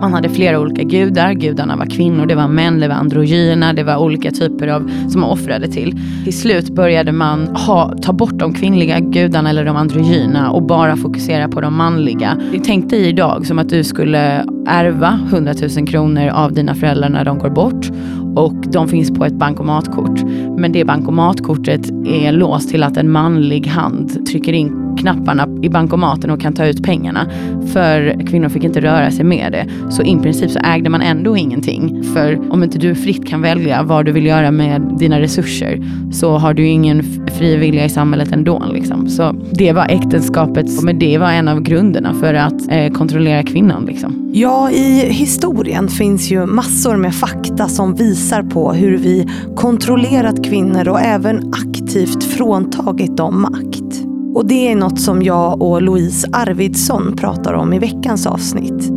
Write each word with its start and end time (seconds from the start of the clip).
Man 0.00 0.12
hade 0.12 0.28
flera 0.28 0.60
olika 0.60 0.82
gudar. 0.82 1.32
Gudarna 1.32 1.76
var 1.76 1.86
kvinnor, 1.86 2.26
det 2.26 2.34
var 2.34 2.48
män, 2.48 2.80
det 2.80 2.88
var 2.88 2.94
androgyna, 2.94 3.72
det 3.72 3.82
var 3.82 3.96
olika 3.96 4.30
typer 4.30 4.68
av 4.68 4.90
som 5.08 5.20
man 5.20 5.30
offrade 5.30 5.68
till. 5.68 6.00
Till 6.24 6.38
slut 6.38 6.70
började 6.70 7.12
man 7.12 7.46
ha, 7.46 7.94
ta 8.02 8.12
bort 8.12 8.38
de 8.38 8.54
kvinnliga 8.54 9.00
gudarna 9.00 9.50
eller 9.50 9.64
de 9.64 9.76
androgyna 9.76 10.50
och 10.50 10.62
bara 10.62 10.96
fokusera 10.96 11.48
på 11.48 11.60
de 11.60 11.76
manliga. 11.76 12.38
Tänk 12.64 12.90
dig 12.90 13.08
idag 13.08 13.46
som 13.46 13.58
att 13.58 13.68
du 13.68 13.84
skulle 13.84 14.44
ärva 14.66 15.20
100 15.32 15.54
000 15.76 15.86
kronor 15.86 16.28
av 16.28 16.52
dina 16.52 16.74
föräldrar 16.74 17.08
när 17.08 17.24
de 17.24 17.38
går 17.38 17.50
bort 17.50 17.90
och 18.36 18.54
de 18.72 18.88
finns 18.88 19.10
på 19.10 19.24
ett 19.24 19.34
bankomatkort. 19.34 20.22
Men 20.58 20.72
det 20.72 20.84
bankomatkortet 20.84 21.90
är 22.06 22.32
låst 22.32 22.70
till 22.70 22.82
att 22.82 22.96
en 22.96 23.10
manlig 23.10 23.66
hand 23.66 24.26
trycker 24.26 24.52
in 24.52 24.79
knapparna 24.98 25.48
i 25.62 25.68
bankomaten 25.68 26.30
och 26.30 26.40
kan 26.40 26.52
ta 26.52 26.66
ut 26.66 26.82
pengarna. 26.82 27.26
För 27.72 28.26
kvinnor 28.26 28.48
fick 28.48 28.64
inte 28.64 28.80
röra 28.80 29.10
sig 29.10 29.24
med 29.24 29.52
det. 29.52 29.66
Så 29.90 30.02
i 30.02 30.16
princip 30.16 30.50
så 30.50 30.58
ägde 30.58 30.90
man 30.90 31.02
ändå 31.02 31.36
ingenting. 31.36 32.04
För 32.14 32.52
om 32.52 32.62
inte 32.62 32.78
du 32.78 32.94
fritt 32.94 33.28
kan 33.28 33.42
välja 33.42 33.82
vad 33.82 34.06
du 34.06 34.12
vill 34.12 34.26
göra 34.26 34.50
med 34.50 34.96
dina 34.98 35.20
resurser 35.20 35.82
så 36.12 36.38
har 36.38 36.54
du 36.54 36.66
ingen 36.66 37.02
fri 37.38 37.56
vilja 37.56 37.84
i 37.84 37.88
samhället 37.88 38.32
ändå. 38.32 38.64
Liksom. 38.72 39.08
Så 39.08 39.34
det 39.52 39.72
var 39.72 39.86
äktenskapet, 39.86 40.82
men 40.82 40.98
det 40.98 41.18
var 41.18 41.30
en 41.30 41.48
av 41.48 41.60
grunderna 41.60 42.14
för 42.14 42.34
att 42.34 42.70
eh, 42.70 42.92
kontrollera 42.92 43.42
kvinnan. 43.42 43.84
Liksom. 43.84 44.30
Ja, 44.32 44.70
i 44.70 45.12
historien 45.12 45.88
finns 45.88 46.30
ju 46.30 46.46
massor 46.46 46.96
med 46.96 47.14
fakta 47.14 47.68
som 47.68 47.94
visar 47.94 48.42
på 48.42 48.72
hur 48.72 48.98
vi 48.98 49.28
kontrollerat 49.56 50.44
kvinnor 50.44 50.88
och 50.88 51.00
även 51.00 51.52
aktivt 51.52 52.24
fråntagit 52.24 53.16
dem 53.16 53.42
makt. 53.42 54.09
Och 54.34 54.46
det 54.46 54.72
är 54.72 54.76
något 54.76 55.00
som 55.00 55.22
jag 55.22 55.62
och 55.62 55.82
Louise 55.82 56.28
Arvidsson 56.32 57.16
pratar 57.16 57.52
om 57.52 57.72
i 57.72 57.78
veckans 57.78 58.26
avsnitt. 58.26 58.88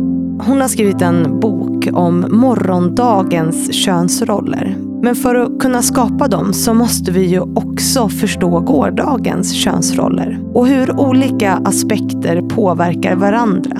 Hon 0.46 0.60
har 0.60 0.68
skrivit 0.68 1.02
en 1.02 1.40
bok 1.40 1.88
om 1.92 2.26
morgondagens 2.30 3.72
könsroller. 3.72 4.76
Men 5.02 5.14
för 5.14 5.34
att 5.34 5.58
kunna 5.58 5.82
skapa 5.82 6.28
dem 6.28 6.52
så 6.52 6.74
måste 6.74 7.12
vi 7.12 7.26
ju 7.26 7.40
också 7.40 8.08
förstå 8.08 8.60
gårdagens 8.60 9.52
könsroller 9.52 10.40
och 10.54 10.66
hur 10.66 11.00
olika 11.00 11.52
aspekter 11.64 12.42
påverkar 12.42 13.16
varandra. 13.16 13.76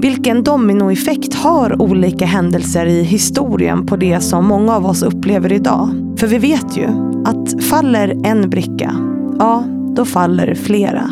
Vilken 0.00 0.44
dominoeffekt 0.44 1.34
har 1.34 1.82
olika 1.82 2.26
händelser 2.26 2.86
i 2.86 3.02
historien 3.02 3.86
på 3.86 3.96
det 3.96 4.20
som 4.20 4.46
många 4.46 4.76
av 4.76 4.86
oss 4.86 5.02
upplever 5.02 5.52
idag? 5.52 5.88
För 6.18 6.26
vi 6.26 6.38
vet 6.38 6.76
ju 6.76 6.88
att 7.24 7.64
faller 7.64 8.26
en 8.26 8.50
bricka, 8.50 8.94
ja, 9.38 9.64
då 9.96 10.04
faller 10.04 10.54
flera. 10.54 11.10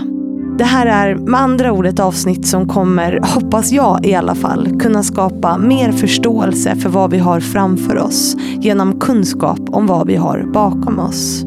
Det 0.58 0.64
här 0.64 0.86
är 0.86 1.14
med 1.14 1.40
andra 1.40 1.72
ord 1.72 1.86
ett 1.86 2.00
avsnitt 2.00 2.46
som 2.46 2.68
kommer, 2.68 3.20
hoppas 3.22 3.72
jag 3.72 4.06
i 4.06 4.14
alla 4.14 4.34
fall, 4.34 4.80
kunna 4.80 5.02
skapa 5.02 5.58
mer 5.58 5.92
förståelse 5.92 6.76
för 6.76 6.88
vad 6.88 7.10
vi 7.10 7.18
har 7.18 7.40
framför 7.40 7.98
oss 7.98 8.36
genom 8.60 9.00
kunskap 9.00 9.60
om 9.66 9.86
vad 9.86 10.06
vi 10.06 10.16
har 10.16 10.50
bakom 10.52 10.98
oss. 10.98 11.44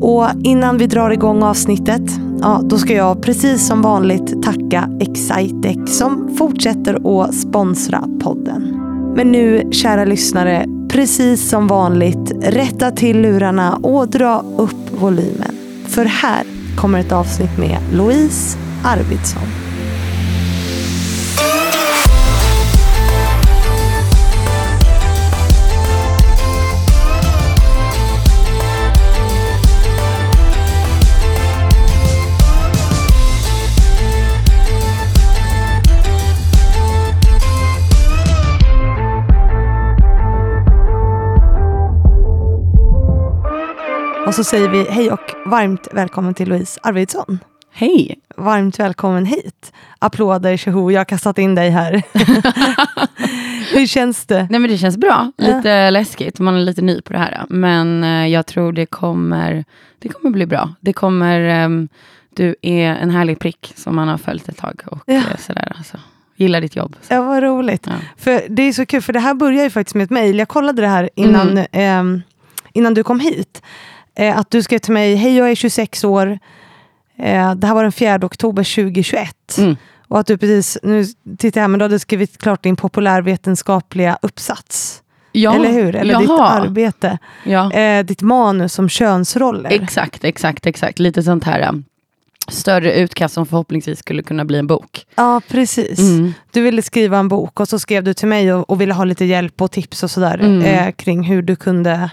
Och 0.00 0.26
innan 0.42 0.78
vi 0.78 0.86
drar 0.86 1.10
igång 1.10 1.42
avsnittet, 1.42 2.02
ja, 2.40 2.60
då 2.64 2.78
ska 2.78 2.94
jag 2.94 3.22
precis 3.22 3.66
som 3.66 3.82
vanligt 3.82 4.42
tacka 4.42 4.88
Excitec 5.00 5.98
som 5.98 6.36
fortsätter 6.38 7.22
att 7.24 7.34
sponsra 7.34 8.04
podden. 8.22 8.62
Men 9.16 9.32
nu, 9.32 9.68
kära 9.72 10.04
lyssnare, 10.04 10.66
precis 10.88 11.48
som 11.48 11.66
vanligt, 11.66 12.32
rätta 12.42 12.90
till 12.90 13.20
lurarna 13.20 13.76
och 13.76 14.08
dra 14.08 14.44
upp 14.56 15.00
volymen. 15.00 15.54
För 15.86 16.04
här 16.04 16.42
kommer 16.76 16.98
ett 16.98 17.12
avsnitt 17.12 17.58
med 17.58 17.78
Louise 17.92 18.58
Arvidsson. 18.84 19.69
Och 44.30 44.34
så 44.34 44.44
säger 44.44 44.68
vi 44.68 44.86
hej 44.90 45.10
och 45.10 45.34
varmt 45.44 45.88
välkommen 45.92 46.34
till 46.34 46.48
Louise 46.48 46.80
Arvidsson. 46.82 47.38
Hej! 47.72 48.20
Varmt 48.36 48.78
välkommen 48.78 49.26
hit. 49.26 49.72
Applåder, 49.98 50.56
tjoho, 50.56 50.90
jag 50.90 51.00
har 51.00 51.04
kastat 51.04 51.38
in 51.38 51.54
dig 51.54 51.70
här. 51.70 52.02
Hur 53.74 53.86
känns 53.86 54.26
det? 54.26 54.46
Nej 54.50 54.60
men 54.60 54.70
Det 54.70 54.78
känns 54.78 54.96
bra. 54.96 55.32
Lite 55.36 55.68
ja. 55.68 55.90
läskigt, 55.90 56.38
man 56.38 56.54
är 56.54 56.60
lite 56.60 56.82
ny 56.82 57.00
på 57.00 57.12
det 57.12 57.18
här. 57.18 57.44
Men 57.48 58.04
eh, 58.04 58.26
jag 58.26 58.46
tror 58.46 58.72
det 58.72 58.86
kommer, 58.86 59.64
det 59.98 60.08
kommer 60.08 60.30
bli 60.30 60.46
bra. 60.46 60.74
Det 60.80 60.92
kommer, 60.92 61.64
um, 61.64 61.88
du 62.34 62.56
är 62.62 62.94
en 62.94 63.10
härlig 63.10 63.38
prick 63.38 63.72
som 63.76 63.96
man 63.96 64.08
har 64.08 64.18
följt 64.18 64.48
ett 64.48 64.56
tag. 64.56 64.82
Och 64.86 65.02
ja. 65.06 65.14
Eh, 65.14 65.36
sådär, 65.38 65.72
alltså. 65.76 65.96
Gillar 66.36 66.60
ditt 66.60 66.76
jobb. 66.76 66.96
Så. 67.02 67.14
Ja, 67.14 67.22
vad 67.22 67.42
roligt. 67.42 67.86
Ja. 67.86 67.92
För 68.16 68.42
Det 68.48 68.62
är 68.62 68.72
så 68.72 68.86
kul, 68.86 69.02
för 69.02 69.12
det 69.12 69.20
här 69.20 69.34
börjar 69.34 69.64
ju 69.64 69.70
faktiskt 69.70 69.94
med 69.94 70.04
ett 70.04 70.10
mejl. 70.10 70.38
Jag 70.38 70.48
kollade 70.48 70.82
det 70.82 70.88
här 70.88 71.10
innan, 71.14 71.58
mm. 71.72 72.14
eh, 72.14 72.22
innan 72.72 72.94
du 72.94 73.02
kom 73.02 73.20
hit. 73.20 73.62
Eh, 74.14 74.38
att 74.38 74.50
du 74.50 74.62
skrev 74.62 74.78
till 74.78 74.92
mig, 74.92 75.14
hej 75.14 75.36
jag 75.36 75.50
är 75.50 75.54
26 75.54 76.04
år. 76.04 76.38
Eh, 77.18 77.54
det 77.54 77.66
här 77.66 77.74
var 77.74 77.82
den 77.82 77.92
4 77.92 78.18
oktober 78.22 78.64
2021. 78.74 79.58
Mm. 79.58 79.76
Och 80.08 80.20
att 80.20 80.26
du 80.26 80.38
precis, 80.38 80.78
nu 80.82 81.04
tittar 81.38 81.60
jag 81.60 81.62
här, 81.62 81.68
men 81.68 81.78
du 81.78 81.84
hade 81.84 81.98
skrivit 81.98 82.38
klart 82.38 82.62
din 82.62 82.76
populärvetenskapliga 82.76 84.18
uppsats. 84.22 85.02
Ja, 85.32 85.54
Eller 85.54 85.70
hur? 85.70 85.96
Eller 85.96 86.12
jaha. 86.12 86.20
ditt 86.20 86.30
arbete. 86.30 87.18
Ja. 87.44 87.72
Eh, 87.72 88.04
ditt 88.04 88.22
manus 88.22 88.78
om 88.78 88.88
könsroller. 88.88 89.70
Exakt, 89.70 90.24
exakt, 90.24 90.66
exakt. 90.66 90.98
Lite 90.98 91.22
sånt 91.22 91.44
här 91.44 91.68
um, 91.68 91.84
större 92.48 92.94
utkast 92.94 93.34
som 93.34 93.46
förhoppningsvis 93.46 93.98
skulle 93.98 94.22
kunna 94.22 94.44
bli 94.44 94.58
en 94.58 94.66
bok. 94.66 95.06
Ja, 95.14 95.40
precis. 95.48 95.98
Mm. 95.98 96.32
Du 96.50 96.60
ville 96.60 96.82
skriva 96.82 97.18
en 97.18 97.28
bok 97.28 97.60
och 97.60 97.68
så 97.68 97.78
skrev 97.78 98.04
du 98.04 98.14
till 98.14 98.28
mig 98.28 98.52
och, 98.52 98.70
och 98.70 98.80
ville 98.80 98.94
ha 98.94 99.04
lite 99.04 99.24
hjälp 99.24 99.62
och 99.62 99.70
tips 99.70 100.02
och 100.02 100.10
sådär 100.10 100.38
mm. 100.38 100.62
eh, 100.62 100.92
kring 100.92 101.22
hur 101.22 101.42
du 101.42 101.56
kunde 101.56 102.10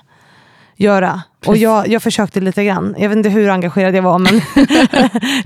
göra. 0.77 1.21
Precis. 1.41 1.49
Och 1.49 1.57
jag, 1.57 1.87
jag 1.87 2.03
försökte 2.03 2.39
lite 2.39 2.65
grann. 2.65 2.95
Jag 2.97 3.09
vet 3.09 3.17
inte 3.17 3.29
hur 3.29 3.49
engagerad 3.49 3.95
jag 3.95 4.01
var, 4.01 4.19
men 4.19 4.41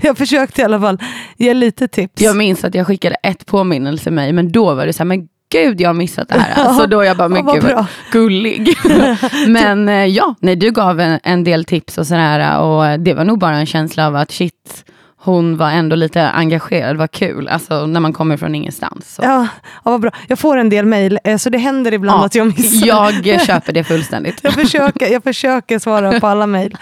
jag 0.00 0.18
försökte 0.18 0.60
i 0.60 0.64
alla 0.64 0.80
fall 0.80 0.98
ge 1.36 1.54
lite 1.54 1.88
tips. 1.88 2.22
Jag 2.22 2.36
minns 2.36 2.64
att 2.64 2.74
jag 2.74 2.86
skickade 2.86 3.14
ett 3.14 3.46
påminnelse 3.46 4.10
mig, 4.10 4.32
men 4.32 4.52
då 4.52 4.74
var 4.74 4.86
det 4.86 4.92
så 4.92 4.98
här, 4.98 5.04
men 5.04 5.28
gud 5.52 5.80
jag 5.80 5.88
har 5.88 5.94
missat 5.94 6.28
det 6.28 6.40
här. 6.40 6.64
Alltså 6.64 6.86
då 6.86 7.04
jag 7.04 7.16
bara, 7.16 7.28
men 7.28 7.46
gud 7.46 7.62
vad 7.62 7.86
gullig. 8.12 8.76
men 9.46 9.88
eh, 9.88 10.06
ja, 10.06 10.34
nej, 10.40 10.56
du 10.56 10.70
gav 10.70 11.00
en, 11.00 11.20
en 11.22 11.44
del 11.44 11.64
tips 11.64 11.98
och 11.98 12.06
sådär 12.06 12.60
och 12.60 13.00
det 13.00 13.14
var 13.14 13.24
nog 13.24 13.38
bara 13.38 13.56
en 13.56 13.66
känsla 13.66 14.06
av 14.06 14.16
att 14.16 14.30
shit, 14.30 14.84
hon 15.24 15.56
var 15.56 15.70
ändå 15.70 15.96
lite 15.96 16.22
engagerad, 16.22 16.96
vad 16.96 17.10
kul, 17.10 17.48
alltså 17.48 17.86
när 17.86 18.00
man 18.00 18.12
kommer 18.12 18.36
från 18.36 18.54
ingenstans. 18.54 19.14
Så. 19.14 19.22
Ja, 19.22 19.46
ja, 19.84 19.90
vad 19.90 20.00
bra. 20.00 20.10
Jag 20.28 20.38
får 20.38 20.56
en 20.56 20.68
del 20.68 20.86
mejl, 20.86 21.18
eh, 21.24 21.36
så 21.36 21.50
det 21.50 21.58
händer 21.58 21.92
ibland 21.92 22.20
ja, 22.20 22.26
att 22.26 22.34
jag 22.34 22.46
missar. 22.46 22.86
Jag 22.86 23.40
köper 23.46 23.72
det 23.72 23.84
fullständigt. 23.84 24.40
jag, 24.42 24.52
försöker, 24.54 25.12
jag 25.12 25.22
försöker 25.22 25.78
svara 25.78 26.20
på 26.20 26.26
alla 26.26 26.46
mejl. 26.46 26.76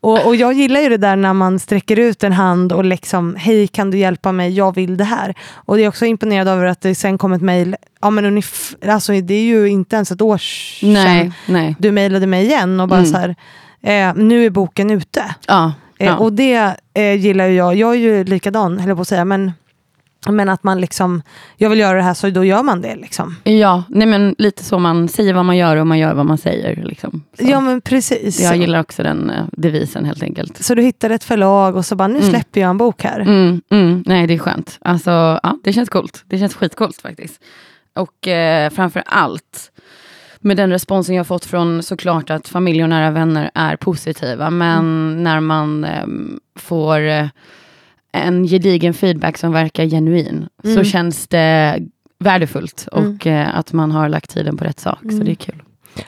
Och, 0.00 0.26
och, 0.26 0.36
jag 0.36 0.52
gillar 0.52 0.80
ju 0.80 0.88
det 0.88 0.96
där 0.96 1.16
när 1.16 1.32
man 1.32 1.58
sträcker 1.58 1.98
ut 1.98 2.24
en 2.24 2.32
hand 2.32 2.72
och 2.72 2.84
liksom, 2.84 3.36
hej 3.38 3.68
kan 3.68 3.90
du 3.90 3.98
hjälpa 3.98 4.32
mig, 4.32 4.52
jag 4.52 4.74
vill 4.74 4.96
det 4.96 5.04
här. 5.04 5.34
Och 5.54 5.78
jag 5.78 5.84
är 5.84 5.88
också 5.88 6.06
imponerad 6.06 6.48
över 6.48 6.64
att 6.64 6.80
det 6.80 6.94
sen 6.94 7.18
kom 7.18 7.32
ett 7.32 7.42
mejl, 7.42 7.76
ja 8.00 8.10
men 8.10 8.42
alltså 8.88 9.12
det 9.12 9.34
är 9.34 9.44
ju 9.44 9.68
inte 9.68 9.96
ens 9.96 10.10
ett 10.10 10.22
år 10.22 10.38
sedan 10.38 10.92
nej, 10.92 11.32
nej. 11.46 11.76
du 11.78 11.92
mejlade 11.92 12.26
mig 12.26 12.44
igen 12.44 12.80
och 12.80 12.88
bara 12.88 13.00
mm. 13.00 13.12
så 13.12 13.18
här, 13.18 13.36
eh, 13.82 14.14
nu 14.14 14.46
är 14.46 14.50
boken 14.50 14.90
ute. 14.90 15.34
Ja. 15.46 15.72
Eh, 15.98 16.06
ja. 16.06 16.16
och 16.16 16.32
det 16.32 16.76
eh, 16.94 17.14
gillar 17.14 17.46
jag. 17.46 17.76
Jag 17.76 17.90
är 17.90 17.98
ju 17.98 18.24
likadan, 18.24 18.78
höll 18.78 18.88
jag 18.88 18.96
på 18.98 19.02
att 19.02 19.08
säga. 19.08 19.24
Men, 19.24 19.52
men 20.28 20.48
att 20.48 20.64
man 20.64 20.80
liksom, 20.80 21.22
jag 21.56 21.70
vill 21.70 21.78
göra 21.78 21.96
det 21.96 22.02
här 22.02 22.14
så 22.14 22.30
då 22.30 22.44
gör 22.44 22.62
man 22.62 22.80
det. 22.80 22.96
Liksom. 22.96 23.36
Ja, 23.44 23.82
nej 23.88 24.06
men 24.06 24.34
lite 24.38 24.64
så 24.64 24.78
man 24.78 25.08
säger 25.08 25.34
vad 25.34 25.44
man 25.44 25.56
gör 25.56 25.76
och 25.76 25.86
man 25.86 25.98
gör 25.98 26.14
vad 26.14 26.26
man 26.26 26.38
säger. 26.38 26.84
Liksom. 26.84 27.24
Ja 27.38 27.60
men 27.60 27.80
precis. 27.80 28.40
Jag 28.40 28.56
gillar 28.56 28.80
också 28.80 29.02
den 29.02 29.30
uh, 29.30 29.36
devisen 29.52 30.04
helt 30.04 30.22
enkelt. 30.22 30.64
Så 30.64 30.74
du 30.74 30.82
hittade 30.82 31.14
ett 31.14 31.24
förlag 31.24 31.76
och 31.76 31.86
så 31.86 31.96
bara, 31.96 32.08
nu 32.08 32.18
mm. 32.18 32.30
släpper 32.30 32.60
jag 32.60 32.70
en 32.70 32.78
bok 32.78 33.02
här. 33.02 33.20
Mm, 33.20 33.62
mm, 33.70 34.04
nej 34.06 34.26
det 34.26 34.34
är 34.34 34.38
skönt. 34.38 34.78
Alltså, 34.80 35.10
ja, 35.42 35.58
det 35.64 35.72
känns 35.72 35.88
coolt. 35.88 36.24
Det 36.26 36.38
känns 36.38 36.54
skitcoolt 36.54 37.02
faktiskt. 37.02 37.40
Och 37.94 38.28
eh, 38.28 38.70
framför 38.70 39.02
allt 39.06 39.72
med 40.46 40.56
den 40.56 40.70
responsen 40.70 41.14
jag 41.14 41.26
fått 41.26 41.44
från 41.44 41.82
såklart 41.82 42.30
att 42.30 42.48
familj 42.48 42.82
och 42.82 42.88
nära 42.88 43.10
vänner 43.10 43.50
är 43.54 43.76
positiva. 43.76 44.50
Men 44.50 44.78
mm. 44.78 45.22
när 45.22 45.40
man 45.40 45.84
eh, 45.84 46.06
får 46.58 47.00
eh, 47.00 47.26
en 48.12 48.44
gedigen 48.46 48.94
feedback 48.94 49.38
som 49.38 49.52
verkar 49.52 49.86
genuin 49.86 50.48
mm. 50.64 50.76
så 50.76 50.84
känns 50.84 51.28
det 51.28 51.78
värdefullt 52.18 52.88
mm. 52.92 53.14
och 53.14 53.26
eh, 53.26 53.58
att 53.58 53.72
man 53.72 53.90
har 53.90 54.08
lagt 54.08 54.30
tiden 54.30 54.56
på 54.56 54.64
rätt 54.64 54.80
sak. 54.80 54.98
Så 55.02 55.08
mm. 55.08 55.24
det 55.24 55.30
är 55.30 55.34
kul. 55.34 55.62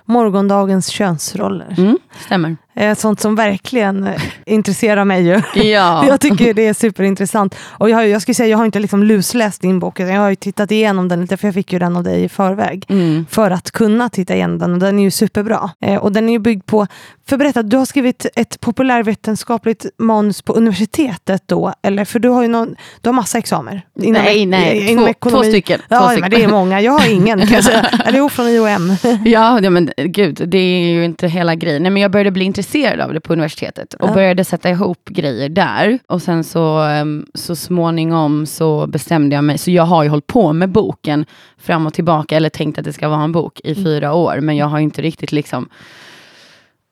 Morgondagens 0.04 0.88
könsroller. 0.88 1.74
Mm, 1.78 1.98
stämmer. 2.26 2.56
Eh, 2.78 2.94
sånt 2.94 3.20
som 3.20 3.34
verkligen 3.34 4.06
eh, 4.06 4.22
intresserar 4.46 5.04
mig 5.04 5.22
ju. 5.26 5.42
Ja. 5.68 6.04
Jag 6.08 6.20
tycker 6.20 6.54
det 6.54 6.66
är 6.66 6.74
superintressant. 6.74 7.54
Och 7.60 7.90
jag, 7.90 8.08
jag 8.08 8.22
skulle 8.22 8.34
säga, 8.34 8.48
jag 8.48 8.58
har 8.58 8.64
inte 8.64 8.78
liksom 8.78 9.02
lusläst 9.02 9.60
din 9.62 9.78
bok, 9.78 10.00
utan 10.00 10.14
jag 10.14 10.20
har 10.22 10.28
ju 10.30 10.36
tittat 10.36 10.70
igenom 10.70 11.08
den 11.08 11.20
lite, 11.20 11.36
för 11.36 11.48
jag 11.48 11.54
fick 11.54 11.72
ju 11.72 11.78
den 11.78 11.96
av 11.96 12.02
dig 12.02 12.24
i 12.24 12.28
förväg. 12.28 12.84
Mm. 12.88 13.26
För 13.30 13.50
att 13.50 13.70
kunna 13.70 14.08
titta 14.08 14.34
igenom 14.34 14.58
den, 14.58 14.72
och 14.72 14.78
den 14.78 14.98
är 14.98 15.02
ju 15.02 15.10
superbra. 15.10 15.70
Eh, 15.80 15.96
och 15.96 16.12
den 16.12 16.28
är 16.28 16.32
ju 16.32 16.38
byggd 16.38 16.66
på, 16.66 16.86
för 17.28 17.36
berätta, 17.36 17.62
du 17.62 17.76
har 17.76 17.84
skrivit 17.84 18.26
ett 18.36 18.60
populärvetenskapligt 18.60 19.86
manus 19.98 20.42
på 20.42 20.52
universitetet 20.52 21.42
då, 21.46 21.72
eller? 21.82 22.04
För 22.04 22.18
du 22.18 22.28
har 22.28 22.42
ju 22.42 22.48
någon, 22.48 22.76
du 23.00 23.08
har 23.08 23.14
massa 23.14 23.38
examer. 23.38 23.82
Inom, 24.02 24.22
Nej, 24.22 24.46
nej. 24.46 24.90
inom 24.90 25.04
Två, 25.04 25.10
ekonomi. 25.10 25.44
två 25.44 25.50
stycken. 25.50 25.80
Ja, 25.88 25.98
två 25.98 26.06
men 26.06 26.12
stycken. 26.12 26.30
det 26.30 26.44
är 26.44 26.48
många. 26.48 26.80
Jag 26.80 26.92
har 26.92 27.08
ingen 27.10 27.40
kan 27.40 27.48
jag 27.54 27.64
säga. 27.64 27.90
Eller 28.04 28.18
jo, 28.18 28.28
från 28.28 28.48
IOM. 28.48 28.96
Ja, 29.24 29.60
ja, 29.62 29.70
men 29.70 29.90
gud, 29.96 30.42
det 30.46 30.58
är 30.58 30.88
ju 30.88 31.04
inte 31.04 31.28
hela 31.28 31.54
grejen. 31.54 31.82
Nej, 31.82 31.90
men 31.92 32.02
jag 32.02 32.10
började 32.10 32.30
bli 32.30 32.44
intresserad 32.44 32.67
av 33.00 33.12
det 33.14 33.20
på 33.20 33.32
universitetet 33.32 33.94
och 33.94 34.08
Ja. 34.08 34.14
började 34.14 34.44
sätta 34.44 34.70
ihop 34.70 35.08
grejer 35.08 35.48
där. 35.48 35.98
Och 36.06 36.22
sen 36.22 36.44
så, 36.44 36.78
em, 36.82 37.26
så 37.34 37.56
småningom 37.56 38.46
så 38.46 38.86
bestämde 38.86 39.34
jag 39.34 39.44
mig, 39.44 39.58
så 39.58 39.70
jag 39.70 39.82
har 39.84 40.02
ju 40.02 40.08
hållit 40.08 40.26
på 40.26 40.52
med 40.52 40.68
boken 40.68 41.24
fram 41.58 41.86
och 41.86 41.94
tillbaka, 41.94 42.36
eller 42.36 42.48
tänkt 42.48 42.78
att 42.78 42.84
det 42.84 42.92
ska 42.92 43.08
vara 43.08 43.22
en 43.22 43.32
bok 43.32 43.60
i 43.64 43.74
fyra 43.74 44.12
år, 44.14 44.40
men 44.40 44.56
jag 44.56 44.66
har 44.66 44.78
inte 44.78 45.02
riktigt 45.02 45.32
liksom 45.32 45.68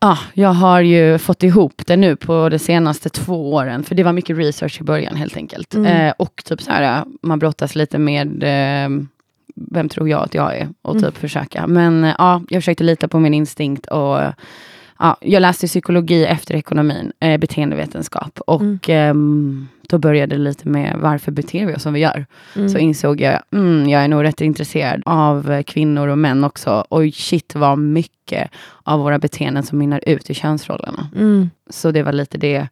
Ja, 0.00 0.18
jag 0.34 0.48
har 0.52 0.80
ju 0.80 1.18
fått 1.18 1.42
ihop 1.42 1.82
det 1.86 1.96
nu 1.96 2.16
på 2.16 2.48
de 2.48 2.58
senaste 2.58 3.08
två 3.08 3.52
åren, 3.54 3.82
för 3.84 3.94
det 3.94 4.02
var 4.02 4.12
mycket 4.12 4.38
research 4.38 4.80
i 4.80 4.84
början 4.84 5.16
helt 5.16 5.36
enkelt. 5.36 5.74
Mm. 5.74 6.06
Eh, 6.06 6.12
och 6.18 6.42
typ 6.44 6.62
så 6.62 6.70
här, 6.70 7.04
man 7.22 7.38
brottas 7.38 7.74
lite 7.74 7.98
med 7.98 8.42
eh, 8.42 8.88
vem 9.56 9.88
tror 9.88 10.08
jag 10.08 10.22
att 10.22 10.34
jag 10.34 10.56
är 10.56 10.68
och 10.82 10.92
typ 10.94 11.02
Mm. 11.02 11.12
försöka. 11.12 11.66
Men 11.66 12.04
eh, 12.04 12.14
ja, 12.18 12.42
jag 12.48 12.62
försökte 12.62 12.84
lita 12.84 13.08
på 13.08 13.18
min 13.20 13.34
instinkt 13.34 13.86
och 13.86 14.22
eh, 14.22 14.32
ja, 14.98 15.16
jag 15.20 15.40
läste 15.40 15.66
psykologi 15.66 16.24
efter 16.24 16.54
ekonomin, 16.54 17.12
eh, 17.20 17.38
beteendevetenskap 17.38 18.40
och 18.46 18.60
Mm. 18.60 18.78
ehm, 18.88 19.68
då 19.88 19.98
började 19.98 20.36
det 20.36 20.42
lite 20.42 20.68
med 20.68 20.96
varför 21.00 21.32
beter 21.32 21.66
vi 21.66 21.74
oss 21.74 21.82
som 21.82 21.92
vi 21.92 22.00
gör. 22.00 22.26
Mm. 22.56 22.68
Så 22.68 22.78
insåg 22.78 23.20
jag, 23.20 23.42
mm, 23.52 23.88
jag 23.88 24.04
är 24.04 24.08
nog 24.08 24.24
rätt 24.24 24.40
intresserad 24.40 25.02
av 25.06 25.50
eh, 25.52 25.62
kvinnor 25.62 26.08
och 26.08 26.18
män 26.18 26.44
också. 26.44 26.84
Och 26.88 27.02
shit 27.14 27.54
vad 27.54 27.78
mycket 27.78 28.50
av 28.82 29.00
våra 29.00 29.18
beteenden 29.18 29.62
som 29.62 29.78
mynnar 29.78 30.00
ut 30.06 30.30
i 30.30 30.34
könsrollerna. 30.34 31.08
Mm. 31.16 31.50
Så 31.70 31.90
det 31.90 32.02
var 32.02 32.12
lite 32.12 32.38
det 32.38 32.68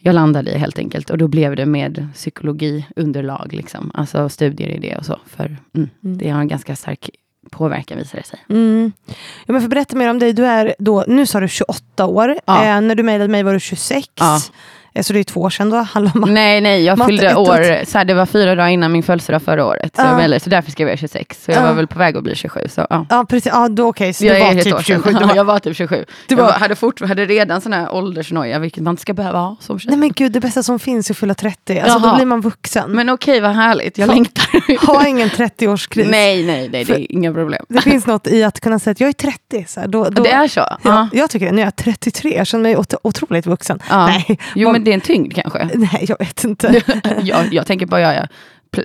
jag 0.00 0.14
landade 0.14 0.50
i 0.50 0.58
helt 0.58 0.78
enkelt. 0.78 1.10
Och 1.10 1.18
då 1.18 1.28
blev 1.28 1.56
det 1.56 1.66
med 1.66 2.08
psykologiunderlag, 2.14 3.52
liksom. 3.52 3.90
alltså 3.94 4.28
studier 4.28 4.68
i 4.68 4.78
det 4.78 4.96
och 4.96 5.04
så. 5.04 5.16
För 5.26 5.44
mm, 5.46 5.88
Mm. 6.04 6.18
det 6.18 6.28
har 6.30 6.40
en 6.40 6.48
ganska 6.48 6.76
stark 6.76 7.10
påverkan 7.48 7.98
visar 7.98 8.18
det 8.18 8.24
sig. 8.24 8.44
Mm. 8.48 8.92
Ja, 9.46 9.52
men 9.52 9.60
för 9.60 9.68
berätta 9.68 9.96
mer 9.96 10.10
om 10.10 10.18
dig. 10.18 10.32
Du 10.32 10.46
är 10.46 10.74
då, 10.78 11.04
nu 11.06 11.26
sa 11.26 11.40
du 11.40 11.48
28 11.48 12.06
år. 12.06 12.38
Ja. 12.44 12.64
Eh, 12.64 12.80
när 12.80 12.94
du 12.94 13.02
mejlade 13.02 13.28
mig 13.30 13.42
var 13.42 13.52
du 13.52 13.60
26. 13.60 14.08
Ja. 14.14 14.40
Eh, 14.98 15.02
så 15.02 15.12
det 15.12 15.18
är 15.18 15.24
två 15.24 15.40
år 15.40 15.50
sedan 15.50 15.70
då. 15.70 15.86
Om 15.94 16.34
Nej, 16.34 16.60
nej, 16.60 16.84
jag 16.84 17.06
fyllde 17.06 17.34
år, 17.34 17.84
så 17.84 17.98
här, 17.98 18.04
det 18.04 18.14
var 18.14 18.26
fyra 18.26 18.54
dagar 18.54 18.68
innan 18.68 18.92
min 18.92 19.02
födelsedag 19.02 19.42
förra 19.42 19.66
året. 19.66 19.96
Så, 19.96 20.02
Ja. 20.02 20.22
jag 20.28 20.42
så 20.42 20.50
därför 20.50 20.70
skrev 20.70 20.88
jag 20.88 20.98
26. 20.98 21.44
Så 21.44 21.50
jag 21.50 21.58
Ja. 21.62 21.66
var 21.66 21.72
väl 21.72 21.86
på 21.86 21.98
väg 21.98 22.16
att 22.16 22.22
bli 22.22 22.34
27. 22.34 22.60
Så, 22.68 22.86
ja. 22.90 23.06
Ja, 23.10 23.24
precis. 23.28 23.52
Ja, 23.52 23.68
då, 23.68 23.86
okej. 23.88 24.12
Så 24.12 24.24
Jag 24.26 24.36
du 24.36 24.40
var 24.56 24.62
typ 24.62 24.74
år 24.74 24.78
sedan. 24.82 25.02
27. 25.02 25.10
Du 25.12 25.18
Ja, 25.20 25.26
var... 25.26 25.36
jag 25.36 25.44
var 25.44 25.58
typ 25.58 25.76
27. 25.76 26.04
Du 26.26 26.34
jag 26.34 26.42
var- 26.44 26.52
hade, 26.52 26.76
fort, 26.76 27.00
hade 27.08 27.24
redan 27.26 27.60
sån 27.60 27.72
här 27.72 27.94
åldersnoja, 27.94 28.58
vilket 28.58 28.82
man 28.82 28.92
inte 28.92 29.02
ska 29.02 29.12
behöva 29.14 29.38
ha 29.38 29.56
som 29.60 29.78
tjej. 29.78 29.90
Nej 29.90 29.98
men 29.98 30.12
gud, 30.12 30.32
det 30.32 30.40
bästa 30.40 30.62
som 30.62 30.78
finns 30.78 31.10
är 31.10 31.14
att 31.14 31.18
fylla 31.18 31.34
30. 31.34 31.80
Alltså, 31.80 31.98
då 31.98 32.14
blir 32.16 32.26
man 32.26 32.40
vuxen. 32.40 32.90
Men 32.90 33.08
okej, 33.08 33.40
vad 33.40 33.50
härligt. 33.50 33.98
Jag 33.98 34.06
Ha- 34.06 34.14
längtar. 34.14 34.86
Ha 34.86 35.06
ingen 35.06 35.28
30-årskris. 35.28 36.08
nej, 36.10 36.46
nej, 36.46 36.68
nej, 36.72 36.84
det 36.84 36.92
är 36.94 37.12
inga 37.12 37.32
problem. 37.32 37.64
Det 37.68 37.80
finns 37.80 38.06
något 38.06 38.26
i 38.26 38.44
att 38.44 38.60
kunna 38.60 38.78
säga 38.78 38.92
att 38.92 39.00
jag 39.00 39.08
är 39.08 39.12
30. 39.12 39.64
Så 39.68 39.80
här, 39.80 39.88
då, 39.88 40.04
då, 40.08 40.22
Det 40.22 40.30
är 40.30 40.48
så? 40.48 40.60
ja, 40.60 40.78
Ja. 40.82 41.08
Jag 41.12 41.30
tycker 41.30 41.46
det. 41.46 41.52
Nu 41.52 41.60
är 41.60 41.66
jag 41.66 41.76
33. 41.76 42.36
Jag 42.36 42.46
känner 42.46 42.62
mig 42.62 42.76
ot- 42.76 42.94
otroligt 43.02 43.46
vuxen. 43.46 43.78
Nej, 43.90 44.38
Jo, 44.54 44.72
man- 44.72 44.84
det 44.88 44.92
är 44.92 44.94
en 44.94 45.00
tyngd 45.00 45.34
kanske. 45.34 45.70
nej, 45.74 46.04
jag 46.08 46.18
vet 46.18 46.44
inte. 46.44 46.82
jag, 47.22 47.52
jag 47.54 47.66
tänker 47.66 47.86
bara 47.86 48.00
göra 48.00 48.28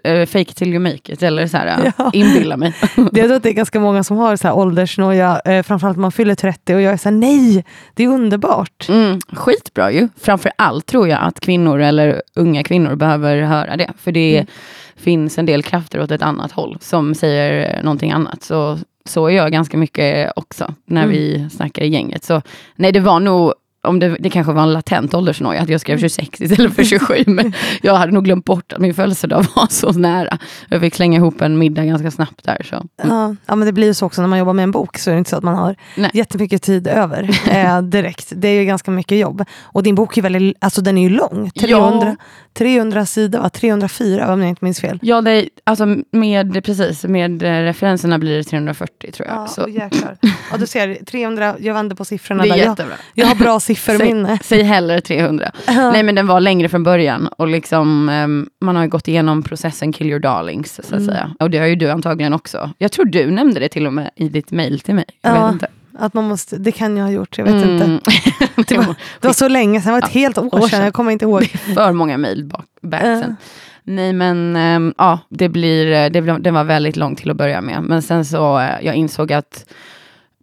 uh, 0.08 0.26
fake 0.26 0.54
till 0.54 0.68
you 0.70 0.80
make 0.80 1.14
it, 1.14 1.24
eller 1.24 1.48
så 1.48 1.58
här, 1.58 1.92
Ja. 1.98 2.10
inbilla 2.14 2.58
mig. 2.58 2.74
Jag 2.96 3.14
tror 3.14 3.34
att 3.34 3.44
det 3.44 3.50
är 3.50 3.54
ganska 3.54 3.80
många 3.80 4.04
som 4.04 4.18
har 4.18 4.36
så 4.36 4.48
här 4.48 4.56
åldersnoja, 4.58 5.42
eh, 5.46 5.64
framförallt 5.64 5.98
man 5.98 6.12
fyller 6.12 6.36
30 6.36 6.76
och 6.76 6.82
jag 6.82 6.94
är 6.94 6.98
så 6.98 7.10
här, 7.10 7.16
nej, 7.16 7.66
det 7.94 8.04
är 8.04 8.08
underbart. 8.08 8.90
Mm, 8.90 9.20
skitbra 9.34 9.92
ju. 9.92 10.10
Framför 10.22 10.52
allt 10.56 10.86
tror 10.86 11.08
jag 11.08 11.20
att 11.22 11.40
kvinnor 11.40 11.82
eller 11.82 12.22
unga 12.36 12.64
kvinnor 12.64 12.96
behöver 12.96 13.42
höra 13.42 13.78
det. 13.78 13.92
För 13.98 14.12
det 14.12 14.36
Mm. 14.36 14.48
finns 14.96 15.38
en 15.38 15.46
del 15.46 15.64
krafter 15.64 16.02
åt 16.02 16.12
ett 16.12 16.22
annat 16.22 16.52
håll 16.52 16.78
som 16.82 17.16
säger 17.16 17.84
någonting 17.84 18.12
annat. 18.12 18.44
Så, 18.44 18.78
så 19.06 19.26
är 19.28 19.32
jag 19.32 19.52
ganska 19.52 19.78
mycket 19.78 20.32
också 20.36 20.74
när 20.86 21.04
Mm. 21.04 21.12
vi 21.16 21.48
snackar 21.52 21.82
i 21.84 21.88
gänget. 21.88 22.24
Så 22.24 22.42
nej, 22.76 22.92
det 22.92 23.00
var 23.00 23.20
nog 23.20 23.54
om 23.84 24.00
det, 24.00 24.18
det 24.20 24.30
kanske 24.30 24.54
var 24.54 24.64
en 24.64 24.74
latent 24.74 25.14
åldersnoja, 25.14 25.62
att 25.62 25.70
jag 25.70 25.82
skrev 25.82 25.98
26 25.98 26.42
istället 26.42 26.76
för 26.76 26.84
27. 26.84 27.24
Men 27.28 27.54
jag 27.82 27.96
hade 27.96 28.12
nog 28.12 28.24
glömt 28.24 28.46
bort 28.46 28.74
att 28.74 28.82
min 28.82 28.94
födelsedag 28.94 29.46
var 29.56 29.68
så 29.70 29.92
nära. 29.92 30.38
Jag 30.70 30.82
fick 30.82 30.96
slänga 30.96 31.18
ihop 31.18 31.42
en 31.42 31.58
middag 31.58 31.86
ganska 31.86 32.12
snabbt 32.12 32.44
där. 32.44 32.68
Så. 32.70 32.86
Ja, 33.04 33.36
ja, 33.46 33.56
men 33.56 33.66
det 33.66 33.72
blir 33.72 33.88
ju 33.88 33.94
så 33.94 34.06
också 34.06 34.22
när 34.22 34.28
man 34.28 34.40
jobbar 34.40 34.54
med 34.54 34.64
en 34.64 34.72
bok 34.72 34.98
så 34.98 35.10
är 35.10 35.14
det 35.14 35.18
inte 35.18 35.30
så 35.30 35.38
att 35.38 35.44
man 35.44 35.56
har 35.56 35.76
Nej. 35.98 36.12
jättemycket 36.14 36.62
tid 36.62 36.88
över 36.88 37.30
eh, 37.50 37.82
direkt. 37.82 38.34
Det 38.36 38.48
är 38.48 38.60
ju 38.60 38.66
ganska 38.66 38.92
mycket 38.92 39.18
jobb. 39.18 39.46
Och 39.62 39.84
din 39.84 39.96
bok 39.96 40.18
är 40.18 40.22
väldigt, 40.22 40.58
alltså 40.60 40.82
den 40.82 40.98
är 40.98 41.02
ju 41.02 41.10
lång. 41.10 41.52
300, 41.52 42.16
300 42.54 43.06
sidor, 43.06 43.40
va? 43.40 43.50
304 43.50 44.34
om 44.34 44.40
jag 44.40 44.50
inte 44.50 44.66
minns 44.66 44.82
fel. 44.82 45.00
Ja, 45.02 45.22
det, 45.22 45.50
alltså 45.64 45.86
med, 46.12 46.64
precis, 46.66 47.04
med 47.04 47.44
eh, 47.44 47.48
referenserna 47.48 48.20
blir 48.20 48.38
det 48.38 48.44
340 48.44 49.12
tror 49.12 49.28
jag. 49.28 49.38
Ja, 49.38 49.48
så. 49.48 49.70
jäklar. 49.70 50.18
ja, 50.52 50.58
du 50.58 50.68
ser, 50.68 51.06
300, 51.06 51.56
jag 51.60 51.74
vänder 51.74 51.96
på 51.96 52.06
siffrorna 52.06 52.44
Det 52.44 52.50
är 52.50 52.54
där. 52.54 52.58
Jag, 52.58 52.70
jättebra. 52.70 52.96
jag 53.14 53.28
har 53.28 53.36
bra 53.36 53.60
sifferminne. 53.76 54.28
Säg, 54.28 54.60
säg 54.60 54.64
hellre 54.64 55.02
300. 55.02 55.52
Nej 55.68 56.04
men 56.04 56.16
den 56.16 56.28
var 56.28 56.40
längre 56.40 56.70
från 56.70 56.84
början 56.84 57.28
och 57.28 57.48
liksom 57.48 58.10
ehm, 58.10 58.48
man 58.62 58.76
har 58.76 58.84
ju 58.84 58.90
gått 58.90 59.08
igenom 59.08 59.44
processen 59.44 59.94
kill 59.94 60.08
your 60.08 60.20
darlings 60.20 60.74
så 60.76 60.82
att 60.82 60.92
Mm. 61.02 61.06
säga. 61.06 61.32
Och 61.40 61.50
det 61.50 61.58
har 61.58 61.66
ju 61.66 61.76
du 61.76 61.90
antagligen 61.90 62.34
också. 62.34 62.70
Jag 62.78 62.92
tror 62.92 63.06
du 63.06 63.32
nämnde 63.32 63.60
det 63.60 63.70
till 63.70 63.88
och 63.88 63.94
med 63.94 64.10
i 64.16 64.30
ditt 64.30 64.52
mail 64.52 64.80
till 64.80 64.96
mig. 64.96 65.06
Jag 65.22 65.36
Ja, 65.38 65.46
vet 65.46 65.54
inte. 65.54 65.68
Att 66.00 66.14
man 66.14 66.24
måste, 66.28 66.58
det 66.58 66.72
kan 66.72 66.98
jag 66.98 67.06
ha 67.06 67.12
gjort, 67.12 67.38
jag 67.38 67.46
vet 67.46 67.64
Mm. 67.64 67.82
inte. 67.92 68.12
Det 68.68 68.78
var, 68.78 68.96
det 69.22 69.28
var 69.28 69.34
så 69.34 69.48
länge 69.48 69.82
sedan, 69.82 69.94
det 69.94 70.00
var 70.02 70.08
ett 70.08 70.14
helt 70.14 70.38
år, 70.38 70.56
år 70.56 70.68
sedan, 70.68 70.84
jag 70.84 70.94
kommer 70.94 71.12
inte 71.12 71.26
ihåg. 71.26 71.44
För 71.76 71.92
många 71.92 72.18
mail 72.18 72.46
back 72.46 72.66
Ja. 73.04 73.22
sen. 73.22 73.36
Nej 73.84 74.14
men 74.14 74.56
ehm, 74.56 74.94
ja, 74.98 75.20
det 75.30 75.50
blir, 75.50 76.10
det, 76.10 76.22
blev- 76.22 76.42
det 76.42 76.52
var 76.52 76.64
väldigt 76.64 76.96
långt 76.96 77.18
till 77.20 77.32
att 77.32 77.38
börja 77.38 77.62
med. 77.62 77.84
Men 77.84 78.02
sen 78.02 78.26
så 78.26 78.60
eh, 78.60 78.70
jag 78.82 78.96
insåg 78.96 79.34
att 79.34 79.66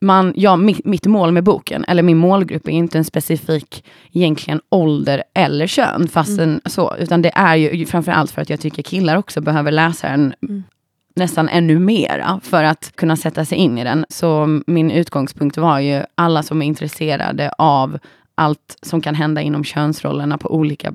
man, 0.00 0.32
ja, 0.36 0.56
mitt, 0.56 0.84
mitt 0.84 1.06
mål 1.06 1.32
med 1.32 1.44
boken, 1.44 1.84
eller 1.88 2.02
min 2.02 2.16
målgrupp 2.16 2.68
är 2.68 2.72
inte 2.72 2.98
en 2.98 3.04
specifik 3.04 3.84
egentligen 4.12 4.60
ålder 4.68 5.22
eller 5.34 5.66
kön, 5.66 6.08
fastän 6.08 6.60
så, 6.64 6.96
utan 6.98 7.22
det 7.22 7.32
är 7.34 7.56
ju 7.56 7.86
framförallt 7.86 8.30
för 8.30 8.42
att 8.42 8.50
jag 8.50 8.60
tycker 8.60 8.82
killar 8.82 9.16
också 9.16 9.40
behöver 9.40 9.70
läsa 9.72 10.08
den 10.08 10.34
Mm. 10.42 10.62
nästan 11.16 11.48
ännu 11.48 11.78
mera 11.78 12.40
för 12.42 12.64
att 12.64 12.92
kunna 12.96 13.16
sätta 13.16 13.44
sig 13.44 13.58
in 13.58 13.78
i 13.78 13.84
den. 13.84 14.06
Så 14.08 14.60
min 14.66 14.90
utgångspunkt 14.90 15.56
var 15.56 15.78
ju 15.78 16.02
alla 16.14 16.42
som 16.42 16.62
är 16.62 16.66
intresserade 16.66 17.52
av 17.58 17.98
allt 18.34 18.78
som 18.82 19.00
kan 19.00 19.14
hända 19.14 19.40
inom 19.40 19.64
könsrollerna 19.64 20.38
på 20.38 20.54
olika 20.54 20.92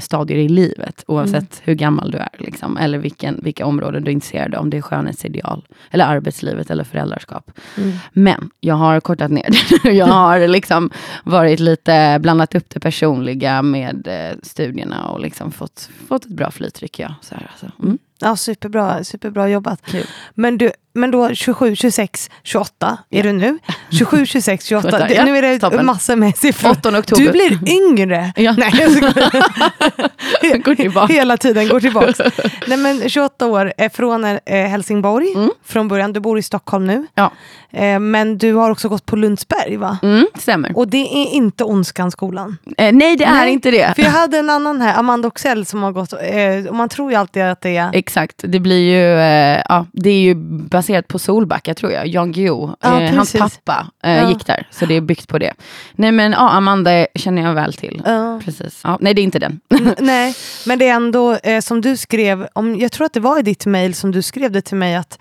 stadier 0.00 0.38
i 0.38 0.48
livet, 0.48 1.04
oavsett 1.06 1.34
Mm. 1.34 1.62
hur 1.62 1.74
gammal 1.74 2.10
du 2.10 2.18
är. 2.18 2.28
Liksom, 2.38 2.76
eller 2.76 2.98
vilken, 2.98 3.40
vilka 3.42 3.66
områden 3.66 4.04
du 4.04 4.10
är 4.10 4.12
intresserad 4.12 4.54
av, 4.54 4.60
om 4.62 4.70
det 4.70 4.76
är 4.76 4.82
skönhetsideal, 4.82 5.64
eller 5.90 6.04
arbetslivet 6.04 6.70
eller 6.70 6.84
föräldraskap. 6.84 7.50
Mm. 7.76 7.92
Men 8.12 8.50
jag 8.60 8.74
har 8.74 9.00
kortat 9.00 9.30
ner 9.30 9.48
det. 9.82 9.92
jag 9.92 10.06
har 10.06 10.48
liksom 10.48 10.90
varit 11.24 11.60
lite, 11.60 12.18
blandat 12.20 12.54
upp 12.54 12.70
det 12.70 12.80
personliga 12.80 13.62
med 13.62 14.08
eh, 14.08 14.38
studierna 14.42 15.08
och 15.08 15.20
liksom 15.20 15.52
fått, 15.52 15.88
fått 16.08 16.24
ett 16.24 16.30
bra 16.36 16.50
flyt 16.50 16.74
tycker 16.74 17.02
jag. 17.02 17.14
Så 17.20 17.34
här, 17.34 17.46
alltså. 17.52 17.66
mm. 17.82 17.98
Ja, 18.22 18.36
superbra, 18.36 19.04
superbra 19.04 19.48
jobbat. 19.48 19.80
Kul. 19.86 20.06
Men, 20.34 20.58
du, 20.58 20.70
men 20.94 21.10
då 21.10 21.34
27, 21.34 21.76
26, 21.76 22.30
28 22.42 22.98
är 23.10 23.16
Ja. 23.16 23.22
du 23.22 23.32
nu. 23.32 23.58
27, 23.90 24.26
26, 24.26 24.64
28. 24.66 24.90
Vänta, 24.90 25.06
Det, 25.08 25.14
ja, 25.14 25.24
nu 25.24 25.38
är 25.38 25.42
det 25.42 25.58
toppen. 25.58 25.86
massor 25.86 26.16
med 26.16 26.36
siffror. 26.36 26.70
8 26.70 26.98
oktober. 26.98 27.24
Du 27.24 27.30
blir 27.32 27.58
yngre. 27.72 28.32
Ja. 28.36 28.54
Nej. 28.58 28.72
Går 30.64 30.74
tillbaka. 30.74 31.12
Hela 31.12 31.36
tiden 31.36 31.68
går 31.68 31.80
tillbaka. 31.80 32.30
Nej, 32.66 32.78
men 32.78 33.08
28 33.08 33.46
år, 33.46 33.72
är 33.76 33.88
från 33.88 34.24
eh, 34.24 34.38
Helsingborg 34.46 35.32
Mm. 35.34 35.50
från 35.64 35.88
början. 35.88 36.12
Du 36.12 36.20
bor 36.20 36.38
i 36.38 36.42
Stockholm 36.42 36.86
nu. 36.86 37.06
Ja. 37.14 37.32
Eh, 37.72 37.98
men 37.98 38.38
du 38.38 38.54
har 38.54 38.70
också 38.70 38.88
gått 38.88 39.06
på 39.06 39.16
Lundsberg 39.16 39.76
va? 39.76 39.98
Mm, 40.02 40.26
stämmer. 40.34 40.72
Och 40.78 40.88
det 40.88 40.98
är 41.22 41.34
inte 41.34 41.64
Ondskanskolan. 41.64 42.56
Eh, 42.78 42.92
nej, 42.92 43.16
det 43.16 43.24
är 43.24 43.32
Nej, 43.32 43.52
inte 43.52 43.70
det. 43.70 43.94
För 43.96 44.02
jag 44.02 44.10
hade 44.10 44.38
en 44.38 44.50
annan 44.50 44.80
här, 44.80 44.98
Amanda 44.98 45.28
Oxell, 45.28 45.66
som 45.66 45.82
har 45.82 45.92
gått, 45.92 46.12
eh, 46.12 46.66
och 46.68 46.74
man 46.74 46.88
tror 46.88 47.10
ju 47.10 47.16
alltid 47.16 47.42
att 47.42 47.60
det 47.60 47.76
är... 47.76 47.90
Exakt, 47.94 48.34
det 48.38 48.60
blir 48.60 48.80
ju, 48.92 49.18
eh, 49.20 49.62
ja, 49.68 49.86
det 49.92 50.10
är 50.10 50.20
ju 50.20 50.34
baserat 50.68 51.08
på 51.08 51.18
Solbacka 51.18 51.74
tror 51.74 51.92
jag. 51.92 52.06
Jan 52.06 52.32
Guillou, 52.32 52.70
Ja, 52.80 53.00
eh, 53.00 53.14
hans 53.14 53.32
pappa 53.32 53.86
Ja. 54.02 54.28
gick 54.28 54.46
där. 54.46 54.66
Så 54.70 54.86
det 54.86 54.94
är 54.94 55.00
byggt 55.00 55.28
på 55.28 55.38
det. 55.38 55.52
Nej 55.92 56.12
men 56.12 56.32
ja, 56.32 56.50
Amanda 56.50 57.06
känner 57.14 57.42
jag 57.42 57.54
väl 57.54 57.72
till. 57.72 58.02
Ja. 58.06 58.40
Precis. 58.44 58.80
Ja, 58.84 58.98
nej 59.00 59.14
det 59.14 59.20
är 59.20 59.24
inte 59.24 59.38
den. 59.38 59.60
Nej, 59.98 60.34
men 60.66 60.78
det 60.78 60.88
är 60.88 60.94
ändå 60.94 61.38
som 61.62 61.80
du 61.80 61.96
skrev, 61.96 62.46
om, 62.52 62.76
jag 62.78 62.92
tror 62.92 63.04
att 63.06 63.12
det 63.12 63.20
var 63.20 63.38
i 63.38 63.42
ditt 63.42 63.66
mail 63.66 63.94
som 63.94 64.10
du 64.12 64.22
skrev 64.22 64.52
det 64.52 64.62
till 64.62 64.76
mig 64.76 64.96
att 64.96 65.18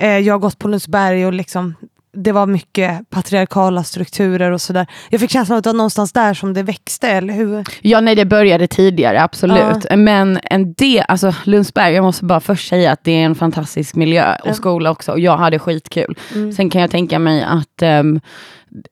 eh, 0.00 0.18
jag 0.18 0.34
har 0.34 0.38
gått 0.38 0.58
på 0.58 0.68
Lundsberg 0.68 1.26
och 1.26 1.32
liksom 1.32 1.74
det 2.16 2.32
var 2.32 2.46
mycket 2.46 3.10
patriarkala 3.10 3.84
strukturer 3.84 4.50
och 4.50 4.60
sådär. 4.60 4.86
Jag 5.10 5.20
fick 5.20 5.30
känslan 5.30 5.54
av 5.54 5.58
att 5.58 5.64
det 5.64 5.70
var 5.70 5.76
någonstans 5.76 6.12
där 6.12 6.34
som 6.34 6.54
det 6.54 6.62
växte, 6.62 7.08
eller 7.08 7.34
hur? 7.34 7.64
Ja, 7.82 8.00
nej 8.00 8.14
det 8.14 8.24
började 8.24 8.66
tidigare, 8.66 9.22
absolut. 9.22 9.86
Ja. 9.90 9.96
Men 9.96 10.38
en 10.42 10.72
del, 10.74 11.04
alltså 11.08 11.34
Lundsberg, 11.44 11.94
jag 11.94 12.04
måste 12.04 12.24
bara 12.24 12.40
först 12.40 12.68
säga 12.68 12.92
att 12.92 13.04
det 13.04 13.12
är 13.12 13.24
en 13.24 13.34
fantastisk 13.34 13.94
miljö 13.94 14.34
och 14.42 14.48
ja. 14.48 14.54
skola 14.54 14.90
också. 14.90 15.12
Och 15.12 15.20
jag 15.20 15.36
hade 15.36 15.58
skitkul. 15.58 16.18
Mm. 16.34 16.52
Sen 16.52 16.70
kan 16.70 16.80
jag 16.80 16.90
tänka 16.90 17.18
mig 17.18 17.42
att 17.42 17.82
um, 17.82 18.20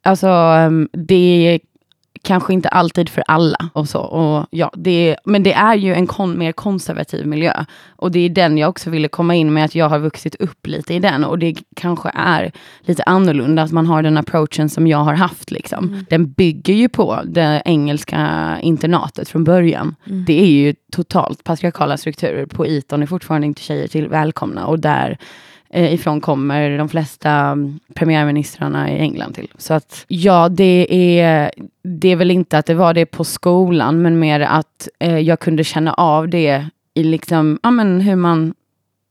alltså, 0.03 0.29
um, 0.29 0.89
det 0.93 1.61
kanske 2.23 2.53
inte 2.53 2.69
alltid 2.69 3.09
för 3.09 3.25
alla. 3.27 3.71
Och 3.73 3.89
så. 3.89 4.01
Och 4.01 4.47
ja, 4.51 4.71
det, 4.77 5.17
men 5.25 5.43
det 5.43 5.53
är 5.53 5.75
ju 5.75 5.95
en 5.95 6.07
kon, 6.07 6.39
mer 6.39 6.53
konservativ 6.53 7.27
miljö. 7.27 7.65
Och 7.97 8.11
det 8.11 8.21
är 8.21 8.29
den 8.29 8.59
jag 8.59 8.69
också 8.69 8.91
ville 8.91 9.09
komma 9.09 9.35
in 9.35 9.53
med, 9.53 9.65
att 9.65 9.75
jag 9.75 9.89
har 9.89 9.99
vuxit 9.99 10.35
upp 10.35 10.67
lite 10.67 10.95
i 10.95 10.99
den. 10.99 11.25
Och 11.25 11.39
det 11.39 11.55
kanske 11.77 12.11
är 12.15 12.53
lite 12.81 13.03
annorlunda, 13.03 13.63
att 13.63 13.73
man 13.73 13.87
har 13.87 14.03
den 14.03 14.19
approachen 14.19 14.69
som 14.69 14.87
jag 14.87 14.99
har 14.99 15.15
haft. 15.15 15.51
Liksom. 15.51 15.89
Mm. 15.89 16.05
Den 16.11 16.33
bygger 16.33 16.75
ju 16.75 16.89
på 16.89 17.21
det 17.25 17.63
engelska 17.65 18.59
internatet 18.63 19.29
från 19.29 19.45
början. 19.45 19.95
Mm. 20.07 20.25
Det 20.25 20.43
är 20.43 20.51
ju 20.51 20.75
totalt 20.93 21.45
patriarkala 21.45 21.97
strukturer. 21.97 22.47
På 22.47 22.67
Eton 22.67 23.03
är 23.03 23.07
fortfarande 23.07 23.47
inte 23.47 23.63
tjejer 23.63 23.89
till 23.89 24.09
välkomna. 24.09 24.67
Och 24.67 24.79
där 24.79 25.19
ifrån 25.73 26.21
kommer 26.21 26.79
de 26.79 26.89
flesta 26.89 27.31
mm, 27.31 27.81
premiärministrarna 27.95 28.93
i 28.93 28.99
England 28.99 29.33
till. 29.33 29.49
Så 29.59 29.75
att 29.75 30.05
ja, 30.09 30.49
det 30.49 30.87
är, 31.21 31.51
det 31.83 32.09
är 32.09 32.17
väl 32.17 32.31
inte 32.31 32.59
att 32.59 32.67
det 32.67 32.75
var 32.75 32.95
det 32.95 33.07
på 33.07 33.25
skolan, 33.25 34.03
men 34.03 34.19
mer 34.19 34.41
att 34.41 34.89
eh, 34.99 35.19
jag 35.19 35.41
kunde 35.41 35.65
känna 35.65 35.93
av 35.95 36.29
det 36.29 36.67
i 36.95 37.03
liksom, 37.03 37.59
ja 37.63 37.71
men 37.71 38.01
hur 38.01 38.17
man, 38.17 38.55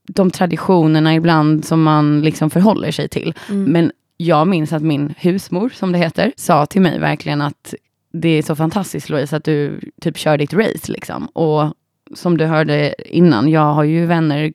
de 0.08 0.32
traditionerna 0.32 1.16
ibland 1.16 1.66
som 1.66 1.84
man 1.84 2.22
liksom 2.22 2.50
förhåller 2.50 2.92
sig 2.92 3.10
till. 3.10 3.34
Mm. 3.50 3.64
Men 3.64 3.92
jag 4.18 4.48
minns 4.48 4.74
att 4.74 4.84
min 4.84 5.14
husmor, 5.18 5.70
som 5.70 5.92
det 5.92 5.98
heter, 5.98 6.32
sa 6.38 6.66
till 6.66 6.82
mig 6.82 7.00
verkligen 7.00 7.42
att 7.42 7.74
det 8.14 8.30
är 8.30 8.42
så 8.42 8.56
fantastiskt 8.56 9.10
Louise 9.10 9.38
att 9.38 9.44
du 9.44 9.80
typ 10.02 10.18
kör 10.18 10.38
ditt 10.38 10.54
race 10.54 10.92
liksom. 10.92 11.26
Och 11.26 11.74
som 12.16 12.38
du 12.38 12.46
hörde 12.46 12.96
innan, 13.06 13.50
jag 13.50 13.74
har 13.74 13.84
ju 13.84 14.06
vänner 14.06 14.54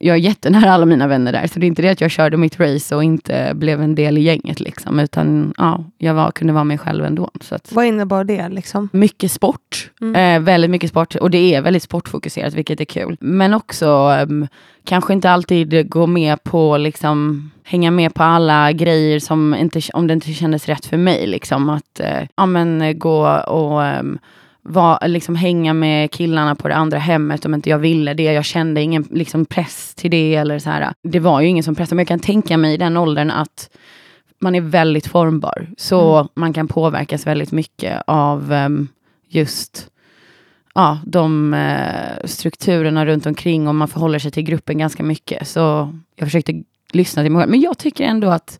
jag 0.00 0.16
är 0.16 0.20
jättenära 0.20 0.72
alla 0.72 0.86
mina 0.86 1.06
vänner 1.06 1.32
där, 1.32 1.46
så 1.46 1.58
det 1.58 1.66
är 1.66 1.68
inte 1.68 1.82
det 1.82 1.88
att 1.88 2.00
jag 2.00 2.10
körde 2.10 2.36
mitt 2.36 2.60
race 2.60 2.96
och 2.96 3.04
inte 3.04 3.52
blev 3.54 3.82
en 3.82 3.94
del 3.94 4.18
i 4.18 4.20
gänget, 4.20 4.60
liksom, 4.60 5.00
utan 5.00 5.54
ja, 5.56 5.84
jag 5.98 6.14
var, 6.14 6.30
kunde 6.30 6.52
vara 6.52 6.64
mig 6.64 6.78
själv 6.78 7.04
ändå. 7.04 7.30
Så 7.40 7.54
att, 7.54 7.72
Vad 7.72 7.86
innebar 7.86 8.24
det? 8.24 8.48
Liksom? 8.48 8.88
Mycket 8.92 9.32
sport, 9.32 9.90
mm. 10.00 10.16
eh, 10.16 10.44
väldigt 10.46 10.70
mycket 10.70 10.90
sport, 10.90 11.14
och 11.14 11.30
det 11.30 11.54
är 11.54 11.62
väldigt 11.62 11.82
sportfokuserat, 11.82 12.54
vilket 12.54 12.80
är 12.80 12.84
kul. 12.84 13.16
Men 13.20 13.54
också 13.54 13.86
um, 14.28 14.48
kanske 14.84 15.12
inte 15.12 15.30
alltid 15.30 15.90
gå 15.90 16.06
med 16.06 16.42
på, 16.42 16.76
liksom, 16.76 17.50
hänga 17.64 17.90
med 17.90 18.14
på 18.14 18.22
alla 18.22 18.72
grejer 18.72 19.20
som 19.20 19.54
inte, 19.54 19.80
om 19.92 20.06
det 20.06 20.14
inte 20.14 20.32
kändes 20.32 20.66
rätt 20.66 20.86
för 20.86 20.96
mig. 20.96 21.26
Liksom, 21.26 21.68
att 21.68 22.00
eh, 22.00 22.22
ja, 22.36 22.46
men, 22.46 22.98
gå 22.98 23.28
och 23.36 23.80
um, 24.00 24.18
var, 24.68 25.08
liksom 25.08 25.34
hänga 25.34 25.74
med 25.74 26.10
killarna 26.10 26.54
på 26.54 26.68
det 26.68 26.74
andra 26.74 26.98
hemmet 26.98 27.44
om 27.44 27.54
inte 27.54 27.70
jag 27.70 27.78
ville 27.78 28.14
det. 28.14 28.22
Jag 28.22 28.44
kände 28.44 28.80
ingen 28.80 29.08
liksom, 29.10 29.44
press 29.44 29.94
till 29.94 30.10
det. 30.10 30.34
Eller 30.34 30.58
så 30.58 30.70
här. 30.70 30.92
Det 31.02 31.20
var 31.20 31.40
ju 31.40 31.46
ingen 31.46 31.64
som 31.64 31.74
pressade, 31.74 31.94
men 31.94 32.02
jag 32.02 32.08
kan 32.08 32.20
tänka 32.20 32.56
mig 32.56 32.74
i 32.74 32.76
den 32.76 32.96
åldern 32.96 33.30
att 33.30 33.70
man 34.40 34.54
är 34.54 34.60
väldigt 34.60 35.06
formbar. 35.06 35.68
Så 35.76 36.16
mm. 36.16 36.28
man 36.34 36.52
kan 36.52 36.68
påverkas 36.68 37.26
väldigt 37.26 37.52
mycket 37.52 38.02
av 38.06 38.52
um, 38.52 38.88
just 39.28 39.88
ja, 40.74 40.98
de 41.06 41.54
uh, 41.54 42.26
strukturerna 42.26 43.06
runt 43.06 43.26
omkring 43.26 43.68
och 43.68 43.74
man 43.74 43.88
förhåller 43.88 44.18
sig 44.18 44.30
till 44.30 44.42
gruppen 44.42 44.78
ganska 44.78 45.02
mycket. 45.02 45.48
Så 45.48 45.92
jag 46.16 46.26
försökte 46.26 46.62
lyssna 46.92 47.22
till 47.22 47.32
mig 47.32 47.40
själv. 47.40 47.50
Men 47.50 47.60
jag 47.60 47.78
tycker 47.78 48.04
ändå 48.04 48.28
att 48.28 48.58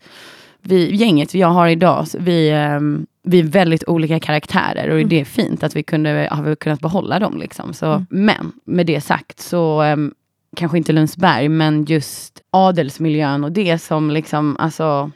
vi, 0.69 0.97
gänget 0.97 1.35
jag 1.35 1.49
har 1.49 1.69
idag, 1.69 2.07
vi, 2.19 2.53
um, 2.53 3.07
vi 3.23 3.39
är 3.39 3.45
väldigt 3.45 3.85
olika 3.89 4.21
karaktärer 4.21 4.89
och 4.89 4.97
mm. 4.97 5.09
det 5.09 5.21
är 5.21 5.25
fint 5.25 5.63
att 5.63 5.77
vi 5.77 5.83
kunde, 5.83 6.29
har 6.31 6.43
vi 6.43 6.57
kunnat 6.57 6.81
behålla 6.81 7.19
dem. 7.19 7.39
Liksom. 7.39 7.75
Så, 7.75 7.87
mm. 7.87 8.07
Men 8.11 8.53
med 8.65 8.87
det 8.87 9.01
sagt 9.01 9.41
så 9.41 9.83
um, 9.83 10.15
kanske 10.57 10.79
inte 10.79 10.93
Lundsberg, 10.93 11.49
men 11.49 11.85
just 11.85 12.43
adelsmiljön 12.51 13.45
och 13.45 13.53
det 13.53 13.79
som 13.79 14.11
liksom, 14.11 14.57
alltså 14.59 15.11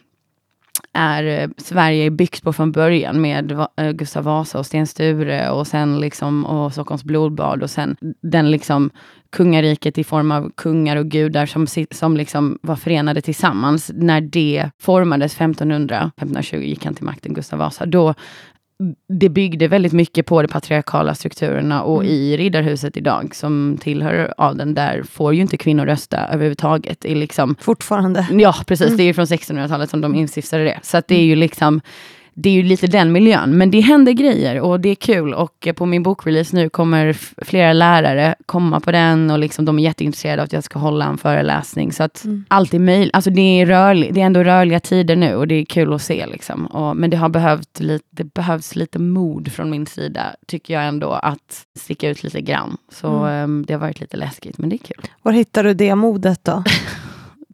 är 0.93 1.43
eh, 1.43 1.49
Sverige 1.57 2.11
byggt 2.11 2.43
på 2.43 2.53
från 2.53 2.73
början 2.73 3.21
med 3.21 3.53
eh, 3.77 3.91
Gustav 3.91 4.25
Vasa 4.25 4.59
och 4.59 4.67
Sten 4.67 4.87
Sture 4.87 5.51
och 5.51 5.67
sen 5.67 6.01
liksom 6.01 6.47
och 6.47 6.73
Stockholms 6.73 7.05
blodbad 7.05 7.63
och 7.63 7.71
sen 7.71 7.97
den 8.23 8.51
liksom 8.51 8.91
kungariket 9.33 9.99
i 9.99 10.05
form 10.05 10.33
av 10.33 10.51
kungar 10.55 10.97
och 10.97 11.07
gudar 11.07 11.47
som, 11.47 11.67
som 11.91 12.17
liksom 12.17 12.59
var 12.63 12.77
förenade 12.77 13.21
tillsammans. 13.21 13.91
När 13.95 14.21
det 14.21 14.71
formades 14.79 15.35
1500, 15.35 16.11
1520 16.17 16.57
gick 16.57 16.85
han 16.85 16.95
till 16.95 17.05
makten, 17.05 17.35
Gustav 17.35 17.59
Vasa, 17.59 17.87
då 17.87 18.15
det 19.09 19.29
byggde 19.29 19.69
väldigt 19.69 19.93
mycket 19.93 20.27
på 20.27 20.43
de 20.43 20.49
patriarkala 20.49 21.15
strukturerna 21.15 21.83
och 21.83 22.03
mm. 22.03 22.15
i 22.15 22.37
Riddarhuset 22.37 22.97
idag, 22.97 23.35
som 23.35 23.79
tillhör 23.81 24.35
adeln, 24.37 24.75
där 24.75 25.03
får 25.03 25.35
ju 25.35 25.41
inte 25.41 25.57
kvinnor 25.57 25.87
rösta 25.87 26.29
överhuvudtaget. 26.29 27.05
Är 27.05 27.15
liksom, 27.15 27.57
Fortfarande? 27.61 28.27
Ja, 28.31 28.55
precis. 28.67 28.87
Mm. 28.87 28.97
Det 28.97 29.03
är 29.03 29.05
ju 29.05 29.15
från 29.15 29.27
1600-talet 29.27 29.91
som 29.91 30.01
de 30.01 30.15
instiftade 30.15 30.65
det. 30.65 30.81
Så 30.83 31.03
det 31.09 31.15
är 31.15 31.25
ju 31.25 31.37
liksom 31.37 31.81
det 32.35 32.49
är 32.49 32.53
ju 32.53 32.63
lite 32.63 32.87
den 32.87 33.13
miljön. 33.13 33.59
Men 33.59 33.71
det 33.71 33.81
händer 33.81 34.13
grejer 34.13 34.61
och 34.61 34.81
det 34.81 34.89
är 34.89 34.95
kul. 34.95 35.35
Och 35.35 35.69
på 35.77 35.87
min 35.87 36.03
bokrelease 36.03 36.57
nu 36.57 36.69
kommer 36.69 37.13
flera 37.45 37.73
lärare 37.73 38.35
komma 38.47 38.81
på 38.81 38.93
den 38.93 39.31
och 39.31 39.39
liksom 39.39 39.65
de 39.65 39.79
är 39.79 39.83
jätteintresserade 39.83 40.43
av 40.43 40.45
att 40.45 40.53
jag 40.53 40.65
ska 40.65 40.79
hålla 40.79 41.05
en 41.05 41.19
föreläsning. 41.19 41.93
Så 41.93 42.03
att 42.03 42.25
mm. 42.25 42.45
allt 42.49 42.75
är 42.75 42.79
möjligt. 42.79 43.15
Alltså 43.15 43.31
det 43.31 43.41
är, 43.61 43.67
rörlig, 43.67 44.15
det 44.15 44.21
är 44.21 44.27
ändå 44.27 44.43
rörliga 44.43 44.81
tider 44.81 45.17
nu 45.17 45.35
och 45.35 45.49
det 45.49 45.55
är 45.55 45.65
kul 45.65 45.93
att 45.93 46.03
se. 46.03 46.27
Liksom. 46.27 46.67
Och, 46.67 46.97
men 46.97 47.11
det 47.11 47.17
har 47.17 47.29
behövt 47.29 47.81
lite, 47.81 48.05
det 48.11 48.35
behövs 48.35 48.77
lite 48.77 48.99
mod 48.99 49.53
från 49.53 49.71
min 49.71 49.87
sida, 49.87 50.23
tycker 50.47 50.75
jag 50.75 50.85
ändå, 50.85 51.11
att 51.13 51.67
sticka 51.79 52.09
ut 52.09 52.23
lite 52.23 52.41
grann. 52.41 52.77
Så 52.93 53.09
mm. 53.09 53.45
um, 53.45 53.65
det 53.67 53.73
har 53.73 53.81
varit 53.81 54.01
lite 54.01 54.17
läskigt, 54.17 54.59
men 54.59 54.69
det 54.69 54.77
är 54.77 54.79
kul. 54.79 55.07
Var 55.23 55.33
hittar 55.33 55.65
du 55.65 55.75
det 55.75 55.95
modet 55.95 56.45
då? 56.45 56.65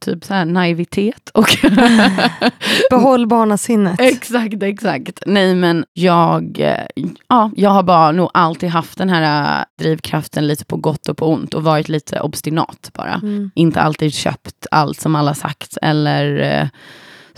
typ 0.01 0.25
så 0.25 0.35
här 0.35 0.45
naivitet 0.45 1.31
och... 1.35 1.49
Behåll 2.91 3.27
barnasinnet. 3.27 4.01
exakt, 4.01 4.63
exakt. 4.63 5.23
Nej 5.27 5.55
men 5.55 5.85
jag, 5.93 6.61
eh, 6.61 7.05
ja, 7.29 7.51
jag 7.57 7.71
har 7.71 7.83
bara 7.83 8.13
nog 8.13 8.31
alltid 8.35 8.69
haft 8.69 8.99
den 8.99 9.09
här 9.09 9.59
eh, 9.61 9.65
drivkraften 9.79 10.47
lite 10.47 10.65
på 10.65 10.77
gott 10.77 11.09
och 11.09 11.17
på 11.17 11.27
ont 11.27 11.55
och 11.55 11.63
varit 11.63 11.89
lite 11.89 12.21
obstinat 12.21 12.91
bara. 12.95 13.15
Mm. 13.15 13.51
Inte 13.55 13.81
alltid 13.81 14.15
köpt 14.15 14.67
allt 14.71 15.01
som 15.01 15.15
alla 15.17 15.35
sagt 15.35 15.79
eller 15.83 16.61
eh, 16.61 16.69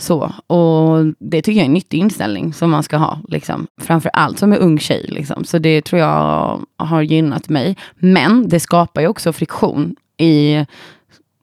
så. 0.01 0.33
Och 0.47 1.05
det 1.19 1.41
tycker 1.41 1.57
jag 1.57 1.63
är 1.63 1.65
en 1.65 1.73
nyttig 1.73 1.97
inställning 1.97 2.53
som 2.53 2.69
man 2.69 2.83
ska 2.83 2.97
ha. 2.97 3.19
Liksom. 3.27 3.67
Framför 3.81 4.11
allt 4.13 4.39
som 4.39 4.53
är 4.53 4.57
ung 4.57 4.79
tjej. 4.79 5.05
Liksom. 5.07 5.43
Så 5.43 5.57
det 5.57 5.81
tror 5.81 6.01
jag 6.01 6.61
har 6.77 7.01
gynnat 7.01 7.49
mig. 7.49 7.77
Men 7.95 8.49
det 8.49 8.59
skapar 8.59 9.01
ju 9.01 9.07
också 9.07 9.33
friktion 9.33 9.95
i 10.17 10.65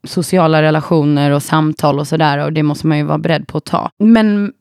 sociala 0.09 0.63
relationer 0.63 1.31
och 1.31 1.43
samtal 1.43 1.99
och 1.99 2.09
sådär. 2.09 2.39
Och 2.39 2.53
det 2.53 2.63
måste 2.63 2.87
man 2.87 2.99
ju 2.99 3.05
vara 3.05 3.19
beredd 3.19 3.47
på 3.47 3.59
att 3.59 3.65
ta. 3.65 3.91
Men 3.99 4.53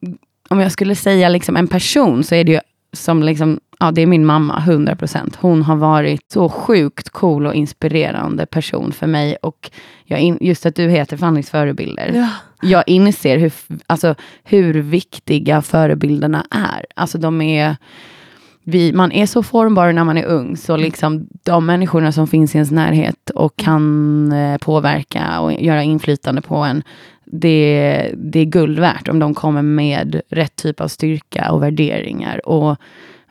om 0.50 0.60
jag 0.60 0.72
skulle 0.72 0.96
säga 0.96 1.30
liksom 1.30 1.58
en 1.58 1.68
person 1.68 2.24
så 2.24 2.36
är 2.36 2.44
det 2.44 2.52
ju 2.52 2.60
som 2.94 3.24
liksom, 3.24 3.60
ja 3.80 3.92
det 3.92 4.02
är 4.02 4.06
min 4.06 4.26
mamma, 4.26 4.64
100%. 4.68 5.36
Hon 5.40 5.62
har 5.62 5.76
varit 5.76 6.22
så 6.34 6.50
sjukt 6.50 7.10
cool 7.10 7.48
och 7.48 7.56
inspirerande 7.56 8.46
person 8.46 8.92
för 8.92 9.08
mig. 9.08 9.36
Och 9.36 9.72
jag 10.06 10.20
in, 10.20 10.38
just 10.42 10.66
att 10.66 10.76
du 10.76 10.90
heter 10.90 11.18
förhandlingsförebilder. 11.18 12.12
Ja. 12.16 12.30
Jag 12.62 12.84
inser 12.88 13.38
hur, 13.38 13.52
alltså, 13.88 14.16
hur 14.44 14.74
viktiga 14.74 15.62
förebilderna 15.62 16.46
är. 16.52 16.86
Alltså 16.96 17.18
de 17.18 17.42
är 17.42 17.76
vi, 18.70 18.94
man 18.94 19.12
är 19.12 19.26
så 19.26 19.44
formbar 19.44 19.92
när 19.92 20.04
man 20.04 20.18
är 20.18 20.26
ung, 20.26 20.58
så 20.58 20.74
mm. 20.74 20.84
liksom 20.84 21.28
de 21.44 21.66
människorna 21.66 22.12
som 22.12 22.28
finns 22.28 22.56
i 22.56 22.58
ens 22.58 22.72
närhet 22.72 23.30
och 23.30 23.56
kan 23.56 24.32
eh, 24.32 24.58
påverka 24.58 25.40
och 25.40 25.54
göra 25.54 25.84
inflytande 25.84 26.42
på 26.42 26.56
en, 26.56 26.84
det, 27.26 28.12
det 28.18 28.40
är 28.40 28.46
guld 28.46 28.80
värt 28.80 29.08
om 29.08 29.20
de 29.20 29.34
kommer 29.34 29.62
med 29.62 30.22
rätt 30.30 30.56
typ 30.56 30.82
av 30.82 30.88
styrka 30.88 31.52
och 31.52 31.64
värderingar. 31.64 32.48
Och 32.48 32.78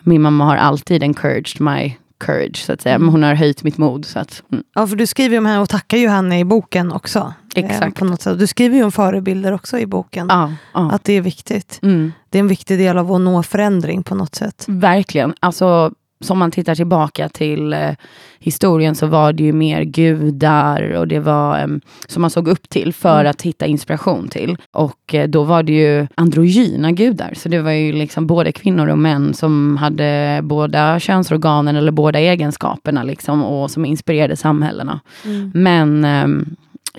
min 0.00 0.22
mamma 0.22 0.44
har 0.44 0.56
alltid 0.56 1.02
encouraged 1.02 1.60
my 1.60 1.96
courage, 2.18 2.56
så 2.56 2.72
att 2.72 2.80
säga. 2.80 2.98
Men 2.98 3.02
mm. 3.02 3.12
hon 3.12 3.22
har 3.22 3.34
höjt 3.34 3.62
mitt 3.62 3.78
mod. 3.78 4.04
Så 4.04 4.18
att, 4.18 4.42
mm. 4.52 4.64
Ja, 4.74 4.86
för 4.86 4.96
du 4.96 5.06
skriver 5.06 5.34
ju 5.34 5.38
om 5.38 5.46
henne 5.46 5.60
och 5.60 5.68
tackar 5.68 5.98
ju 5.98 6.08
henne 6.08 6.38
i 6.38 6.44
boken 6.44 6.92
också. 6.92 7.34
Eh, 7.54 7.64
Exakt. 7.64 7.96
Eh, 7.96 7.98
på 7.98 8.04
något 8.04 8.22
sätt. 8.22 8.38
Du 8.38 8.46
skriver 8.46 8.76
ju 8.76 8.84
om 8.84 8.92
förebilder 8.92 9.52
också 9.52 9.78
i 9.78 9.86
boken. 9.86 10.26
Ja, 10.30 10.52
ja. 10.74 10.90
Att 10.92 11.04
det 11.04 11.12
är 11.12 11.20
viktigt. 11.20 11.78
Mm. 11.82 12.12
Det 12.36 12.40
är 12.40 12.42
en 12.42 12.48
viktig 12.48 12.78
del 12.78 12.98
av 12.98 13.12
att 13.12 13.20
nå 13.20 13.42
förändring 13.42 14.02
på 14.02 14.14
något 14.14 14.34
sätt. 14.34 14.64
Verkligen. 14.68 15.34
Alltså, 15.40 15.92
som 16.20 16.38
man 16.38 16.50
tittar 16.50 16.74
tillbaka 16.74 17.28
till 17.28 17.72
eh, 17.72 17.90
historien 18.38 18.94
så 18.94 19.06
var 19.06 19.32
det 19.32 19.42
ju 19.42 19.52
mer 19.52 19.82
gudar 19.82 20.92
och 20.92 21.08
det 21.08 21.20
var 21.20 21.58
eh, 21.58 21.66
som 22.06 22.20
man 22.20 22.30
såg 22.30 22.48
upp 22.48 22.68
till 22.68 22.92
för 22.92 23.20
mm. 23.20 23.30
att 23.30 23.42
hitta 23.42 23.66
inspiration 23.66 24.28
till. 24.28 24.56
Och 24.72 25.14
eh, 25.14 25.28
då 25.28 25.42
var 25.42 25.62
det 25.62 25.72
ju 25.72 26.06
androgyna 26.14 26.92
gudar. 26.92 27.32
Så 27.36 27.48
det 27.48 27.62
var 27.62 27.70
ju 27.70 27.92
liksom 27.92 28.26
både 28.26 28.52
kvinnor 28.52 28.88
och 28.88 28.98
män 28.98 29.34
som 29.34 29.76
hade 29.76 30.40
båda 30.42 31.00
könsorganen 31.00 31.76
eller 31.76 31.92
båda 31.92 32.18
egenskaperna 32.18 33.02
liksom 33.02 33.44
och 33.44 33.70
som 33.70 33.84
inspirerade 33.84 34.36
samhällena. 34.36 35.00
Mm. 35.24 35.52
Men 35.54 36.04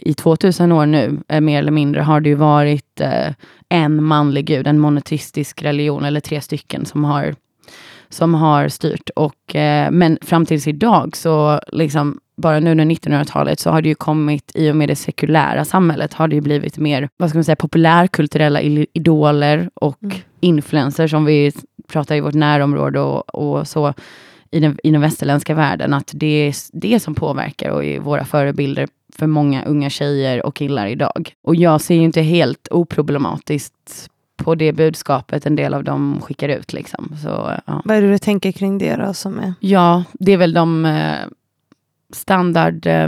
i 0.01 0.13
2000 0.13 0.71
år 0.71 0.85
nu, 0.85 1.19
eh, 1.27 1.41
mer 1.41 1.59
eller 1.59 1.71
mindre, 1.71 2.01
har 2.01 2.21
det 2.21 2.29
ju 2.29 2.35
varit 2.35 3.01
eh, 3.01 3.33
en 3.69 4.03
manlig 4.03 4.45
gud, 4.45 4.67
en 4.67 4.79
monoteistisk 4.79 5.63
religion, 5.63 6.05
eller 6.05 6.19
tre 6.19 6.41
stycken 6.41 6.85
som 6.85 7.03
har, 7.03 7.35
som 8.09 8.33
har 8.33 8.67
styrt. 8.67 9.09
Och, 9.15 9.55
eh, 9.55 9.91
men 9.91 10.17
fram 10.21 10.45
tills 10.45 10.67
idag, 10.67 11.17
så 11.17 11.61
liksom, 11.67 12.19
bara 12.41 12.59
nu 12.59 12.71
under 12.71 12.85
1900-talet, 12.85 13.59
så 13.59 13.69
har 13.69 13.81
det 13.81 13.89
ju 13.89 13.95
kommit, 13.95 14.51
i 14.55 14.71
och 14.71 14.75
med 14.75 14.89
det 14.89 14.95
sekulära 14.95 15.65
samhället, 15.65 16.13
har 16.13 16.27
det 16.27 16.35
ju 16.35 16.41
blivit 16.41 16.77
mer, 16.77 17.09
vad 17.17 17.29
ska 17.29 17.37
man 17.37 17.43
säga, 17.43 17.55
populärkulturella 17.55 18.61
idoler 18.93 19.69
och 19.73 20.03
mm. 20.03 20.17
influencers, 20.39 21.11
som 21.11 21.25
vi 21.25 21.51
pratar 21.87 22.15
i 22.15 22.21
vårt 22.21 22.33
närområde 22.33 22.99
och, 22.99 23.35
och 23.35 23.67
så, 23.67 23.93
i 24.51 24.59
den, 24.59 24.79
i 24.83 24.91
den 24.91 25.01
västerländska 25.01 25.53
världen, 25.55 25.93
att 25.93 26.11
det 26.13 26.47
är 26.47 26.55
det 26.73 26.99
som 26.99 27.15
påverkar 27.15 27.69
och 27.69 27.85
är 27.85 27.99
våra 27.99 28.25
förebilder 28.25 28.87
för 29.15 29.27
många 29.27 29.65
unga 29.65 29.89
tjejer 29.89 30.45
och 30.45 30.55
killar 30.55 30.87
idag. 30.87 31.33
Och 31.43 31.55
jag 31.55 31.81
ser 31.81 31.95
ju 31.95 32.01
inte 32.01 32.21
helt 32.21 32.67
oproblematiskt 32.71 34.09
på 34.37 34.55
det 34.55 34.73
budskapet 34.73 35.45
en 35.45 35.55
del 35.55 35.73
av 35.73 35.83
dem 35.83 36.21
skickar 36.21 36.49
ut. 36.49 36.73
Liksom. 36.73 37.15
Så, 37.23 37.51
ja. 37.65 37.81
Vad 37.85 37.97
är 37.97 38.01
det 38.01 38.11
du 38.11 38.17
tänker 38.17 38.51
kring 38.51 38.77
det 38.77 38.95
då? 38.95 39.13
Som 39.13 39.39
är? 39.39 39.53
Ja, 39.59 40.03
det 40.13 40.31
är 40.31 40.37
väl 40.37 40.53
de 40.53 40.85
eh, 40.85 41.15
standard 42.13 42.87
eh, 42.87 43.07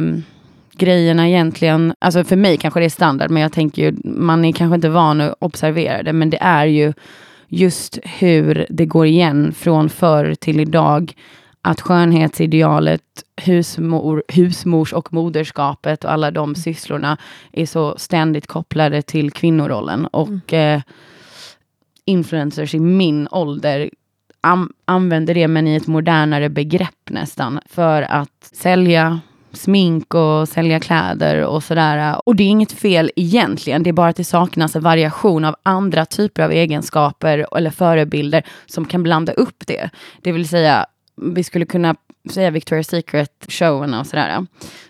grejerna 0.73 1.29
egentligen. 1.29 1.93
Alltså 1.99 2.23
för 2.23 2.35
mig 2.35 2.57
kanske 2.57 2.79
det 2.79 2.85
är 2.85 2.89
standard, 2.89 3.31
men 3.31 3.43
jag 3.43 3.51
tänker 3.51 3.81
ju, 3.81 3.97
man 4.03 4.45
är 4.45 4.51
kanske 4.51 4.75
inte 4.75 4.89
van 4.89 5.21
att 5.21 5.35
observera 5.39 6.03
det, 6.03 6.13
men 6.13 6.29
det 6.29 6.37
är 6.41 6.65
ju 6.65 6.93
just 7.49 7.99
hur 8.03 8.65
det 8.69 8.85
går 8.85 9.05
igen 9.05 9.53
från 9.53 9.89
förr 9.89 10.35
till 10.35 10.59
idag. 10.59 11.13
Att 11.61 11.81
skönhetsidealet, 11.81 13.01
husmor, 13.41 14.23
husmors 14.27 14.93
och 14.93 15.13
moderskapet 15.13 16.03
och 16.03 16.11
alla 16.11 16.31
de 16.31 16.55
sysslorna 16.55 17.17
är 17.51 17.65
så 17.65 17.97
ständigt 17.97 18.47
kopplade 18.47 19.01
till 19.01 19.31
kvinnorollen. 19.31 20.05
Och 20.05 20.53
mm. 20.53 20.75
eh, 20.75 20.81
influencers 22.05 22.75
i 22.75 22.79
min 22.79 23.27
ålder 23.31 23.89
an 24.41 24.73
använder 24.85 25.33
det, 25.33 25.47
men 25.47 25.67
i 25.67 25.75
ett 25.75 25.87
modernare 25.87 26.49
begrepp 26.49 27.09
nästan, 27.09 27.59
för 27.65 28.01
att 28.01 28.49
sälja 28.53 29.19
smink 29.53 30.13
och 30.13 30.49
sälja 30.49 30.79
kläder 30.79 31.45
och 31.45 31.63
sådär. 31.63 32.21
Och 32.25 32.35
det 32.35 32.43
är 32.43 32.47
inget 32.47 32.71
fel 32.71 33.11
egentligen, 33.15 33.83
det 33.83 33.89
är 33.89 33.93
bara 33.93 34.09
att 34.09 34.15
det 34.15 34.23
saknas 34.23 34.75
en 34.75 34.81
variation 34.81 35.45
av 35.45 35.55
andra 35.63 36.05
typer 36.05 36.43
av 36.43 36.51
egenskaper 36.51 37.57
eller 37.57 37.71
förebilder 37.71 38.43
som 38.65 38.85
kan 38.85 39.03
blanda 39.03 39.33
upp 39.33 39.67
det. 39.67 39.89
Det 40.21 40.31
vill 40.31 40.47
säga, 40.47 40.85
vi 41.21 41.43
skulle 41.43 41.65
kunna 41.65 41.95
säga 42.31 42.51
Victoria's 42.51 42.89
Secret-showerna 42.89 43.99
och 43.99 44.07
sådär. 44.07 44.45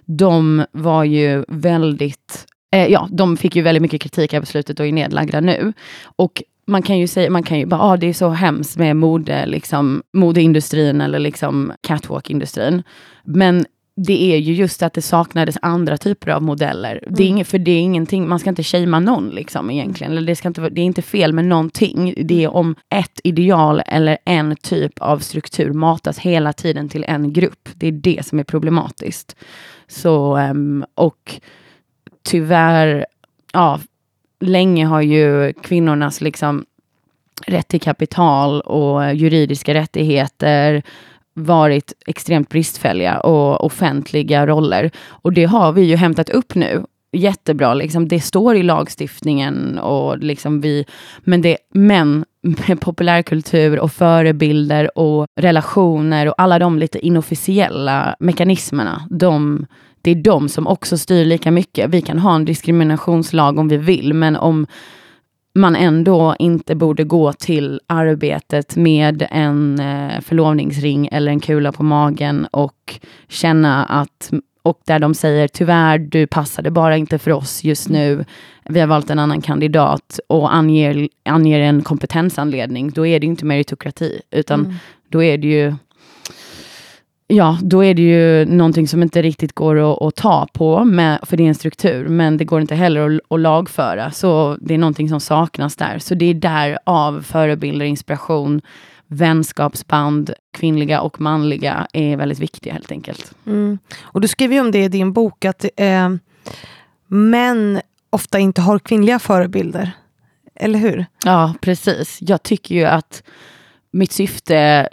De 0.05 0.65
var 0.71 1.03
ju 1.03 1.45
väldigt 1.47 2.45
Eh, 2.71 2.87
ja, 2.87 3.07
de 3.11 3.37
fick 3.37 3.55
ju 3.55 3.61
väldigt 3.61 3.81
mycket 3.81 4.01
kritik 4.01 4.33
här 4.33 4.39
på 4.39 4.45
slutet 4.45 4.79
och 4.79 4.87
är 4.87 4.91
nedlagda 4.91 5.39
nu. 5.39 5.73
Och 6.03 6.43
man 6.67 6.81
kan 6.81 6.97
ju 6.97 7.07
säga, 7.07 7.29
man 7.29 7.43
kan 7.43 7.59
ju 7.59 7.65
bara, 7.65 7.81
ah, 7.81 7.97
det 7.97 8.07
är 8.07 8.13
så 8.13 8.29
hemskt 8.29 8.77
med 8.77 8.95
mode, 8.95 9.45
liksom, 9.45 10.03
modeindustrin 10.13 11.01
eller 11.01 11.19
liksom 11.19 11.73
catwalk-industrin. 11.81 12.83
Men 13.23 13.65
det 14.05 14.33
är 14.33 14.37
ju 14.37 14.53
just 14.53 14.83
att 14.83 14.93
det 14.93 15.01
saknades 15.01 15.57
andra 15.61 15.97
typer 15.97 16.31
av 16.31 16.41
modeller. 16.41 16.91
Mm. 16.91 17.15
Det 17.15 17.23
är 17.23 17.27
mm. 17.27 17.35
inget, 17.35 17.47
för 17.47 17.59
det 17.59 17.71
är 17.71 17.79
ingenting, 17.79 18.27
man 18.27 18.39
ska 18.39 18.49
inte 18.49 18.63
shamea 18.63 18.99
någon 18.99 19.29
liksom 19.29 19.69
egentligen. 19.69 20.11
Eller 20.11 20.27
det, 20.27 20.35
ska 20.35 20.47
inte, 20.47 20.69
det 20.69 20.81
är 20.81 20.85
inte 20.85 21.01
fel 21.01 21.33
med 21.33 21.45
någonting. 21.45 22.13
Det 22.17 22.43
är 22.43 22.53
om 22.53 22.75
ett 22.89 23.19
ideal 23.23 23.81
eller 23.85 24.17
en 24.25 24.55
typ 24.55 24.99
av 24.99 25.19
struktur 25.19 25.73
matas 25.73 26.19
hela 26.19 26.53
tiden 26.53 26.89
till 26.89 27.03
en 27.07 27.33
grupp. 27.33 27.69
Det 27.73 27.87
är 27.87 27.91
det 27.91 28.25
som 28.25 28.39
är 28.39 28.43
problematiskt. 28.43 29.35
Så, 29.87 30.37
um, 30.37 30.85
och 30.95 31.41
tyvärr, 32.23 33.05
ja, 33.53 33.79
länge 34.39 34.85
har 34.85 35.01
ju 35.01 35.53
kvinnornas 35.53 36.21
liksom 36.21 36.65
rätt 37.47 37.67
till 37.67 37.81
kapital 37.81 38.61
och 38.61 39.15
juridiska 39.15 39.73
rättigheter 39.73 40.83
varit 41.33 41.93
extremt 42.07 42.49
bristfälliga 42.49 43.19
och 43.19 43.65
offentliga 43.65 44.47
roller. 44.47 44.91
Och 45.07 45.33
det 45.33 45.45
har 45.45 45.71
vi 45.71 45.81
ju 45.81 45.95
hämtat 45.95 46.29
upp 46.29 46.55
nu. 46.55 46.83
Jättebra, 47.11 47.73
liksom. 47.73 48.07
det 48.07 48.19
står 48.19 48.55
i 48.55 48.63
lagstiftningen 48.63 49.79
och 49.79 50.17
liksom 50.17 50.61
vi, 50.61 50.85
men, 51.23 51.41
det, 51.41 51.57
men 51.73 52.25
med 52.41 52.81
populärkultur 52.81 53.79
och 53.79 53.91
förebilder 53.91 54.97
och 54.97 55.27
relationer 55.39 56.27
och 56.27 56.33
alla 56.37 56.59
de 56.59 56.79
lite 56.79 57.05
inofficiella 57.05 58.15
mekanismerna, 58.19 59.07
de, 59.09 59.65
det 60.01 60.11
är 60.11 60.15
de 60.15 60.49
som 60.49 60.67
också 60.67 60.97
styr 60.97 61.25
lika 61.25 61.51
mycket. 61.51 61.89
Vi 61.89 62.01
kan 62.01 62.19
ha 62.19 62.35
en 62.35 62.45
diskriminationslag 62.45 63.59
om 63.59 63.67
vi 63.67 63.77
vill, 63.77 64.13
men 64.13 64.35
om 64.35 64.67
man 65.55 65.75
ändå 65.75 66.35
inte 66.39 66.75
borde 66.75 67.03
gå 67.03 67.33
till 67.33 67.81
arbetet 67.87 68.75
med 68.75 69.27
en 69.31 69.79
eh, 69.79 70.21
förlovningsring 70.21 71.09
eller 71.11 71.31
en 71.31 71.39
kula 71.39 71.71
på 71.71 71.83
magen 71.83 72.47
och 72.51 72.99
känna 73.27 73.85
att 73.85 74.31
och 74.61 74.79
där 74.85 74.99
de 74.99 75.13
säger 75.13 75.47
tyvärr, 75.47 75.97
du 75.97 76.27
passade 76.27 76.71
bara 76.71 76.97
inte 76.97 77.19
för 77.19 77.31
oss 77.31 77.63
just 77.63 77.89
nu. 77.89 78.25
Vi 78.65 78.79
har 78.79 78.87
valt 78.87 79.09
en 79.09 79.19
annan 79.19 79.41
kandidat 79.41 80.19
och 80.27 80.53
anger, 80.55 81.09
anger 81.25 81.59
en 81.59 81.81
kompetensanledning. 81.81 82.89
Då 82.89 83.05
är 83.05 83.19
det 83.19 83.27
inte 83.27 83.45
meritokrati, 83.45 84.21
utan 84.31 84.59
mm. 84.59 84.75
då 85.09 85.23
är 85.23 85.37
det 85.37 85.47
ju 85.47 85.75
Ja, 87.31 87.57
då 87.61 87.83
är 87.83 87.93
det 87.93 88.01
ju 88.01 88.45
någonting 88.45 88.87
som 88.87 89.03
inte 89.03 89.21
riktigt 89.21 89.53
går 89.53 89.91
att, 89.91 90.01
att 90.01 90.15
ta 90.15 90.47
på, 90.53 90.83
med, 90.83 91.19
för 91.23 91.37
det 91.37 91.43
är 91.43 91.47
en 91.47 91.55
struktur, 91.55 92.07
men 92.07 92.37
det 92.37 92.45
går 92.45 92.61
inte 92.61 92.75
heller 92.75 93.15
att, 93.15 93.21
att 93.29 93.39
lagföra. 93.39 94.11
Så 94.11 94.57
det 94.61 94.73
är 94.73 94.77
någonting 94.77 95.09
som 95.09 95.19
saknas 95.19 95.75
där. 95.75 95.99
Så 95.99 96.15
det 96.15 96.25
är 96.25 96.33
där 96.33 96.79
av 96.83 97.21
förebilder, 97.21 97.85
inspiration, 97.85 98.61
vänskapsband, 99.07 100.33
kvinnliga 100.53 101.01
och 101.01 101.21
manliga, 101.21 101.87
är 101.93 102.17
väldigt 102.17 102.39
viktiga 102.39 102.73
helt 102.73 102.91
enkelt. 102.91 103.33
Mm. 103.45 103.79
Och 104.01 104.21
du 104.21 104.27
skriver 104.27 104.55
ju 104.55 104.61
om 104.61 104.71
det 104.71 104.83
i 104.83 104.87
din 104.87 105.13
bok, 105.13 105.45
att 105.45 105.65
eh, 105.75 106.09
män 107.07 107.81
ofta 108.09 108.39
inte 108.39 108.61
har 108.61 108.79
kvinnliga 108.79 109.19
förebilder. 109.19 109.91
Eller 110.55 110.79
hur? 110.79 111.05
Ja, 111.25 111.53
precis. 111.61 112.17
Jag 112.21 112.43
tycker 112.43 112.75
ju 112.75 112.85
att 112.85 113.23
mitt 113.91 114.11
syfte 114.11 114.89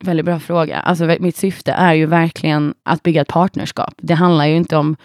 Väldigt 0.00 0.26
bra 0.26 0.38
fråga. 0.38 0.80
Alltså, 0.80 1.16
mitt 1.20 1.36
syfte 1.36 1.72
är 1.72 1.94
ju 1.94 2.06
verkligen 2.06 2.74
att 2.82 3.02
bygga 3.02 3.20
ett 3.20 3.28
partnerskap. 3.28 3.94
Det 3.96 4.14
handlar 4.14 4.46
ju 4.46 4.56
inte 4.56 4.76
om 4.76 4.96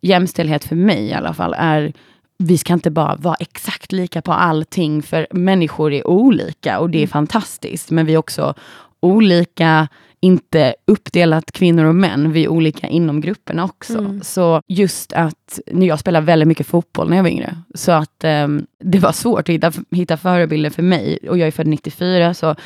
jämställdhet 0.00 0.64
för 0.64 0.76
mig 0.76 1.04
i 1.04 1.12
alla 1.12 1.34
fall. 1.34 1.54
är 1.58 1.92
vi 2.38 2.58
ska 2.58 2.72
inte 2.72 2.90
bara 2.90 3.16
vara 3.16 3.34
exakt 3.34 3.92
lika 3.92 4.22
på 4.22 4.32
allting, 4.32 5.02
för 5.02 5.26
människor 5.30 5.92
är 5.92 6.06
olika 6.06 6.78
och 6.78 6.90
det 6.90 6.98
är 6.98 7.00
mm. 7.00 7.08
fantastiskt. 7.08 7.90
Men 7.90 8.06
vi 8.06 8.14
är 8.14 8.18
också 8.18 8.54
olika, 9.00 9.88
inte 10.20 10.74
uppdelat 10.86 11.52
kvinnor 11.52 11.84
och 11.84 11.94
män, 11.94 12.32
vi 12.32 12.44
är 12.44 12.48
olika 12.48 12.86
inom 12.86 13.20
grupperna 13.20 13.64
också. 13.64 13.98
Mm. 13.98 14.22
Så 14.22 14.62
just 14.68 15.12
att, 15.12 15.58
nu 15.66 15.86
jag 15.86 15.98
spelade 15.98 16.26
väldigt 16.26 16.48
mycket 16.48 16.66
fotboll 16.66 17.08
när 17.08 17.16
jag 17.16 17.24
var 17.24 17.30
yngre, 17.30 17.56
så 17.74 17.92
att 17.92 18.24
um, 18.24 18.66
det 18.78 18.98
var 18.98 19.12
svårt 19.12 19.40
att 19.40 19.48
hitta, 19.48 19.72
hitta 19.90 20.16
förebilder 20.16 20.70
för 20.70 20.82
mig. 20.82 21.18
Och 21.28 21.38
jag 21.38 21.46
är 21.46 21.52
född 21.52 21.66
94, 21.66 22.34
så 22.34 22.56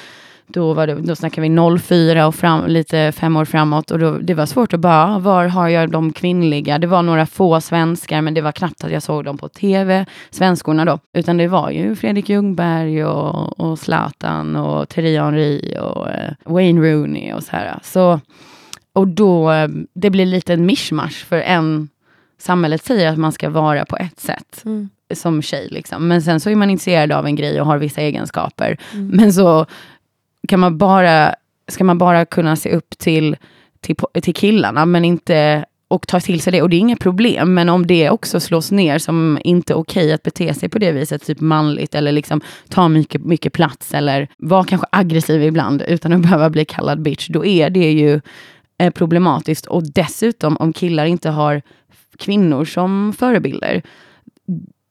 då, 0.48 0.72
var 0.72 0.87
det, 0.87 0.94
då 0.94 1.16
snackar 1.16 1.42
vi 1.42 1.78
04 1.78 2.26
och 2.26 2.34
fram, 2.34 2.66
lite 2.66 3.12
fem 3.12 3.37
år 3.37 3.44
framåt. 3.44 3.90
Och 3.90 3.98
då, 3.98 4.18
det 4.18 4.34
var 4.34 4.46
svårt 4.46 4.74
att 4.74 4.80
bara, 4.80 5.18
var 5.18 5.46
har 5.46 5.68
jag 5.68 5.90
de 5.90 6.12
kvinnliga? 6.12 6.78
Det 6.78 6.87
var 6.87 7.02
några 7.02 7.26
få 7.26 7.61
svenskar, 7.61 8.20
men 8.20 8.34
det 8.34 8.40
var 8.40 8.52
knappt 8.52 8.84
att 8.84 8.92
jag 8.92 9.02
såg 9.02 9.24
dem 9.24 9.38
på 9.38 9.48
tv, 9.48 10.06
svenskorna 10.30 10.84
då. 10.84 10.98
Utan 11.14 11.37
det 11.37 11.48
var 11.48 11.70
ju 11.70 11.96
Fredrik 11.96 12.28
Ljungberg 12.28 13.04
och, 13.04 13.61
och 13.61 13.78
Zlatan 13.78 14.56
och 14.56 14.88
Thierry 14.88 15.18
Henry 15.18 15.76
och 15.80 16.08
eh, 16.08 16.32
Wayne 16.44 16.80
Rooney 16.80 17.32
och 17.32 17.42
så 17.42 17.50
här. 17.52 17.78
Så, 17.82 18.20
och 18.92 19.08
då, 19.08 19.52
eh, 19.52 19.68
det 19.94 20.11
blir 20.11 20.26
lite 20.26 20.54
en 20.54 20.66
mischmasch 20.66 21.26
för 21.28 21.40
en, 21.40 21.88
samhället 22.38 22.84
säger 22.84 23.12
att 23.12 23.18
man 23.18 23.32
ska 23.32 23.50
vara 23.50 23.84
på 23.84 23.96
ett 23.96 24.20
sätt. 24.20 24.62
Mm 24.64 24.88
som 25.14 25.42
tjej. 25.42 25.68
Liksom. 25.70 26.08
Men 26.08 26.22
sen 26.22 26.40
så 26.40 26.50
är 26.50 26.54
man 26.54 26.70
intresserad 26.70 27.12
av 27.12 27.26
en 27.26 27.37
grej 27.37 27.61
och 27.61 27.66
har 27.66 27.78
vissa 27.78 28.00
egenskaper. 28.00 28.78
Mm. 28.92 29.08
Men 29.08 29.32
så 29.32 29.66
kan 30.48 30.61
man 30.61 30.79
bara, 30.79 31.35
ska 31.68 31.85
man 31.85 31.98
bara 31.98 32.24
kunna 32.24 32.57
se 32.57 32.70
upp 32.70 32.98
till, 32.98 33.37
till, 33.81 33.96
till 34.22 34.35
killarna, 34.35 34.87
men 34.87 35.05
inte 35.05 35.64
och 35.88 36.07
ta 36.07 36.20
till 36.20 36.40
sig 36.40 36.53
det. 36.53 36.62
Och 36.62 36.70
det 36.70 36.77
är 36.77 36.79
inga 36.79 36.96
problem, 36.96 37.55
men 37.55 37.68
om 37.68 37.87
det 37.87 38.11
också 38.11 38.40
slås 38.40 38.70
ner 38.70 38.98
som 38.98 39.38
inte 39.44 39.74
okej 39.74 40.05
okay 40.05 40.12
att 40.12 40.22
bete 40.22 40.55
sig 40.55 40.68
på 40.68 40.79
det 40.79 40.92
viset, 40.92 41.27
typ 41.27 41.40
manligt 41.40 41.94
eller 41.94 42.12
liksom 42.12 42.40
ta 42.68 42.88
mycket, 42.88 43.24
mycket 43.24 43.53
plats 43.53 43.94
eller 43.94 44.29
vara 44.38 44.64
kanske 44.64 44.87
aggressiv 44.92 45.42
ibland 45.42 45.83
utan 45.83 46.12
att 46.12 46.22
behöva 46.22 46.51
bli 46.51 46.64
kallad 46.64 47.03
bitch, 47.03 47.29
då 47.29 47.44
är 47.44 47.70
det 47.70 47.92
ju 47.92 48.20
eh, 48.79 48.90
problematiskt. 48.90 49.66
Och 49.66 49.92
dessutom 49.92 50.57
om 50.57 50.72
killar 50.72 51.05
inte 51.05 51.31
har 51.31 51.62
kvinnor 52.18 52.64
som 52.64 53.14
förebilder, 53.18 53.83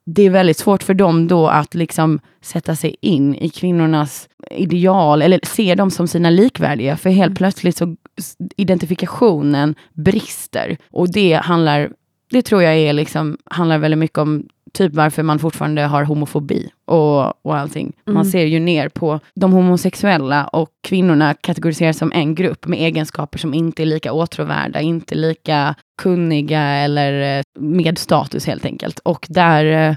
det 0.10 0.24
är 0.24 0.30
väldigt 0.30 0.58
svårt 0.58 0.84
för 0.84 0.94
dem 0.94 1.28
då 1.28 1.48
att 1.48 1.76
liksom 1.76 2.20
sätta 2.42 2.76
sig 2.76 2.96
in 3.02 3.36
i 3.36 3.50
kvinnornas 3.50 4.30
ideal 4.52 5.22
eller 5.22 5.40
se 5.44 5.76
dem 5.76 5.92
som 5.92 6.08
sina 6.08 6.30
likvärdiga. 6.30 6.98
För 6.98 7.10
helt 7.10 7.28
mm. 7.28 7.36
plötsligt 7.36 7.78
så 7.78 7.96
identifikationen 8.56 9.76
brister. 9.94 10.78
Och 10.92 11.12
det 11.12 11.34
handlar 11.34 11.92
det 12.30 12.42
tror 12.42 12.64
jag 12.64 12.76
är 12.78 12.94
liksom, 12.94 13.38
handlar 13.46 13.78
väldigt 13.78 13.98
mycket 13.98 14.18
om 14.18 14.48
typ 14.74 14.94
varför 14.94 15.24
man 15.24 15.40
fortfarande 15.40 15.82
har 15.82 16.04
homofobi 16.04 16.70
och, 16.86 17.46
och 17.46 17.58
allting. 17.58 17.94
Man 18.06 18.16
Mm. 18.16 18.26
ser 18.26 18.46
ju 18.46 18.60
ner 18.60 18.90
på 18.90 19.20
de 19.36 19.52
homosexuella 19.54 20.48
och 20.48 20.70
kvinnorna 20.84 21.34
kategoriseras 21.34 21.98
som 21.98 22.12
en 22.12 22.36
grupp 22.36 22.68
med 22.68 22.80
egenskaper 22.80 23.40
som 23.40 23.54
inte 23.54 23.84
är 23.84 23.86
lika 23.86 24.14
åtråvärda, 24.14 24.82
inte 24.82 25.16
lika 25.16 25.76
kunniga 26.02 26.62
eller 26.62 27.38
eh, 27.40 27.44
med 27.60 27.98
status 27.98 28.46
helt 28.48 28.66
enkelt. 28.66 29.00
Och 29.00 29.26
där, 29.30 29.90
eh, 29.90 29.96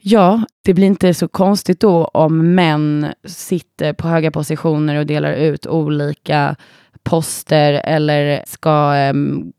ja, 0.00 0.42
det 0.64 0.74
blir 0.74 0.86
inte 0.86 1.14
så 1.14 1.28
konstigt 1.28 1.80
då 1.80 2.04
om 2.04 2.54
män 2.54 3.06
sitter 3.24 3.92
på 3.92 4.08
höga 4.08 4.30
positioner 4.30 4.96
och 4.96 5.06
delar 5.06 5.32
ut 5.32 5.66
olika 5.66 6.56
poster 7.02 7.72
eller 7.84 8.44
ska 8.46 8.94
em, 8.94 9.52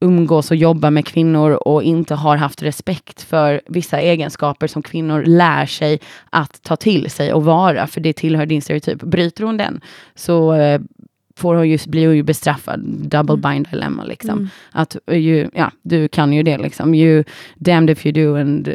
umgås 0.00 0.50
och 0.50 0.56
jobba 0.56 0.90
med 0.90 1.06
kvinnor 1.06 1.50
och 1.50 1.82
inte 1.82 2.14
har 2.14 2.36
haft 2.36 2.62
respekt 2.62 3.22
för 3.22 3.60
vissa 3.66 4.00
egenskaper 4.00 4.66
som 4.66 4.82
kvinnor 4.82 5.22
lär 5.26 5.66
sig 5.66 6.00
att 6.30 6.62
ta 6.62 6.76
till 6.76 7.10
sig 7.10 7.32
och 7.32 7.44
vara, 7.44 7.86
för 7.86 8.00
det 8.00 8.12
tillhör 8.12 8.46
din 8.46 8.62
stereotyp. 8.62 9.02
Bryter 9.02 9.44
hon 9.44 9.56
den 9.56 9.80
så 10.14 10.54
eh, 10.54 10.80
får 11.40 11.54
hon 11.54 11.68
ju, 11.68 11.78
blir 11.86 12.06
hon 12.06 12.16
ju 12.16 12.22
bestraffad, 12.22 12.80
double 12.84 13.36
bind 13.36 13.68
dilemma 13.70 14.04
liksom. 14.04 14.30
Mm. 14.30 14.48
Att 14.72 14.96
eh, 15.06 15.18
ju, 15.18 15.48
ja, 15.54 15.70
du 15.82 16.08
kan 16.08 16.32
ju 16.32 16.42
det 16.42 16.58
liksom. 16.58 16.94
You 16.94 17.24
damned 17.56 17.90
if 17.90 18.06
you 18.06 18.12
do 18.12 18.36
and 18.40 18.68
eh, 18.68 18.74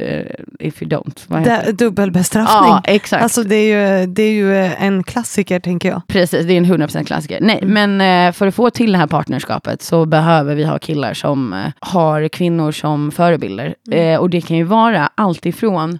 if 0.60 0.82
you 0.82 0.90
don't. 0.92 1.72
Dubbelbestraffning. 1.72 2.70
Ja, 2.70 2.82
exakt. 2.86 3.24
Alltså 3.24 3.44
det 3.44 3.56
är, 3.56 4.00
ju, 4.00 4.06
det 4.08 4.24
är 4.24 4.32
ju 4.32 4.56
en 4.66 5.04
klassiker 5.04 5.60
tänker 5.60 5.90
jag. 5.90 6.02
Precis, 6.08 6.46
det 6.46 6.54
är 6.54 6.58
en 6.58 6.66
100% 6.66 7.04
klassiker. 7.06 7.40
Nej, 7.42 7.60
Mm. 7.62 7.96
men 7.98 8.28
eh, 8.28 8.34
för 8.34 8.48
att 8.48 8.56
få 8.56 8.70
till 8.70 8.92
det 8.92 8.98
här 8.98 9.08
partnerskapet 9.08 9.82
så 9.82 10.06
behöver 10.06 10.56
vi 10.56 10.64
ha 10.64 10.80
killar 10.80 11.14
som 11.14 11.54
eh, 11.54 11.60
har 11.80 12.28
kvinnor 12.28 12.72
som 12.72 13.12
förebilder. 13.12 13.76
Mm. 13.92 14.14
Eh, 14.14 14.20
och 14.20 14.30
det 14.30 14.42
kan 14.42 14.58
ju 14.58 14.64
vara 14.64 15.10
allt 15.16 15.46
ifrån 15.46 16.00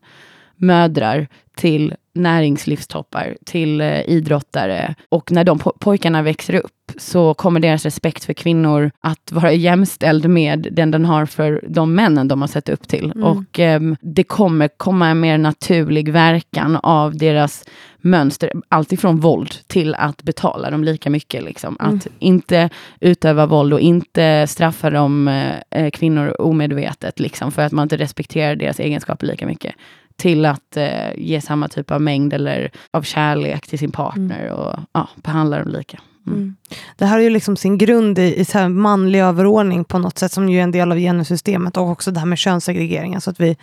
mödrar 0.58 1.28
till 1.56 1.94
näringslivstoppar, 2.16 3.38
till 3.46 3.82
eh, 3.82 4.02
idrottare. 4.02 4.96
Och 5.10 5.32
när 5.32 5.44
de 5.44 5.60
po- 5.60 5.78
pojkarna 5.80 6.22
växer 6.22 6.56
upp 6.56 6.72
så 6.98 7.34
kommer 7.34 7.60
deras 7.60 7.84
respekt 7.84 8.24
för 8.24 8.34
kvinnor 8.34 8.92
att 9.00 9.32
vara 9.32 9.52
jämställd 9.52 10.30
med 10.30 10.68
den 10.72 10.92
den 10.92 11.06
har 11.06 11.26
för 11.26 11.64
de 11.68 11.96
männen 11.96 12.28
de 12.28 12.42
har 12.42 12.48
sett 12.48 12.70
upp 12.70 12.88
till. 12.88 13.12
Mm. 13.12 13.24
Och 13.24 13.60
ehm, 13.60 13.96
det 14.02 14.24
kommer 14.24 14.68
komma 14.68 15.08
en 15.08 15.20
mer 15.20 15.38
naturlig 15.38 16.12
verkan 16.12 16.76
av 16.76 17.18
deras 17.18 17.66
mönster, 17.98 18.52
alltifrån 18.70 19.18
våld 19.18 19.52
till 19.68 19.96
att 19.96 20.24
betala 20.24 20.70
dem 20.70 20.84
lika 20.84 21.10
mycket. 21.10 21.44
Liksom. 21.44 21.78
Mm. 21.80 21.96
Att 21.96 22.08
inte 22.20 22.70
utöva 23.00 23.46
våld 23.46 23.74
och 23.74 23.80
inte 23.80 24.48
straffa 24.48 24.90
dem, 24.90 25.28
eh, 25.28 25.82
eh, 25.82 25.90
kvinnor 25.90 26.42
omedvetet, 26.42 27.20
liksom, 27.20 27.52
för 27.52 27.62
att 27.62 27.72
man 27.72 27.84
inte 27.84 27.98
respekterar 27.98 28.56
deras 28.56 28.80
egenskaper 28.80 29.28
lika 29.28 29.46
mycket. 29.46 29.76
Till 30.18 30.46
att 30.46 30.78
eh, 30.78 31.14
ge 31.18 31.42
samma 31.42 31.68
typ 31.68 31.92
av 31.92 32.02
mängd 32.02 32.34
eller 32.34 32.72
av 32.92 33.02
kärlek 33.02 33.68
till 33.68 33.80
sin 33.80 33.92
partner 33.92 34.50
och 34.50 34.80
ja, 34.92 35.10
behandla 35.16 35.60
dem 35.60 35.68
lika. 35.68 36.00
Mm. 36.28 36.40
Mm. 36.40 36.56
Det 36.98 37.06
här 37.06 37.16
har 37.18 37.24
ju 37.24 37.30
liksom 37.30 37.58
sin 37.58 37.78
grund 37.78 38.20
i, 38.20 38.40
i 38.40 38.46
så 38.46 38.70
manlig 38.70 39.20
överordning 39.20 39.84
på 39.84 40.00
något 40.00 40.18
sätt 40.18 40.32
som 40.32 40.50
ju 40.50 40.60
är 40.60 40.64
en 40.64 40.72
del 40.72 40.92
av 40.92 40.98
genussystemet 40.98 41.78
och 41.78 41.90
också 41.90 42.12
det 42.12 42.20
här 42.20 42.28
med 42.28 42.38
könssegregering. 42.38 43.16
Alltså 43.16 43.30
att 43.30 43.40
vi 43.40 43.58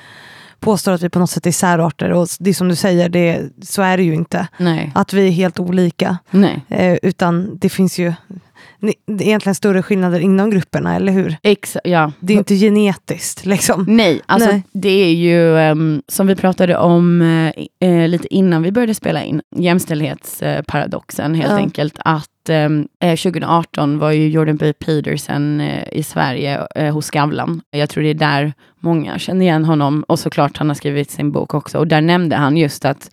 påstår 0.61 0.93
att 0.93 1.03
vi 1.03 1.09
på 1.09 1.19
något 1.19 1.31
sätt 1.31 1.47
är 1.47 1.53
särarter 1.53 2.11
och 2.13 2.29
det 2.41 2.51
är 2.51 2.55
som 2.55 2.69
du 2.69 2.77
säger, 2.77 3.09
det, 3.09 3.43
så 3.63 3.83
är 3.83 3.97
det 3.97 4.03
ju 4.03 4.15
inte. 4.15 4.49
Nej, 4.59 4.93
Att 4.95 5.13
vi 5.13 5.27
är 5.29 5.31
helt 5.31 5.61
olika. 5.61 6.19
nej. 6.31 6.65
Eh, 6.69 6.99
utan 7.03 7.59
det 7.59 7.69
finns 7.69 7.99
ju 7.99 8.13
ni- 8.83 8.95
det 9.07 9.25
är 9.25 9.29
egentligen 9.29 9.55
större 9.55 9.83
skillnader 9.83 10.21
inom 10.21 10.51
grupperna, 10.51 10.97
eller 10.97 11.13
hur? 11.13 11.37
Ex 11.43 11.77
ja. 11.85 12.13
Det 12.21 12.33
är 12.35 12.39
inte 12.39 12.55
genetiskt 12.55 13.47
liksom. 13.47 13.85
Nej, 13.89 14.21
alltså 14.27 14.49
Nej. 14.51 14.63
det 14.73 14.89
är 15.05 15.13
ju 15.13 15.59
ehm, 15.59 16.03
som 16.09 16.27
vi 16.27 16.37
pratade 16.37 16.77
om 16.77 17.23
eh, 17.81 18.09
lite 18.09 18.35
innan 18.35 18.63
vi 18.63 18.73
började 18.73 18.95
spela 18.95 19.23
in, 19.25 19.43
jämställdhetsparadoxen 19.57 21.35
helt 21.35 21.51
Ja. 21.51 21.57
enkelt. 21.57 21.95
Att 21.99 22.49
ehm, 22.49 22.89
eh, 23.03 23.17
2018 23.17 23.99
var 23.99 24.11
ju 24.11 24.29
Jordan 24.29 24.57
B. 24.57 24.73
Peterson 24.73 25.61
i 25.93 26.03
Sverige 26.03 26.61
hos 26.93 27.07
Skavlan. 27.07 27.61
Jag 27.71 27.89
tror 27.91 28.03
det 28.05 28.11
är 28.11 28.15
där 28.15 28.53
många 28.81 29.19
känner 29.19 29.43
igen 29.43 29.65
honom 29.65 30.05
och 30.09 30.19
såklart 30.19 30.57
han 30.59 30.69
har 30.69 30.75
skrivit 30.75 31.11
sin 31.11 31.33
bok 31.33 31.55
också. 31.55 31.79
Och 31.79 31.87
där 31.87 32.01
nämnde 32.01 32.37
han 32.37 32.57
just 32.57 32.85
att 32.85 33.11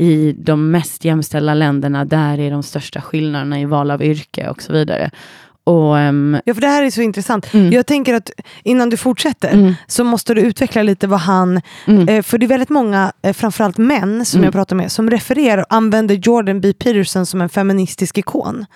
i 0.00 0.32
de 0.38 0.70
mest 0.70 1.04
jämställda 1.04 1.54
länderna, 1.54 2.04
där 2.04 2.38
är 2.40 2.50
de 2.50 2.62
största 2.62 3.00
skillnaderna 3.00 3.60
i 3.60 3.64
val 3.64 3.90
av 3.90 4.02
yrke 4.02 4.48
och 4.48 4.62
så 4.62 4.72
vidare. 4.72 5.10
Och, 5.64 5.98
ehm, 5.98 6.40
Ja, 6.44 6.54
för 6.54 6.60
det 6.60 6.66
här 6.66 6.82
är 6.82 6.90
så 6.90 7.02
intressant. 7.02 7.54
Mm. 7.54 7.72
Jag 7.72 7.86
tänker 7.86 8.14
att 8.14 8.30
innan 8.64 8.90
du 8.90 8.96
fortsätter 8.96 9.48
mm, 9.52 9.74
så 9.86 10.04
måste 10.04 10.34
du 10.34 10.40
utveckla 10.40 10.82
lite 10.82 11.06
vad 11.06 11.20
han, 11.20 11.60
mm, 11.86 12.08
eh, 12.08 12.22
för 12.22 12.38
det 12.38 12.46
är 12.46 12.48
väldigt 12.48 12.68
många, 12.68 13.12
eh, 13.22 13.32
framförallt 13.32 13.78
män 13.78 14.24
som 14.24 14.38
Mm. 14.38 14.44
jag 14.44 14.52
pratar 14.52 14.76
med, 14.76 14.92
som 14.92 15.10
refererar 15.10 15.58
och 15.62 15.66
använder 15.74 16.14
Jordan 16.14 16.60
B. 16.60 16.72
Peterson 16.72 17.26
som 17.26 17.40
en 17.40 17.48
feministisk 17.48 18.18
ikon. 18.18 18.66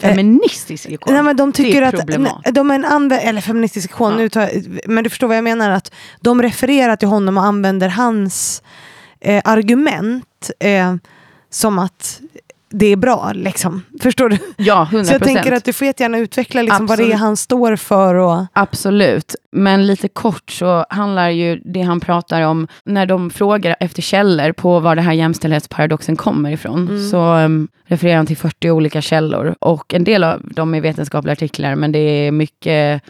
feministisk 0.00 0.86
ikon. 0.88 1.14
Nej, 1.14 1.22
men 1.22 1.36
de 1.36 1.52
tycker 1.52 1.82
att 1.82 2.06
de 2.54 2.70
är 2.70 2.74
en 2.74 2.84
anvä- 2.86 3.18
eller 3.20 3.40
feministisk 3.40 3.90
ikon, 3.90 4.12
Ja. 4.12 4.18
nu 4.18 4.28
tar 4.28 4.40
jag, 4.40 4.50
men 4.86 5.04
du 5.04 5.10
förstår 5.10 5.28
vad 5.28 5.36
jag 5.36 5.44
menar, 5.44 5.70
att 5.70 5.92
de 6.20 6.42
refererar 6.42 6.96
till 6.96 7.08
honom 7.08 7.36
och 7.38 7.44
använder 7.44 7.88
hans 7.88 8.62
eh, 9.20 9.42
argument 9.44 10.50
eh, 10.60 10.94
som 11.50 11.78
att 11.78 12.20
det 12.70 12.86
är 12.86 12.96
bra. 12.96 13.32
Liksom. 13.34 13.82
Förstår 14.02 14.28
du? 14.28 14.38
Ja, 14.56 14.88
100 14.90 15.04
Så 15.08 15.12
jag 15.14 15.22
tänker 15.22 15.52
att 15.52 15.64
du 15.64 15.72
får 15.72 15.86
jättegärna 15.86 16.18
utveckla 16.18 16.62
liksom 16.62 16.86
vad 16.86 16.98
det 16.98 17.12
är 17.12 17.16
han 17.16 17.36
står 17.36 17.76
för. 17.76 18.14
Och, 18.14 18.46
Absolut, 18.52 19.34
men 19.52 19.86
lite 19.86 20.08
kort 20.08 20.50
så 20.50 20.84
handlar 20.90 21.30
ju 21.30 21.56
det 21.64 21.82
han 21.82 22.00
pratar 22.00 22.42
om, 22.42 22.68
när 22.84 23.06
de 23.06 23.30
frågar 23.30 23.76
efter 23.80 24.02
källor 24.02 24.52
på 24.52 24.80
var 24.80 24.96
det 24.96 25.02
här 25.02 25.12
jämställdhetsparadoxen 25.12 26.16
kommer 26.16 26.50
ifrån, 26.50 26.88
Mm. 26.88 27.10
så 27.10 27.34
um, 27.34 27.68
refererar 27.84 28.16
han 28.16 28.26
till 28.26 28.36
40 28.36 28.70
olika 28.70 29.02
källor. 29.02 29.54
Och 29.60 29.94
en 29.94 30.04
del 30.04 30.24
av 30.24 30.42
dem 30.44 30.74
är 30.74 30.80
vetenskapliga 30.80 31.32
artiklar, 31.32 31.74
men 31.74 31.92
det 31.92 31.98
är 31.98 32.32
mycket 32.32 33.02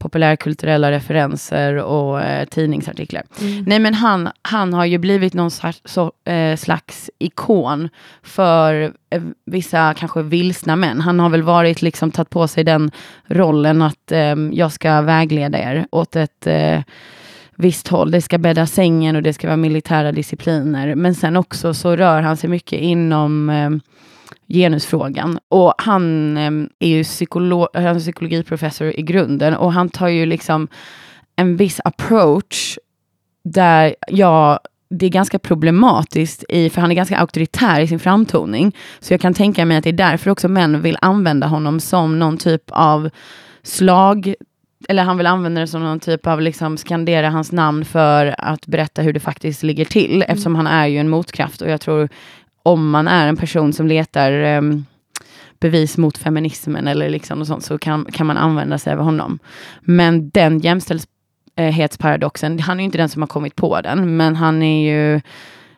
populärkulturella 0.00 0.90
referenser 0.90 1.76
och 1.76 2.22
eh, 2.22 2.44
tidningsartiklar. 2.44 3.22
Nej 3.66 3.78
men 3.78 3.94
han, 3.94 4.28
han 4.42 4.72
har 4.72 4.84
ju 4.84 4.98
blivit 4.98 5.34
någon 5.34 5.50
slags, 5.50 5.80
så, 5.84 6.12
eh, 6.24 6.56
slags 6.56 7.10
ikon 7.18 7.88
för 8.22 8.92
eh, 9.10 9.22
vissa 9.46 9.94
kanske 9.94 10.22
vilsna 10.22 10.76
män. 10.76 11.00
Han 11.00 11.20
har 11.20 11.28
väl 11.28 11.42
varit 11.42 11.82
liksom 11.82 12.10
tagit 12.10 12.30
på 12.30 12.48
sig 12.48 12.64
den 12.64 12.90
rollen 13.26 13.82
att 13.82 14.12
eh, 14.12 14.36
jag 14.52 14.72
ska 14.72 15.00
vägleda 15.00 15.58
er 15.58 15.86
åt 15.90 16.16
ett 16.16 16.46
eh, 16.46 16.80
visst 17.56 17.88
håll. 17.88 18.10
Det 18.10 18.20
ska 18.20 18.38
bädda 18.38 18.66
sängen 18.66 19.16
och 19.16 19.22
det 19.22 19.32
ska 19.32 19.46
vara 19.46 19.56
militära 19.56 20.12
discipliner. 20.12 20.94
Men 20.94 21.14
sen 21.14 21.36
också 21.36 21.74
så 21.74 21.96
rör 21.96 22.22
han 22.22 22.36
sig 22.36 22.50
mycket 22.50 22.80
inom 22.80 23.50
eh, 23.50 23.70
genusfrågan. 24.48 25.38
Och 25.48 25.74
han 25.78 26.36
eh, 26.36 26.50
är 26.78 26.88
ju 26.88 27.02
psykolo- 27.02 27.68
han 27.74 27.84
är 27.84 27.98
psykologiprofessor 27.98 28.98
i 28.98 29.02
grunden 29.02 29.54
och 29.54 29.72
han 29.72 29.88
tar 29.88 30.08
ju 30.08 30.26
liksom 30.26 30.68
en 31.36 31.56
viss 31.56 31.80
approach 31.84 32.78
där 33.44 33.94
jag 34.08 34.58
det 34.90 35.06
är 35.06 35.10
ganska 35.10 35.38
problematiskt, 35.38 36.44
i, 36.48 36.70
för 36.70 36.80
han 36.80 36.90
är 36.90 36.94
ganska 36.94 37.18
auktoritär 37.18 37.80
i 37.80 37.86
sin 37.86 37.98
framtoning. 37.98 38.76
Så 39.00 39.12
jag 39.12 39.20
kan 39.20 39.34
tänka 39.34 39.64
mig 39.64 39.76
att 39.76 39.84
det 39.84 39.90
är 39.90 39.92
därför 39.92 40.30
också 40.30 40.48
män 40.48 40.82
vill 40.82 40.98
använda 41.00 41.46
honom 41.46 41.80
som 41.80 42.18
någon 42.18 42.38
typ 42.38 42.62
av 42.68 43.10
slag, 43.62 44.34
eller 44.88 45.02
han 45.02 45.16
vill 45.16 45.26
använda 45.26 45.60
det 45.60 45.66
som 45.66 45.82
någon 45.82 46.00
typ 46.00 46.26
av 46.26 46.40
liksom 46.40 46.76
skandera 46.76 47.30
hans 47.30 47.52
namn 47.52 47.84
för 47.84 48.34
att 48.38 48.66
berätta 48.66 49.02
hur 49.02 49.12
det 49.12 49.20
faktiskt 49.20 49.62
ligger 49.62 49.84
till, 49.84 50.24
eftersom 50.28 50.54
han 50.54 50.66
är 50.66 50.86
ju 50.86 50.98
en 50.98 51.08
motkraft. 51.08 51.60
Och 51.60 51.70
jag 51.70 51.80
tror 51.80 52.08
om 52.62 52.90
man 52.90 53.08
är 53.08 53.28
en 53.28 53.36
person 53.36 53.72
som 53.72 53.86
letar 53.86 54.32
ehm, 54.32 54.84
bevis 55.60 55.98
mot 55.98 56.18
feminismen 56.18 56.86
eller 56.86 57.10
liksom 57.10 57.38
något 57.38 57.48
sånt, 57.48 57.64
så 57.64 57.78
kan, 57.78 58.04
kan 58.04 58.26
man 58.26 58.36
använda 58.36 58.78
sig 58.78 58.92
av 58.92 58.98
honom. 58.98 59.38
Men 59.80 60.30
den 60.30 60.58
jämställdhetsparadoxen, 60.58 62.58
han 62.58 62.78
är 62.78 62.82
ju 62.82 62.84
inte 62.84 62.98
den 62.98 63.08
som 63.08 63.22
har 63.22 63.26
kommit 63.26 63.56
på 63.56 63.80
den, 63.80 64.16
men 64.16 64.36
han 64.36 64.62
är 64.62 64.92
ju 64.92 65.20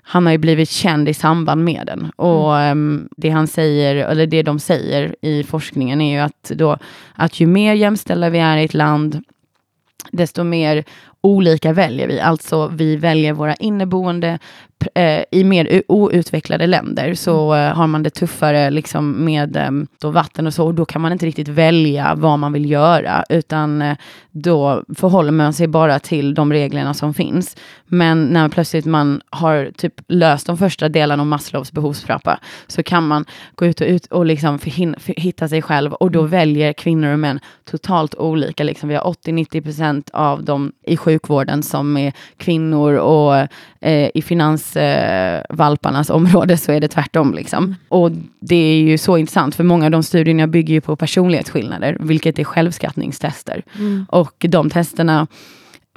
han 0.05 0.27
har 0.27 0.33
ju 0.33 0.39
blivit 0.39 0.71
känd 0.71 1.09
i 1.09 1.15
samband 1.15 1.65
med 1.65 1.87
den. 1.87 2.11
Och 2.17 2.61
ehm, 2.61 3.09
det 3.17 3.31
han 3.31 3.47
säger, 3.47 3.97
eller 3.97 4.27
det 4.27 4.43
de 4.43 4.59
säger 4.59 5.17
i 5.21 5.45
forskningen 5.45 6.01
är 6.01 6.13
ju 6.13 6.19
att, 6.19 6.53
då, 6.55 6.79
att 7.15 7.41
ju 7.41 7.47
mer 7.47 7.75
jämställda 7.75 8.31
vi 8.31 8.39
är 8.39 8.57
i 8.57 8.65
ett 8.65 8.75
land, 8.75 9.25
desto 10.11 10.45
mer 10.45 10.85
olika 11.23 11.73
väljer 11.73 12.09
vi. 12.09 12.21
Alltså 12.21 12.69
vi 12.69 12.97
väljer 12.97 13.33
våra 13.33 13.55
inneboende 13.55 14.39
eh, 14.95 15.25
i 15.31 15.45
mer 15.45 15.83
outvecklade 15.89 16.67
länder 16.67 17.15
så 17.15 17.53
mm. 17.53 17.71
eh, 17.71 17.77
har 17.77 17.87
man 17.87 18.03
det 18.03 18.11
tuffare 18.11 18.71
liksom 18.71 19.25
med 19.25 19.57
eh, 19.57 19.71
då 20.01 20.11
vatten 20.11 20.47
och 20.47 20.55
så 20.55 20.67
och 20.67 20.75
då 20.75 20.85
kan 20.85 21.03
man 21.03 21.13
inte 21.13 21.27
riktigt 21.27 21.49
välja 21.49 22.15
vad 22.15 22.39
man 22.39 22.53
vill 22.53 22.71
göra 22.71 23.25
utan 23.29 23.83
eh, 23.83 23.97
då 24.31 24.85
förhåller 24.95 25.33
man 25.33 25.53
sig 25.53 25.67
bara 25.67 25.99
till 25.99 26.35
de 26.35 26.53
reglerna 26.53 26.95
som 26.95 27.15
finns. 27.15 27.57
Men 27.87 28.25
när 28.25 28.49
plötsligt 28.49 28.85
man 28.85 29.21
har 29.31 29.71
typ 29.77 29.95
löst 30.09 30.47
de 30.47 30.59
första 30.59 30.89
delarna 30.89 31.23
av 31.23 31.27
Maslows 31.27 31.73
behovstrappa 31.73 32.39
så 32.67 32.83
kan 32.83 33.07
man 33.07 33.25
gå 33.55 33.67
ut 33.67 33.81
och, 33.81 33.87
ut 33.87 34.07
och 34.07 34.27
liksom 34.27 34.59
förhin- 34.59 34.99
för, 34.99 35.15
hitta 35.17 35.49
sig 35.49 35.63
själv 35.63 35.93
och 35.93 36.11
då 36.11 36.19
mm. 36.19 36.31
väljer 36.31 36.73
kvinnor 36.73 37.13
och 37.13 37.19
män 37.19 37.41
totalt 37.71 38.15
olika. 38.15 38.65
Liksom 38.65 38.89
vi 38.89 38.95
har 38.95 39.05
80-90% 39.05 40.11
av 40.13 40.45
dem 40.45 40.73
i 40.87 40.97
sjukvården 41.13 41.63
som 41.63 41.97
är 41.97 42.13
kvinnor 42.37 42.95
och 42.95 43.37
eh, 43.81 44.11
i 44.15 44.23
finansvalparnas 44.23 46.11
eh, 46.11 46.17
område 46.17 46.57
så 46.57 46.73
är 46.73 46.81
det 46.81 46.89
tvärtom. 46.89 47.35
Liksom. 47.35 47.75
Och 47.89 48.11
det 48.41 48.57
är 48.57 48.77
ju 48.77 48.99
så 48.99 49.17
intressant 49.19 49.55
för 49.55 49.65
många 49.65 49.85
av 49.85 49.91
de 49.91 50.03
studierna 50.03 50.47
bygger 50.47 50.75
ju 50.75 50.81
på 50.81 50.97
personlighetsskillnader, 50.97 51.97
vilket 52.01 52.39
är 52.39 52.45
självskattningstester. 52.45 53.63
Mm. 53.79 54.07
Och 54.09 54.47
de 54.49 54.71
testerna 54.71 55.27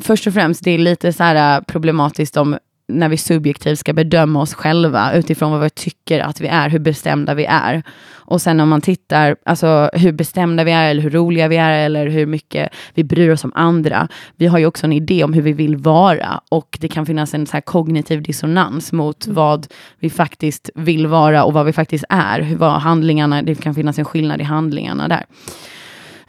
först 0.01 0.27
och 0.27 0.33
främst, 0.33 0.63
det 0.63 0.71
är 0.71 0.77
lite 0.77 1.13
så 1.13 1.23
här 1.23 1.61
problematiskt 1.61 2.37
om 2.37 2.57
när 2.87 3.09
vi 3.09 3.17
subjektivt 3.17 3.79
ska 3.79 3.93
bedöma 3.93 4.41
oss 4.41 4.53
själva 4.53 5.13
utifrån 5.13 5.51
vad 5.51 5.61
vi 5.61 5.69
tycker 5.69 6.19
att 6.19 6.41
vi 6.41 6.47
är, 6.47 6.69
hur 6.69 6.79
bestämda 6.79 7.33
vi 7.33 7.45
är. 7.45 7.83
Och 8.27 8.41
sen 8.41 8.59
om 8.59 8.69
man 8.69 8.81
tittar, 8.81 9.35
alltså 9.45 9.89
hur 9.93 10.11
bestämda 10.11 10.63
vi 10.63 10.71
är, 10.71 10.89
eller 10.89 11.01
hur 11.01 11.09
roliga 11.09 11.47
vi 11.47 11.57
är, 11.57 11.85
eller 11.85 12.07
hur 12.07 12.25
mycket 12.25 12.69
vi 12.93 13.03
bryr 13.03 13.29
oss 13.29 13.43
om 13.43 13.51
andra. 13.55 14.07
Vi 14.35 14.47
har 14.47 14.59
ju 14.59 14.65
också 14.65 14.85
en 14.85 14.93
idé 14.93 15.23
om 15.23 15.33
hur 15.33 15.41
vi 15.41 15.53
vill 15.53 15.75
vara 15.75 16.41
och 16.49 16.77
det 16.81 16.87
kan 16.87 17.05
finnas 17.05 17.33
en 17.33 17.47
så 17.47 17.61
kognitiv 17.61 18.21
dissonans 18.21 18.91
mot 18.91 19.25
mm. 19.25 19.35
vad 19.35 19.67
vi 19.99 20.09
faktiskt 20.09 20.69
vill 20.75 21.07
vara 21.07 21.43
och 21.43 21.53
vad 21.53 21.65
vi 21.65 21.73
faktiskt 21.73 22.05
är. 22.09 22.55
Vad 22.57 22.71
handlingarna, 22.71 23.41
det 23.41 23.55
kan 23.55 23.75
finnas 23.75 23.99
en 23.99 24.05
skillnad 24.05 24.41
i 24.41 24.43
handlingarna 24.43 25.07
där. 25.07 25.25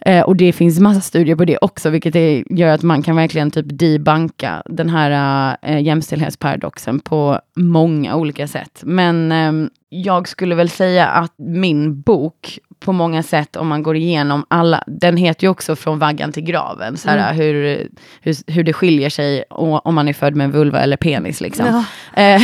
Eh, 0.06 0.22
och 0.22 0.36
det 0.36 0.52
finns 0.52 0.80
massa 0.80 1.00
studier 1.00 1.36
på 1.36 1.44
det 1.44 1.58
också, 1.60 1.90
vilket 1.90 2.16
är, 2.16 2.52
gör 2.52 2.68
att 2.68 2.82
man 2.82 3.02
kan 3.02 3.16
verkligen 3.16 3.50
typ 3.50 3.66
debanka 3.68 4.62
den 4.66 4.90
här 4.90 5.56
eh, 5.62 5.80
jämställdhetsparadoxen 5.80 7.00
på 7.00 7.40
många 7.56 8.16
olika 8.16 8.48
sätt. 8.48 8.82
Men 8.84 9.32
eh, 9.32 9.68
jag 9.88 10.28
skulle 10.28 10.54
väl 10.54 10.70
säga 10.70 11.06
att 11.06 11.34
min 11.36 12.00
bok 12.00 12.58
på 12.80 12.92
många 12.92 13.22
sätt 13.22 13.56
om 13.56 13.68
man 13.68 13.82
går 13.82 13.96
igenom 13.96 14.44
alla, 14.48 14.82
den 14.86 15.16
heter 15.16 15.44
ju 15.44 15.50
också 15.50 15.76
Från 15.76 15.98
vaggan 15.98 16.32
till 16.32 16.42
graven, 16.42 16.96
så 16.96 17.08
mm. 17.08 17.36
hur, 17.36 17.88
hur, 18.20 18.52
hur 18.52 18.64
det 18.64 18.72
skiljer 18.72 19.10
sig 19.10 19.44
om 19.50 19.94
man 19.94 20.08
är 20.08 20.12
född 20.12 20.36
med 20.36 20.44
en 20.44 20.50
vulva 20.50 20.80
eller 20.80 20.96
penis. 20.96 21.40
Liksom. 21.40 21.66
Ja. 21.66 21.84
Eh, 22.16 22.42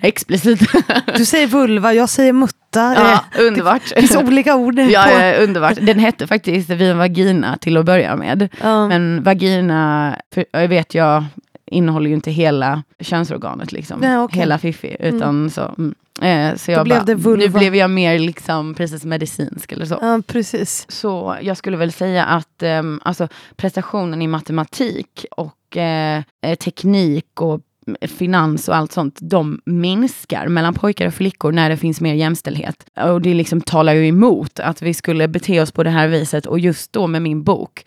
explicit. 0.00 0.60
Du 1.16 1.24
säger 1.24 1.46
vulva, 1.46 1.94
jag 1.94 2.08
säger 2.08 2.32
mutta. 2.32 2.94
Ja, 2.94 3.24
underbart. 3.38 3.82
Det 3.94 4.00
finns 4.00 4.16
olika 4.16 4.54
ord. 4.54 4.78
Ja, 4.78 5.10
ja, 5.10 5.34
underbart. 5.34 5.78
Den 5.80 5.98
hette 5.98 6.26
faktiskt 6.26 6.70
Via 6.70 6.94
vagina 6.94 7.56
till 7.56 7.76
att 7.76 7.84
börja 7.84 8.16
med. 8.16 8.48
Ja. 8.62 8.88
Men 8.88 9.22
vagina, 9.22 10.16
för, 10.34 10.44
jag 10.52 10.68
vet 10.68 10.94
jag, 10.94 11.24
innehåller 11.70 12.08
ju 12.08 12.14
inte 12.14 12.30
hela 12.30 12.82
könsorganet, 13.00 13.72
liksom. 13.72 14.00
Nej, 14.00 14.18
okay. 14.18 14.40
hela 14.40 14.58
fiffi, 14.58 14.96
utan 15.00 15.28
mm. 15.28 15.50
så. 15.50 15.74
Mm. 15.78 15.94
Eh, 16.22 16.56
så 16.56 16.70
jag 16.70 16.88
bara, 16.88 17.04
nu 17.36 17.48
blev 17.48 17.76
jag 17.76 17.90
mer 17.90 18.18
liksom 18.18 18.74
precis 18.74 19.04
medicinsk 19.04 19.72
eller 19.72 19.86
så. 19.86 19.98
Ja, 20.00 20.22
precis. 20.26 20.86
Så 20.88 21.36
jag 21.42 21.56
skulle 21.56 21.76
väl 21.76 21.92
säga 21.92 22.24
att 22.24 22.62
eh, 22.62 22.82
alltså, 23.02 23.28
prestationen 23.56 24.22
i 24.22 24.26
matematik 24.26 25.26
och 25.30 25.76
eh, 25.76 26.22
teknik 26.58 27.40
och 27.40 27.60
finans 28.02 28.68
och 28.68 28.76
allt 28.76 28.92
sånt, 28.92 29.18
de 29.20 29.60
minskar 29.64 30.48
mellan 30.48 30.74
pojkar 30.74 31.06
och 31.06 31.14
flickor 31.14 31.52
när 31.52 31.70
det 31.70 31.76
finns 31.76 32.00
mer 32.00 32.14
jämställdhet. 32.14 32.86
Och 32.96 33.22
det 33.22 33.34
liksom 33.34 33.60
talar 33.60 33.92
ju 33.92 34.06
emot 34.06 34.60
att 34.60 34.82
vi 34.82 34.94
skulle 34.94 35.28
bete 35.28 35.60
oss 35.60 35.72
på 35.72 35.82
det 35.82 35.90
här 35.90 36.08
viset 36.08 36.46
och 36.46 36.58
just 36.58 36.92
då 36.92 37.06
med 37.06 37.22
min 37.22 37.42
bok 37.42 37.84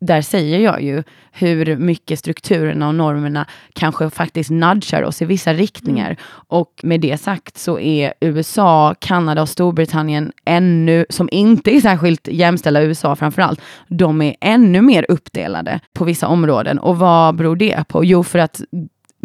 där 0.00 0.22
säger 0.22 0.58
jag 0.58 0.82
ju 0.82 1.02
hur 1.32 1.76
mycket 1.76 2.18
strukturerna 2.18 2.88
och 2.88 2.94
normerna 2.94 3.46
kanske 3.72 4.10
faktiskt 4.10 4.50
nudgar 4.50 5.02
oss 5.02 5.22
i 5.22 5.24
vissa 5.24 5.54
riktningar. 5.54 6.06
Mm. 6.06 6.16
Och 6.30 6.80
med 6.82 7.00
det 7.00 7.20
sagt 7.20 7.58
så 7.58 7.78
är 7.78 8.14
USA, 8.20 8.94
Kanada 8.98 9.42
och 9.42 9.48
Storbritannien 9.48 10.32
ännu, 10.44 11.06
som 11.10 11.28
inte 11.32 11.76
är 11.76 11.80
särskilt 11.80 12.28
jämställda, 12.28 12.82
USA 12.82 13.16
framförallt, 13.16 13.60
de 13.88 14.22
är 14.22 14.36
ännu 14.40 14.82
mer 14.82 15.06
uppdelade 15.08 15.80
på 15.92 16.04
vissa 16.04 16.26
områden. 16.28 16.78
Och 16.78 16.98
vad 16.98 17.36
beror 17.36 17.56
det 17.56 17.84
på? 17.88 18.04
Jo, 18.04 18.24
för 18.24 18.38
att 18.38 18.60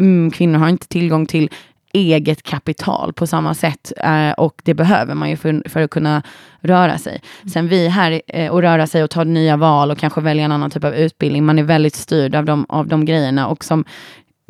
mm, 0.00 0.30
kvinnor 0.30 0.58
har 0.58 0.68
inte 0.68 0.88
tillgång 0.88 1.26
till 1.26 1.50
eget 1.94 2.42
kapital 2.42 3.12
på 3.12 3.26
samma 3.26 3.54
sätt. 3.54 3.92
Eh, 3.96 4.30
och 4.30 4.62
det 4.64 4.74
behöver 4.74 5.14
man 5.14 5.30
ju 5.30 5.36
för, 5.36 5.68
för, 5.68 5.80
att 5.80 5.90
kunna 5.90 6.22
röra 6.60 6.98
sig. 6.98 7.20
Sen 7.52 7.68
vi 7.68 7.88
här 7.88 8.22
eh, 8.26 8.52
och 8.52 8.62
röra 8.62 8.86
sig 8.86 9.04
och 9.04 9.10
ta 9.10 9.24
nya 9.24 9.56
val 9.56 9.90
och 9.90 9.98
kanske 9.98 10.20
välja 10.20 10.44
en 10.44 10.52
annan 10.52 10.70
typ 10.70 10.84
av 10.84 10.94
utbildning. 10.94 11.44
Man 11.44 11.58
är 11.58 11.62
väldigt 11.62 11.94
styrd 11.94 12.34
av 12.34 12.44
de, 12.44 12.66
av 12.68 12.86
de 12.86 13.04
grejerna. 13.04 13.48
Och 13.48 13.64
som 13.64 13.84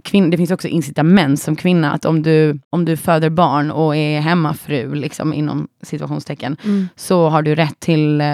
kvinn, 0.04 0.30
det 0.30 0.36
finns 0.36 0.50
också 0.50 0.68
incitament 0.68 1.40
som 1.40 1.56
kvinna 1.56 1.92
att 1.92 2.04
om 2.04 2.22
du, 2.22 2.60
om 2.70 2.84
du 2.84 2.96
föder 2.96 3.30
barn 3.30 3.70
och 3.70 3.96
är 3.96 4.20
hemmafru, 4.20 4.94
liksom 4.94 5.34
inom 5.34 5.68
situationstecken, 5.82 6.56
mm. 6.64 6.88
så 6.96 7.28
har 7.28 7.42
du 7.42 7.54
rätt 7.54 7.80
till 7.80 8.20
eh, 8.20 8.26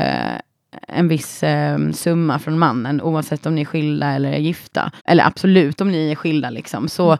en 0.88 1.08
viss 1.08 1.42
eh, 1.42 1.78
summa 1.92 2.38
från 2.38 2.58
mannen 2.58 3.00
oavsett 3.00 3.46
om 3.46 3.54
ni 3.54 3.60
är 3.60 3.64
skilda 3.64 4.06
eller 4.06 4.32
är 4.32 4.38
gifta. 4.38 4.92
Eller 5.04 5.26
absolut 5.26 5.80
om 5.80 5.90
ni 5.90 6.10
är 6.10 6.14
skilda 6.14 6.50
liksom. 6.50 6.88
Så 6.88 7.06
mm 7.06 7.18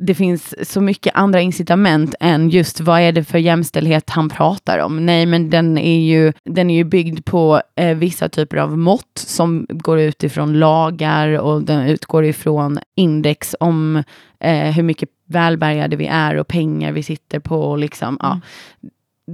det 0.00 0.14
finns 0.14 0.70
så 0.70 0.80
mycket 0.80 1.14
andra 1.14 1.40
incitament 1.40 2.14
än 2.20 2.48
just 2.50 2.80
vad 2.80 3.00
är 3.00 3.12
det 3.12 3.24
för 3.24 3.38
jämställdhet 3.38 4.10
han 4.10 4.28
pratar 4.28 4.78
om. 4.78 5.06
Nej, 5.06 5.26
men 5.26 5.50
den 5.50 5.78
är 5.78 6.00
ju, 6.00 6.32
den 6.44 6.70
är 6.70 6.74
ju 6.74 6.84
byggd 6.84 7.24
på 7.24 7.62
eh, 7.76 7.96
vissa 7.96 8.28
typer 8.28 8.56
av 8.56 8.78
mått 8.78 9.12
som 9.14 9.66
går 9.68 10.00
utifrån 10.00 10.58
lagar 10.58 11.38
och 11.38 11.62
den 11.62 11.86
utgår 11.86 12.24
ifrån 12.24 12.78
index 12.96 13.56
om 13.60 14.02
eh, 14.40 14.70
hur 14.70 14.82
mycket 14.82 15.08
välbärgade 15.26 15.96
vi 15.96 16.06
är 16.06 16.36
och 16.36 16.48
pengar 16.48 16.92
vi 16.92 17.02
sitter 17.02 17.40
på. 17.40 17.76
Liksom, 17.76 18.08
mm. 18.08 18.18
ja 18.20 18.40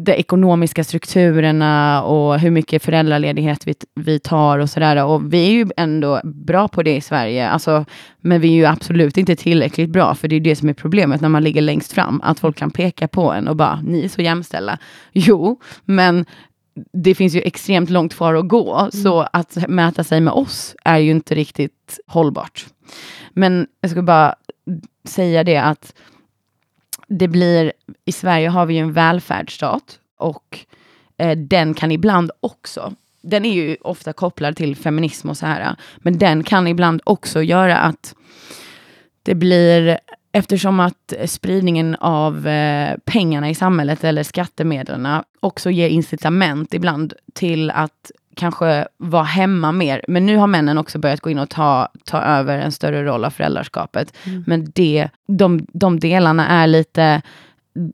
de 0.05 0.13
ekonomiska 0.13 0.85
strukturerna 0.85 2.03
och 2.03 2.39
hur 2.39 2.51
mycket 2.51 2.83
föräldraledighet 2.83 3.67
vi, 3.67 3.75
vi 3.95 4.19
tar 4.19 4.59
och 4.59 4.71
sådär. 4.71 5.05
Och 5.05 5.33
vi 5.33 5.47
är 5.47 5.51
ju 5.51 5.67
ändå 5.77 6.21
bra 6.25 6.69
på 6.69 6.83
det 6.83 6.97
i 6.97 7.01
Sverige. 7.01 7.49
Alltså, 7.49 7.85
men 8.21 8.41
vi 8.41 8.49
är 8.49 8.53
ju 8.53 8.65
absolut 8.65 9.17
inte 9.17 9.37
tillräckligt 9.37 9.91
bra, 9.91 10.15
för 10.15 10.29
det 10.29 10.37
är 10.37 10.41
det 10.41 10.57
som 10.57 10.69
är 10.69 10.75
problemet 10.75 11.21
när 11.21 11.29
man 11.29 11.45
ligger 11.45 11.63
längst 11.63 11.93
fram. 11.93 12.21
Att 12.25 12.41
folk 12.41 12.57
kan 12.57 12.71
peka 12.71 13.09
på 13.09 13.33
en 13.33 13.49
och 13.49 13.57
bara, 13.57 13.81
ni 13.81 14.05
är 14.05 14.09
så 14.09 14.23
jämställda. 14.23 14.79
Jo, 15.13 15.61
men 15.85 16.25
det 16.93 17.15
finns 17.15 17.35
ju 17.35 17.41
extremt 17.41 17.91
långt 17.91 18.15
kvar 18.15 18.35
att 18.35 18.49
gå, 18.49 18.79
mm. 18.79 18.91
så 18.91 19.29
att 19.33 19.69
mäta 19.69 20.05
sig 20.05 20.21
med 20.21 20.33
oss 20.33 20.77
är 20.85 20.99
ju 20.99 21.11
inte 21.11 21.35
riktigt 21.35 22.01
hållbart. 22.07 22.67
Men 23.33 23.67
jag 23.81 23.91
ska 23.91 24.03
bara 24.03 24.35
säga 25.05 25.45
det 25.45 25.57
att 25.57 25.95
det 27.07 27.29
blir, 27.29 27.73
i 28.05 28.13
Sverige 28.13 28.49
har 28.49 28.67
vi 28.67 28.75
ju 28.75 28.81
en 28.81 28.93
välfärdsstat 28.93 29.99
och 30.19 30.59
eh, 31.17 31.39
den 31.39 31.75
kan 31.75 31.93
ibland 31.93 32.31
också, 32.41 32.93
den 33.23 33.45
är 33.45 33.53
ju 33.53 33.77
ofta 33.81 34.13
kopplad 34.13 34.57
till 34.57 34.77
feminism 34.77 35.31
och 35.31 35.37
så 35.37 35.47
här, 35.47 35.77
men 35.99 36.19
den 36.19 36.43
kan 36.45 36.67
ibland 36.67 37.01
också 37.05 37.43
göra 37.43 37.79
att 37.79 38.15
det 39.23 39.35
blir, 39.35 39.99
eftersom 40.33 40.81
att 40.81 41.13
spridningen 41.27 41.97
av 42.01 42.47
eh, 42.47 42.97
pengarna 43.05 43.51
i 43.51 43.55
samhället 43.55 44.05
eller 44.05 44.23
skattemedlen 44.23 45.09
också 45.41 45.71
ger 45.71 45.89
incitament 45.89 46.75
ibland 46.75 47.15
till 47.35 47.71
att 47.71 48.11
kanske 48.37 48.87
vara 48.97 49.23
hemma 49.23 49.73
mer. 49.73 50.05
Men 50.09 50.27
nu 50.27 50.37
har 50.37 50.47
männen 50.47 50.79
också 50.79 50.99
börjat 50.99 51.21
gå 51.21 51.31
in 51.31 51.39
och 51.39 51.51
ta, 51.51 51.89
ta 52.05 52.21
över 52.21 52.59
en 52.59 52.73
större 52.73 53.05
roll 53.05 53.25
av 53.25 53.31
föräldraskapet. 53.31 54.17
Mm. 54.27 54.45
Men 54.47 54.73
det, 54.75 55.09
de, 55.29 55.67
de 55.73 56.01
delarna 56.01 56.49
är 56.49 56.67
lite... 56.67 57.23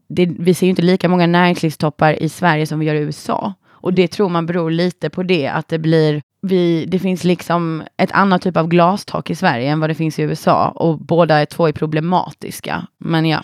Det, 0.08 0.26
vi 0.38 0.54
ser 0.54 0.66
ju 0.66 0.70
inte 0.70 0.82
lika 0.82 1.08
många 1.08 1.26
näringslivstoppar 1.26 2.22
i 2.22 2.28
Sverige 2.28 2.66
som 2.66 2.78
vi 2.78 2.86
gör 2.86 2.94
i 2.94 2.98
USA. 2.98 3.54
Och 3.68 3.94
det 3.94 4.08
tror 4.08 4.28
man 4.28 4.46
beror 4.46 4.70
lite 4.70 5.10
på 5.10 5.22
det, 5.22 5.48
att 5.48 5.68
det 5.68 5.78
blir 5.78 6.22
vi, 6.42 6.84
det 6.88 6.98
finns 6.98 7.24
liksom 7.24 7.82
ett 7.96 8.12
annat 8.12 8.42
typ 8.42 8.56
av 8.56 8.68
glastak 8.68 9.30
i 9.30 9.34
Sverige 9.34 9.70
än 9.70 9.80
vad 9.80 9.90
det 9.90 9.94
finns 9.94 10.18
i 10.18 10.22
USA 10.22 10.68
och 10.68 10.98
båda 10.98 11.36
är 11.36 11.46
två 11.46 11.68
är 11.68 11.72
problematiska. 11.72 12.86
Men 12.98 13.26
ja, 13.26 13.42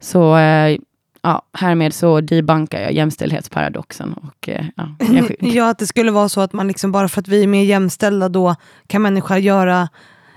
så 0.00 0.36
eh, 0.36 0.78
ja, 1.22 1.42
härmed 1.52 1.94
så 1.94 2.20
debankar 2.20 2.80
jag 2.80 2.92
jämställdhetsparadoxen. 2.92 4.12
Och, 4.12 4.48
eh, 4.48 4.64
ja, 4.76 4.88
ja, 5.40 5.70
att 5.70 5.78
det 5.78 5.86
skulle 5.86 6.10
vara 6.10 6.28
så 6.28 6.40
att 6.40 6.52
man 6.52 6.68
liksom 6.68 6.92
bara 6.92 7.08
för 7.08 7.20
att 7.20 7.28
vi 7.28 7.42
är 7.42 7.46
mer 7.46 7.64
jämställda 7.64 8.28
då 8.28 8.56
kan 8.86 9.02
människor 9.02 9.36
göra 9.36 9.88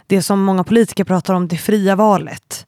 det 0.07 0.21
som 0.21 0.43
många 0.43 0.63
politiker 0.63 1.03
pratar 1.03 1.33
om, 1.33 1.47
det 1.47 1.57
fria 1.57 1.95
valet. 1.95 2.67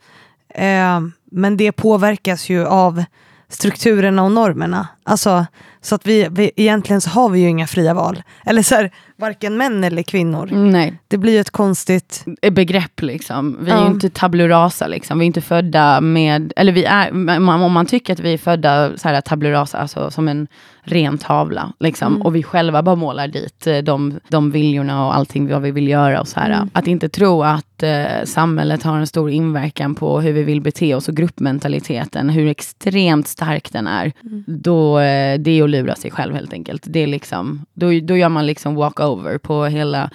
Eh, 0.50 1.02
men 1.32 1.58
det 1.58 1.72
påverkas 1.72 2.50
ju 2.50 2.66
av 2.66 3.04
strukturerna 3.50 4.24
och 4.24 4.32
normerna. 4.32 4.88
Alltså, 5.04 5.46
så 5.82 5.96
att 5.96 6.08
vi, 6.08 6.28
vi, 6.32 6.52
egentligen 6.56 7.02
så 7.02 7.10
har 7.10 7.30
vi 7.30 7.40
ju 7.40 7.50
inga 7.50 7.68
fria 7.68 7.94
val. 7.94 8.24
Eller 8.46 8.62
så 8.62 8.76
här, 8.76 8.92
varken 9.18 9.58
män 9.58 9.84
eller 9.84 10.04
kvinnor. 10.04 10.50
Nej. 10.52 10.94
Det 11.08 11.18
blir 11.18 11.42
ett 11.42 11.50
konstigt... 11.52 12.26
Begrepp 12.52 13.02
liksom. 13.02 13.58
Vi 13.62 13.72
är 13.72 13.76
Ja. 13.76 13.82
ju 13.88 13.92
inte 13.92 14.10
tabulurasa 14.10 14.88
liksom. 14.88 15.20
Vi 15.20 15.26
är 15.26 15.28
inte 15.28 15.42
födda 15.42 16.02
med, 16.02 16.54
eller 16.56 16.72
vi 16.72 16.86
är, 16.86 17.12
om 17.12 17.44
man- 17.46 17.62
om 17.62 17.72
man 17.72 17.86
tycker 17.86 18.14
att 18.14 18.20
vi 18.20 18.34
är 18.34 18.38
födda 18.38 18.98
så 18.98 19.08
här 19.10 19.22
tabulurasa, 19.22 19.78
alltså 19.78 20.12
som 20.12 20.28
en 20.28 20.48
ren 20.86 21.18
tavla. 21.18 21.74
Liksom. 21.80 22.14
Mm. 22.14 22.22
Och 22.22 22.36
vi 22.36 22.44
själva 22.44 22.84
bara 22.84 22.96
målar 22.96 23.28
dit 23.28 23.68
eh, 23.68 23.78
de, 23.78 24.20
de 24.28 24.52
viljorna 24.52 25.06
och 25.06 25.16
allting 25.16 25.50
vad 25.50 25.62
vi 25.62 25.72
vill 25.72 25.88
göra. 25.88 26.22
Och 26.22 26.28
så 26.28 26.40
här. 26.40 26.50
Mm. 26.52 26.70
Att 26.74 26.88
inte 26.88 27.10
tro 27.10 27.44
att 27.44 27.84
eh, 27.84 28.24
samhället 28.24 28.84
har 28.84 28.98
en 28.98 29.08
stor 29.08 29.30
inverkan 29.30 29.96
på 29.96 30.22
hur 30.22 30.34
vi 30.34 30.44
vill 30.44 30.62
bete 30.62 30.96
oss 30.96 31.10
och 31.10 31.16
gruppmentaliteten, 31.16 32.30
hur 32.30 32.48
extremt 32.48 33.28
stark 33.28 33.72
den 33.72 33.88
är. 33.88 34.12
Mm. 34.24 34.44
Då, 34.48 35.00
eh, 35.00 35.40
det 35.40 35.52
är 35.52 35.64
att 35.64 35.70
lura 35.70 35.96
sig 35.96 36.12
själv 36.12 36.34
helt 36.36 36.54
enkelt. 36.54 36.84
Det 36.86 37.00
är 37.00 37.08
liksom, 37.08 37.66
då, 37.74 38.00
då 38.04 38.18
gör 38.18 38.30
man 38.30 38.46
liksom 38.46 38.76
walkover 38.76 39.38
på 39.38 39.66
hela, 39.66 40.10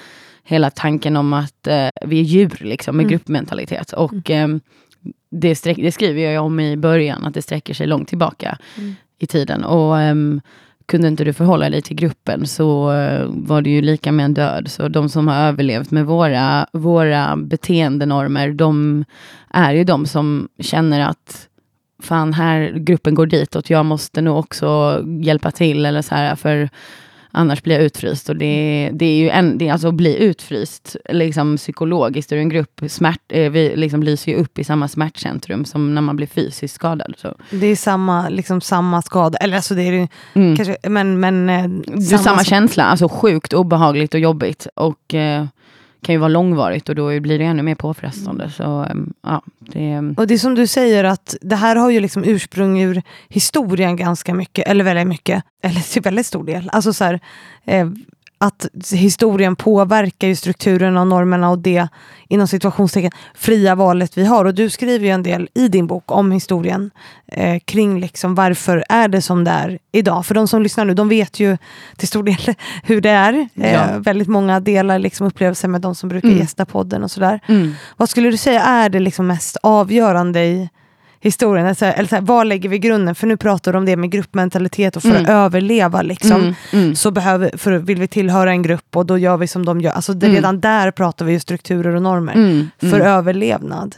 hela 0.45 0.71
tanken 0.71 1.17
om 1.17 1.33
att 1.33 1.67
eh, 1.67 1.89
vi 2.05 2.21
är 2.21 2.25
djur 2.25 2.59
liksom, 2.61 2.97
med 2.97 3.05
Mm. 3.05 3.11
gruppmentalitet. 3.11 3.93
Och 3.93 4.31
eh, 4.31 4.49
det, 5.31 5.55
sträck, 5.55 5.77
det 5.77 5.93
skriver 5.93 6.31
jag 6.31 6.45
om 6.45 6.61
i 6.61 6.77
början, 6.77 7.25
att 7.25 7.35
det 7.35 7.43
sträcker 7.43 7.75
sig 7.75 7.87
långt 7.87 8.09
tillbaka 8.09 8.59
Mm 8.79 8.95
i 9.21 9.27
tiden. 9.27 9.65
Och 9.65 9.95
um, 9.95 10.41
kunde 10.87 11.09
inte 11.09 11.25
du 11.25 11.33
förhålla 11.33 11.71
dig 11.71 11.83
till 11.83 11.97
gruppen 11.97 12.47
så 12.47 12.93
uh, 12.93 13.27
var 13.27 13.63
det 13.63 13.71
ju 13.71 13.83
lika 13.83 14.13
med 14.13 14.25
en 14.25 14.35
död. 14.35 14.71
Så 14.71 14.89
de 14.89 15.09
som 15.09 15.29
har 15.29 15.37
överlevt 15.37 15.91
med 15.91 16.07
våra, 16.07 16.67
våra 16.73 17.37
beteendenormer, 17.37 18.53
de 18.53 19.05
är 19.51 19.73
ju 19.73 19.85
de 19.85 20.07
som 20.07 20.49
känner 20.59 21.01
att 21.01 21.49
fan, 22.03 22.33
här 22.33 22.73
gruppen 22.73 23.15
går 23.15 23.27
ditåt, 23.27 23.71
jag 23.71 23.87
måste 23.87 24.21
nog 24.21 24.39
också 24.39 25.01
hjälpa 25.23 25.51
till 25.51 25.87
eller 25.87 26.03
så 26.03 26.15
här, 26.15 26.37
för 26.37 26.69
annars 27.33 27.63
blir 27.63 27.75
jag 27.75 27.85
utfryst. 27.85 28.29
Och 28.29 28.37
det, 28.37 28.91
det 28.93 29.05
är 29.07 29.17
ju 29.17 29.31
en, 29.31 29.59
det 29.59 29.69
är 29.69 29.73
alltså 29.73 29.89
att 29.89 29.95
bli 29.95 30.17
utfryst 30.17 30.97
liksom 31.11 31.57
psykologiskt 31.57 32.33
ur 32.33 32.39
en 32.39 32.49
grupp, 32.49 32.81
smärt, 32.89 33.21
eh, 33.29 33.51
vi 33.51 33.77
liksom 33.77 34.03
lyser 34.03 34.33
ju 34.33 34.39
upp 34.39 34.59
i 34.59 34.65
samma 34.65 34.89
smärtcentrum 34.89 35.65
som 35.65 35.95
när 35.95 36.03
man 36.03 36.17
blir 36.17 36.27
fysiskt 36.27 36.75
skadad. 36.75 37.15
Så. 37.19 37.35
Det 37.51 37.67
är 37.67 37.77
samma, 37.77 38.29
liksom, 38.29 38.61
samma 38.61 39.03
skada. 39.03 39.39
Eller 39.39 39.57
alltså 39.57 39.75
det 39.75 39.83
är 39.83 40.09
Mm. 40.35 40.57
kanske, 40.57 40.77
men... 40.89 41.21
men 41.21 41.51
eh, 41.51 41.69
Det 41.87 42.13
är 42.15 42.19
samma 42.19 42.45
känsla, 42.45 42.85
alltså 42.85 43.09
sjukt 43.09 43.53
obehagligt 43.53 44.15
och 44.15 44.21
jobbigt. 44.21 44.67
Och 44.75 45.15
eh, 45.15 45.45
kan 46.03 46.13
ju 46.13 46.19
vara 46.19 46.29
långvarigt 46.29 46.89
och 46.89 46.95
då 46.95 47.21
blir 47.21 47.39
det 47.39 47.45
ännu 47.45 47.63
mer 47.63 47.75
påfrestande. 47.75 48.51
Så 48.51 48.85
ehm, 48.91 49.13
ja, 49.23 49.43
det... 49.59 50.15
Och 50.17 50.27
det 50.27 50.35
är 50.35 50.39
som 50.39 50.55
du 50.55 50.67
säger 50.67 51.05
att 51.05 51.37
det 51.41 51.57
här 51.57 51.77
har 51.77 51.91
ju 51.91 52.01
liksom 52.01 52.25
ursprung 52.25 52.81
ur 52.81 53.03
historien 53.29 53.97
ganska 53.97 54.35
mycket, 54.35 54.69
eller 54.69 54.85
väldigt 54.85 55.07
mycket, 55.07 55.45
eller 55.63 55.93
till 55.93 56.03
väldigt 56.03 56.27
stor 56.27 56.45
del. 56.45 56.71
Alltså 56.73 56.93
så 56.93 57.05
här, 57.05 57.21
eh, 57.65 57.89
att 58.45 58.67
historien 58.93 59.57
påverkar 59.57 60.29
ju 60.29 60.37
strukturen 60.37 60.97
och 60.97 61.07
normerna 61.07 61.51
och 61.51 61.59
det 61.59 61.89
inom 62.29 62.47
situationstecken 62.49 63.11
fria 63.35 63.75
valet 63.75 64.19
vi 64.19 64.25
har. 64.25 64.45
Och 64.45 64.55
du 64.55 64.71
skriver 64.71 65.05
ju 65.07 65.11
en 65.13 65.23
del 65.23 65.49
i 65.55 65.69
din 65.69 65.87
bok 65.87 66.13
om 66.13 66.33
historien 66.33 66.91
eh, 67.33 67.59
kring 67.65 68.01
liksom 68.01 68.35
varför 68.35 68.85
är 68.89 69.09
det 69.09 69.23
som 69.23 69.45
det 69.45 69.51
är 69.51 69.79
idag. 69.93 70.27
För 70.27 70.35
de 70.35 70.49
som 70.49 70.63
lyssnar 70.63 70.85
nu, 70.85 70.95
de 70.95 71.09
vet 71.09 71.41
ju 71.41 71.57
till 71.97 72.09
stor 72.09 72.23
del 72.23 72.55
hur 72.83 73.01
det 73.01 73.11
är. 73.11 73.49
Eh, 73.55 73.73
Ja. 73.73 73.99
Väldigt 73.99 74.29
många 74.29 74.61
delar 74.61 74.99
liksom 74.99 75.27
upplevelser 75.27 75.69
med 75.69 75.81
de 75.81 75.95
som 75.95 76.09
brukar 76.09 76.29
Mm. 76.29 76.41
gästa 76.41 76.65
podden 76.65 77.03
och 77.05 77.11
sådär. 77.11 77.41
Mm. 77.47 77.75
Vad 77.97 78.09
skulle 78.09 78.31
du 78.31 78.37
säga 78.37 78.63
är 78.63 78.89
det 78.89 79.01
liksom 79.01 79.27
mest 79.27 79.57
avgörande 79.63 80.45
i 80.45 80.69
historien? 81.21 81.67
Alltså, 81.67 81.85
eller 81.87 82.09
så 82.09 82.15
här, 82.15 82.23
var 82.23 82.45
lägger 82.45 82.69
vi 82.69 82.79
grunden? 82.79 83.15
För 83.15 83.27
nu 83.27 83.37
pratar 83.37 83.73
du 83.73 83.79
om 83.79 83.85
det 83.85 83.97
med 83.97 84.11
gruppmentalitet 84.11 84.97
och 84.97 85.03
för 85.03 85.11
Mm. 85.11 85.23
att 85.23 85.29
överleva 85.29 86.03
liksom, 86.03 86.33
Mm. 86.41 86.55
Mm. 86.73 86.95
så 86.97 87.11
behöver, 87.11 87.57
för 87.57 87.73
vill 87.73 87.99
vi 88.01 88.09
tillhöra 88.09 88.51
en 88.51 88.63
grupp 88.63 88.97
och 88.97 89.07
då 89.07 89.19
gör 89.19 89.37
vi 89.37 89.47
som 89.47 89.65
de 89.67 89.81
gör. 89.81 89.93
Alltså, 89.93 90.13
det, 90.13 90.27
Mm. 90.27 90.37
Redan 90.37 90.61
där 90.61 90.91
pratar 90.91 91.25
vi 91.25 91.33
ju 91.33 91.41
strukturer 91.41 91.95
och 91.95 92.03
normer 92.03 92.33
Mm. 92.35 92.71
för 92.81 92.87
Mm. 92.87 93.03
överlevnad. 93.03 93.97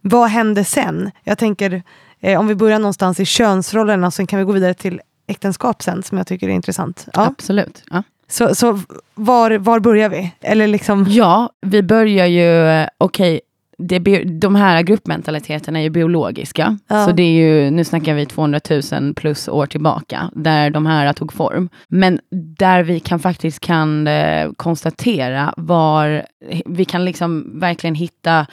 Vad 0.00 0.28
hände 0.30 0.64
sen? 0.64 1.10
Jag 1.24 1.38
tänker, 1.38 1.82
eh, 2.20 2.40
om 2.40 2.46
vi 2.46 2.54
börjar 2.54 2.78
någonstans 2.78 3.20
i 3.20 3.24
könsrollerna, 3.24 4.10
så 4.10 4.26
kan 4.26 4.38
vi 4.38 4.44
gå 4.44 4.52
vidare 4.52 4.74
till 4.74 5.00
äktenskap 5.26 5.82
sen, 5.82 6.02
som 6.02 6.18
jag 6.18 6.26
tycker 6.26 6.48
är 6.48 6.52
intressant. 6.52 7.08
Ja. 7.12 7.26
Absolut. 7.26 7.82
Ja. 7.90 8.02
Så, 8.30 8.54
så 8.54 8.80
var, 9.14 9.50
var 9.50 9.80
börjar 9.80 10.08
vi? 10.08 10.32
Eller 10.40 10.66
liksom... 10.66 11.06
Ja, 11.08 11.50
vi 11.60 11.82
börjar 11.82 12.26
ju, 12.26 12.68
eh, 12.68 12.88
okej, 12.98 13.40
det, 13.78 14.24
de 14.24 14.54
här 14.54 14.82
gruppmentaliteterna 14.82 15.78
är 15.78 15.82
ju 15.82 15.90
biologiska. 15.90 16.78
Ja. 16.88 17.06
Så 17.06 17.12
det 17.12 17.22
är 17.22 17.32
ju, 17.32 17.70
nu 17.70 17.84
snackar 17.84 18.14
vi 18.14 18.26
200 18.26 18.60
000 18.92 19.14
plus 19.14 19.48
år 19.48 19.66
tillbaka, 19.66 20.30
där 20.34 20.70
de 20.70 20.86
här 20.86 21.12
tog 21.12 21.32
form. 21.32 21.68
Men 21.88 22.20
där 22.58 22.82
vi 22.82 23.00
kan 23.00 23.18
faktiskt 23.18 23.60
kan 23.60 24.06
eh, 24.06 24.50
konstatera 24.56 25.54
var, 25.56 26.26
vi 26.66 26.84
kan 26.84 27.04
liksom 27.04 27.60
verkligen 27.60 27.94
hitta 27.94 28.46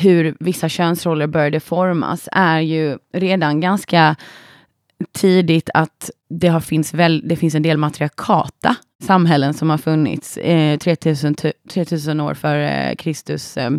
hur 0.00 0.36
vissa 0.40 0.68
könsroller 0.68 1.26
började 1.26 1.60
formas, 1.60 2.28
är 2.32 2.60
ju 2.60 2.98
redan 3.12 3.60
ganska 3.60 4.16
tidigt 5.12 5.70
att 5.74 6.10
det, 6.30 6.48
har 6.48 6.60
finns 6.60 6.94
väl, 6.94 7.22
det 7.28 7.36
finns 7.36 7.54
en 7.54 7.62
del 7.62 7.78
matriarkata 7.78 8.76
samhällen 9.02 9.54
som 9.54 9.70
har 9.70 9.78
funnits 9.78 10.36
eh, 10.36 10.78
3000, 10.78 11.34
tu- 11.34 11.52
3000 11.70 12.20
år 12.20 12.34
före 12.34 12.94
Kristus, 12.98 13.56
eh, 13.56 13.70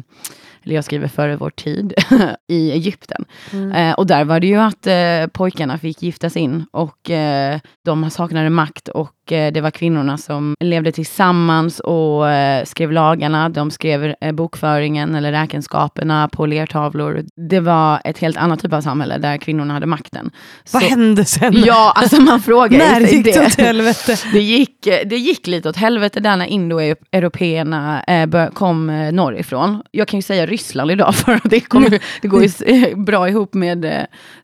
eller 0.64 0.76
jag 0.76 0.84
skriver 0.84 1.08
före 1.08 1.36
vår 1.36 1.50
tid, 1.50 1.94
i 2.48 2.72
Egypten. 2.72 3.26
Mm. 3.54 3.72
Eh, 3.72 3.94
och 3.94 4.08
där 4.08 4.24
var 4.24 4.40
det 4.40 4.48
ju 4.48 4.58
att 4.58 4.88
eh, 4.88 5.28
pojkarna 5.34 5.78
fick 5.78 6.04
giftas 6.04 6.38
in 6.38 6.66
och 6.72 7.10
eh, 7.10 7.60
de 7.86 8.10
saknade 8.10 8.50
makt 8.50 8.88
och 8.88 9.16
det 9.32 9.62
var 9.62 9.72
kvinnorna 9.72 10.18
som 10.18 10.56
levde 10.60 10.92
tillsammans 10.92 11.80
och 11.80 12.30
eh, 12.30 12.64
skrev 12.66 12.92
lagarna. 12.92 13.50
De 13.50 13.72
skrev 13.72 14.16
eh, 14.22 14.32
bokföringen 14.32 15.16
eller 15.16 15.32
räkenskaperna 15.32 16.28
på 16.28 16.46
lertavlor. 16.46 17.24
Det 17.50 17.60
var 17.60 18.02
ett 18.06 18.18
helt 18.18 18.38
annat 18.38 18.62
typ 18.62 18.74
av 18.74 18.82
samhälle 18.82 19.18
där 19.18 19.38
kvinnorna 19.38 19.74
hade 19.74 19.86
makten. 19.86 20.32
Vad 20.72 20.84
Så- 20.84 20.90
hände 20.90 21.26
sen? 21.26 21.54
Ja, 21.66 21.94
alltså 21.96 22.22
man 22.22 22.42
frågar 22.42 22.78
När 22.78 23.02
gick 23.02 23.26
det 23.26 23.46
åt 23.46 23.56
helvete? 23.60 24.16
det 24.34 24.42
gick, 24.42 24.88
eh, 24.88 25.08
det 25.08 25.18
gick 25.18 25.48
lite 25.48 25.70
åt 25.70 25.78
helvete 25.78 26.20
där 26.20 26.38
när 26.38 26.46
indoeuropeerna 26.46 28.04
eh, 28.04 28.50
kom 28.54 28.90
eh, 28.90 29.12
norrifrån. 29.12 29.84
Jag 29.92 30.08
kan 30.08 30.18
ju 30.18 30.22
säga 30.22 30.46
Ryssland 30.46 30.92
idag 30.92 31.16
för 31.26 31.34
att 31.34 31.44
det, 31.44 31.60
kommer, 31.60 32.00
det 32.22 32.28
går 32.28 32.44
ju 32.44 32.50
eh, 32.66 32.98
bra 33.06 33.30
ihop 33.30 33.54
med 33.54 33.86
eh, 33.86 33.92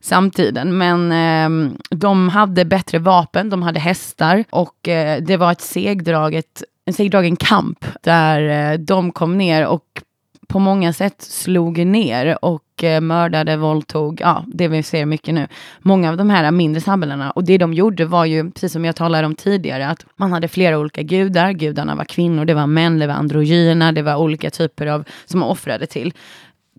samtiden. 0.00 0.78
Men 0.78 1.12
eh, 1.12 1.72
de 1.90 2.28
hade 2.28 2.64
bättre 2.64 2.98
vapen, 2.98 3.50
de 3.50 3.62
hade 3.62 3.80
hästar 3.80 4.44
och 4.50 4.77
eh, 4.82 5.22
det 5.22 5.36
var 5.36 5.52
ett 5.52 5.60
segdraget, 5.60 6.62
en 6.84 6.94
segdragen 6.94 7.36
kamp 7.36 7.84
där 8.02 8.72
eh, 8.72 8.78
de 8.78 9.12
kom 9.12 9.38
ner 9.38 9.66
och 9.66 10.02
på 10.48 10.58
många 10.58 10.92
sätt 10.92 11.22
slog 11.22 11.86
ner 11.86 12.44
och 12.44 12.84
eh, 12.84 13.00
mördade, 13.00 13.56
våldtog, 13.56 14.20
ja, 14.20 14.44
det 14.46 14.68
vi 14.68 14.82
ser 14.82 15.06
mycket 15.06 15.34
nu. 15.34 15.48
Många 15.78 16.10
av 16.10 16.16
de 16.16 16.30
här 16.30 16.50
mindre 16.50 16.80
samhällena, 16.80 17.30
och 17.30 17.44
det 17.44 17.58
de 17.58 17.74
gjorde 17.74 18.04
var 18.04 18.24
ju, 18.24 18.50
precis 18.50 18.72
som 18.72 18.84
jag 18.84 18.96
talade 18.96 19.26
om 19.26 19.34
tidigare, 19.34 19.88
att 19.88 20.06
man 20.16 20.32
hade 20.32 20.48
flera 20.48 20.78
olika 20.78 21.02
gudar, 21.02 21.52
gudarna 21.52 21.94
var 21.94 22.04
kvinnor, 22.04 22.44
det 22.44 22.54
var 22.54 22.66
män, 22.66 22.98
det 22.98 23.06
var 23.06 23.14
androgyna, 23.14 23.92
det 23.92 24.02
var 24.02 24.16
olika 24.16 24.50
typer 24.50 24.86
av, 24.86 25.04
som 25.24 25.40
man 25.40 25.48
offrade 25.48 25.86
till. 25.86 26.12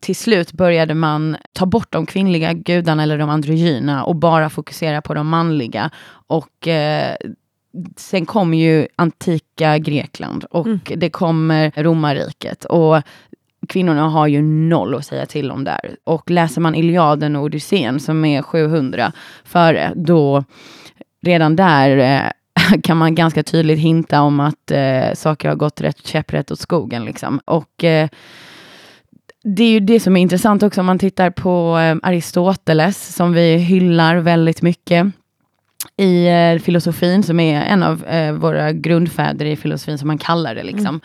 Till 0.02 0.16
slut 0.16 0.52
började 0.52 0.94
man 0.94 1.38
ta 1.54 1.66
bort 1.66 1.92
de 1.92 2.06
kvinnliga 2.06 2.54
gudarna 2.54 3.04
eller 3.04 3.18
de 3.18 3.30
androgyna 3.30 4.04
och 4.04 4.16
bara 4.16 4.50
fokusera 4.50 5.02
på 5.02 5.14
de 5.14 5.28
manliga. 5.28 5.90
Och 6.28 6.68
eh, 6.68 7.16
sen 7.96 8.26
kom 8.26 8.54
ju 8.54 8.88
antika 8.96 9.78
Grekland 9.78 10.44
och 10.44 10.66
Mm. 10.66 10.80
det 10.96 11.10
kommer 11.10 11.72
romarriket. 11.76 12.66
Och 12.66 13.02
kvinnorna 13.68 14.10
har 14.10 14.28
ju 14.28 14.42
noll 14.42 14.96
att 14.96 15.06
säga 15.06 15.26
till 15.26 15.52
om 15.52 15.64
där. 15.64 15.96
Och 16.04 16.30
läser 16.32 16.62
man 16.62 16.76
Iliaden 16.76 17.36
och 17.36 17.44
Odysseen 17.44 18.00
som 18.00 18.26
är 18.26 18.42
700 18.42 19.12
före, 19.44 19.94
då 19.96 20.44
redan 21.22 21.56
där 21.56 21.98
eh, 21.98 22.32
kan 22.84 22.98
man 22.98 23.16
ganska 23.16 23.44
tydligt 23.44 23.80
hinta 23.80 24.22
om 24.22 24.40
att 24.40 24.72
eh, 24.72 25.14
saker 25.14 25.50
har 25.50 25.56
gått 25.56 25.82
rätt 25.82 26.08
käpprätt 26.08 26.52
åt 26.52 26.60
skogen. 26.60 27.06
Liksom. 27.06 27.40
Och 27.46 27.84
eh, 27.84 28.10
det 29.44 29.64
är 29.64 29.72
ju 29.72 29.80
det 29.80 30.00
som 30.00 30.18
är 30.18 30.22
intressant 30.22 30.64
också 30.64 30.80
om 30.82 30.86
man 30.86 31.00
tittar 31.00 31.30
på 31.30 31.78
eh, 31.78 32.10
Aristoteles 32.10 33.16
som 33.16 33.34
vi 33.34 33.58
hyllar 33.58 34.16
väldigt 34.16 34.62
mycket 34.62 35.08
i 36.00 36.28
eh, 36.28 36.60
filosofin 36.64 37.24
som 37.24 37.40
är 37.40 37.62
en 37.62 37.84
av 37.84 38.06
eh, 38.06 38.34
våra 38.34 38.72
grundfäder 38.72 39.46
i 39.46 39.56
filosofin 39.56 39.98
som 39.98 40.08
man 40.08 40.18
kallar 40.18 40.56
det. 40.56 40.64
Liksom. 40.64 41.02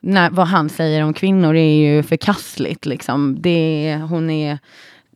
När, 0.00 0.30
vad 0.30 0.46
han 0.46 0.68
säger 0.68 1.02
om 1.02 1.14
kvinnor 1.14 1.56
är 1.56 1.74
ju 1.74 2.02
förkastligt. 2.02 2.86
Liksom. 2.86 3.36
Det, 3.40 3.98
hon 4.08 4.30
är 4.30 4.58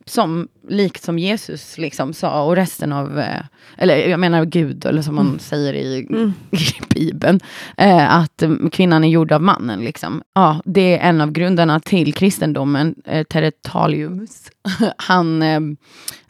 som, 0.09 0.47
likt 0.67 1.03
som 1.03 1.19
Jesus 1.19 1.77
liksom 1.77 2.13
sa 2.13 2.43
och 2.43 2.55
resten 2.55 2.93
av, 2.93 3.19
eh, 3.19 3.41
eller 3.77 3.95
jag 4.07 4.19
menar 4.19 4.45
Gud, 4.45 4.85
eller 4.85 5.01
som 5.01 5.15
man 5.15 5.27
mm. 5.27 5.39
säger 5.39 5.73
i, 5.73 6.07
mm. 6.09 6.33
i 6.51 6.57
Bibeln, 6.93 7.39
eh, 7.77 8.15
att 8.15 8.43
kvinnan 8.71 9.03
är 9.03 9.07
gjord 9.07 9.31
av 9.31 9.41
mannen. 9.41 9.79
Liksom. 9.79 10.21
Ja, 10.33 10.61
det 10.65 10.97
är 10.97 11.09
en 11.09 11.21
av 11.21 11.31
grunderna 11.31 11.79
till 11.79 12.13
kristendomen, 12.13 12.95
eh, 13.05 13.23
Teretalius. 13.23 14.51
Han 14.97 15.41
eh, 15.41 15.59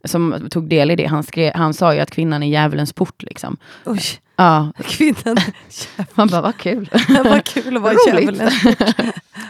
som 0.03 0.47
tog 0.51 0.69
del 0.69 0.91
i 0.91 0.95
det, 0.95 1.05
han, 1.05 1.23
skrev, 1.23 1.53
han 1.55 1.73
sa 1.73 1.93
ju 1.93 1.99
att 1.99 2.11
kvinnan 2.11 2.43
är 2.43 2.47
djävulens 2.47 2.93
port. 2.93 3.23
Liksom. 3.23 3.57
Oj. 3.85 4.01
Ja. 4.35 4.71
Kvinnan. 4.83 5.37
Man 6.15 6.27
bara, 6.27 6.41
vad 6.41 6.57
kul. 6.57 6.89
vad 7.23 7.43
kul 7.43 7.77
att 7.77 7.83
vara 7.83 7.93
djävulen. 8.07 8.51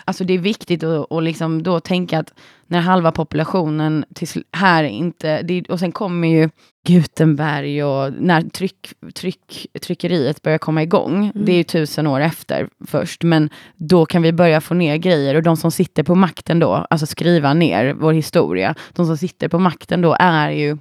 alltså 0.06 0.24
det 0.24 0.34
är 0.34 0.40
viktigt 0.40 0.84
att 0.84 1.06
och 1.06 1.22
liksom 1.22 1.64
då 1.64 1.80
tänka 1.80 2.20
att 2.20 2.34
när 2.68 2.80
halva 2.80 3.12
populationen 3.12 4.06
till, 4.14 4.44
här 4.52 4.84
inte, 4.84 5.42
det, 5.42 5.70
och 5.70 5.80
sen 5.80 5.92
kommer 5.92 6.28
ju 6.28 6.50
Gutenberg 6.88 7.84
och 7.84 8.14
när 8.14 8.42
tryck, 8.42 8.94
tryck, 9.14 9.68
tryckeriet 9.82 10.42
börjar 10.42 10.58
komma 10.58 10.84
igång, 10.84 11.16
mm. 11.16 11.46
det 11.46 11.52
är 11.52 11.58
ju 11.58 11.64
tusen 11.64 12.08
år 12.08 12.20
efter 12.20 12.70
först, 12.88 13.24
men 13.24 13.50
då 13.76 14.06
kan 14.06 14.22
vi 14.22 14.32
börja 14.32 14.62
få 14.62 14.74
ner 14.74 14.98
grejer 14.98 15.36
och 15.36 15.44
de 15.44 15.58
som 15.58 15.72
sitter 15.72 16.04
på 16.04 16.16
makten 16.16 16.60
då, 16.60 16.74
alltså 16.90 17.06
skriva 17.06 17.54
ner 17.54 17.94
vår 17.94 18.14
historia, 18.14 18.76
de 18.94 19.06
som 19.06 19.18
sitter 19.18 19.48
på 19.48 19.60
makten 19.60 20.02
då 20.02 20.16
är 20.20 20.50
ju 20.50 20.78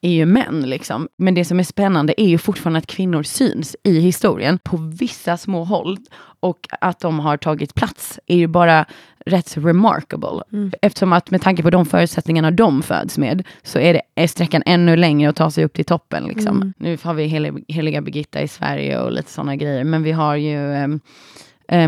är 0.00 0.10
ju 0.10 0.26
män. 0.26 0.60
Liksom. 0.60 1.08
Men 1.16 1.34
det 1.34 1.44
som 1.44 1.60
är 1.60 1.64
spännande 1.64 2.20
är 2.22 2.26
ju 2.26 2.38
fortfarande 2.38 2.78
att 2.78 2.86
kvinnor 2.86 3.22
syns 3.22 3.76
i 3.82 4.00
historien 4.00 4.58
på 4.58 4.76
vissa 4.76 5.36
små 5.36 5.64
håll. 5.64 5.98
Och 6.40 6.68
att 6.80 7.00
de 7.00 7.20
har 7.20 7.36
tagit 7.36 7.74
plats 7.74 8.20
är 8.26 8.36
ju 8.36 8.46
bara 8.46 8.84
rätt 9.26 9.56
remarkable. 9.56 10.42
Mm. 10.52 10.72
Eftersom 10.82 11.12
att 11.12 11.30
med 11.30 11.42
tanke 11.42 11.62
på 11.62 11.70
de 11.70 11.86
förutsättningarna 11.86 12.50
de 12.50 12.82
föds 12.82 13.18
med 13.18 13.46
så 13.62 13.78
är, 13.78 13.94
det, 13.94 14.02
är 14.14 14.26
sträckan 14.26 14.62
ännu 14.66 14.96
längre 14.96 15.30
att 15.30 15.36
ta 15.36 15.50
sig 15.50 15.64
upp 15.64 15.72
till 15.72 15.84
toppen. 15.84 16.24
Liksom. 16.24 16.56
Mm. 16.56 16.72
Nu 16.78 16.98
har 17.02 17.14
vi 17.14 17.24
hel, 17.24 17.62
heliga 17.68 18.00
Birgitta 18.00 18.42
i 18.42 18.48
Sverige 18.48 19.00
och 19.00 19.12
lite 19.12 19.30
sådana 19.30 19.56
grejer. 19.56 19.84
Men 19.84 20.02
vi 20.02 20.12
har 20.12 20.36
ju 20.36 20.58
um, 20.84 21.00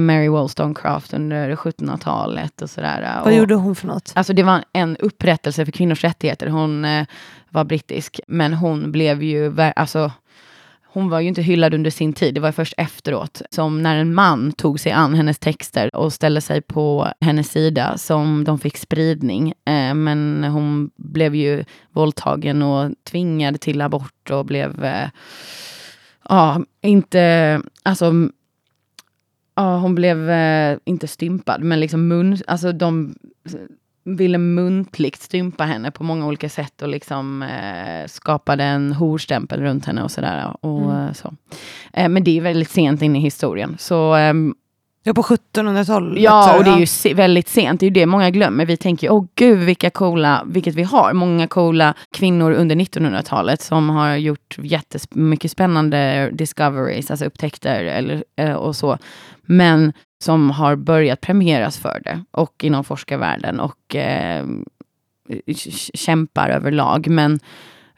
Mary 0.06 0.28
Wollstonecraft 0.28 1.14
under 1.14 1.56
1700-talet 1.56 2.62
och 2.62 2.70
sådär. 2.70 3.20
Vad 3.24 3.32
och, 3.32 3.38
gjorde 3.38 3.54
hon 3.54 3.74
för 3.74 3.86
något? 3.86 4.12
Alltså 4.14 4.32
det 4.32 4.42
var 4.42 4.64
en 4.72 4.96
upprättelse 4.96 5.64
för 5.64 5.72
kvinnors 5.72 6.04
rättigheter. 6.04 6.46
Hon 6.46 6.84
eh, 6.84 7.06
var 7.48 7.64
brittisk, 7.64 8.20
men 8.26 8.54
hon 8.54 8.92
blev 8.92 9.22
ju, 9.22 9.60
alltså 9.76 10.12
hon 10.92 11.08
var 11.08 11.20
ju 11.20 11.28
inte 11.28 11.42
hyllad 11.42 11.74
under 11.74 11.90
sin 11.90 12.12
tid, 12.12 12.34
det 12.34 12.40
var 12.40 12.52
först 12.52 12.74
efteråt 12.76 13.42
som 13.50 13.82
när 13.82 13.96
en 13.96 14.14
man 14.14 14.52
tog 14.52 14.80
sig 14.80 14.92
an 14.92 15.14
hennes 15.14 15.38
texter 15.38 15.96
och 15.96 16.12
ställde 16.12 16.40
sig 16.40 16.60
på 16.60 17.08
hennes 17.20 17.50
sida 17.50 17.98
som 17.98 18.44
de 18.44 18.58
fick 18.58 18.76
spridning. 18.76 19.48
Eh, 19.48 19.94
men 19.94 20.44
hon 20.44 20.90
blev 20.96 21.34
ju 21.34 21.64
våldtagen 21.90 22.62
och 22.62 22.90
tvingad 23.10 23.60
till 23.60 23.80
abort 23.80 24.30
och 24.30 24.46
blev, 24.46 24.84
eh, 24.84 25.08
ja, 26.28 26.64
inte, 26.82 27.60
alltså 27.82 28.12
Ja, 29.54 29.76
hon 29.78 29.94
blev 29.94 30.30
eh, 30.30 30.78
inte 30.84 31.08
stympad, 31.08 31.62
men 31.62 31.80
liksom 31.80 32.08
mun, 32.08 32.38
alltså 32.46 32.72
de 32.72 33.14
ville 34.04 34.38
muntligt 34.38 35.22
stympa 35.22 35.64
henne 35.64 35.90
på 35.90 36.04
många 36.04 36.26
olika 36.26 36.48
sätt 36.48 36.82
och 36.82 36.88
liksom 36.88 37.42
eh, 37.42 38.06
skapade 38.06 38.64
en 38.64 38.92
horstämpel 38.92 39.60
runt 39.60 39.86
henne 39.86 40.02
och 40.02 40.10
sådär. 40.10 40.56
Och, 40.60 40.92
mm. 40.92 41.06
Eh, 41.06 41.12
så. 41.12 41.34
Eh, 41.92 42.08
men 42.08 42.24
det 42.24 42.38
är 42.38 42.40
väldigt 42.40 42.70
sent 42.70 43.02
in 43.02 43.16
i 43.16 43.20
historien. 43.20 43.76
Så, 43.78 44.14
ehm, 44.14 44.54
ja, 45.02 45.14
på 45.14 45.22
1700-talet. 45.22 46.22
Ja, 46.22 46.56
och 46.56 46.64
det 46.64 46.70
är 46.70 46.78
ju 46.78 46.86
se 46.86 47.14
väldigt 47.14 47.48
sent. 47.48 47.80
Det 47.80 47.86
är 47.86 47.88
ju 47.88 47.94
det 47.94 48.06
många 48.06 48.30
glömmer. 48.30 48.66
Vi 48.66 48.76
tänker, 48.76 49.12
åh 49.12 49.24
gud 49.34 49.58
vilka 49.58 49.90
coola, 49.90 50.42
vilket 50.46 50.74
vi 50.74 50.82
har, 50.82 51.12
många 51.12 51.46
coola 51.46 51.94
kvinnor 52.14 52.52
under 52.52 52.76
1900-talet 52.76 53.60
som 53.60 53.90
har 53.90 54.16
gjort 54.16 54.58
jättemycket 54.62 55.50
spännande 55.50 56.30
discoveries, 56.32 57.10
alltså 57.10 57.24
upptäckter 57.24 57.84
eller, 57.84 58.24
eh, 58.36 58.52
och 58.52 58.76
så. 58.76 58.98
Men 59.42 59.92
som 60.22 60.50
har 60.50 60.76
börjat 60.76 61.20
premieras 61.20 61.78
för 61.78 62.00
det 62.04 62.24
och 62.30 62.64
inom 62.64 62.84
forskarvärlden 62.84 63.60
och 63.60 63.96
eh, 63.96 64.46
kämpar 65.94 66.48
överlag. 66.48 67.08
Men 67.08 67.40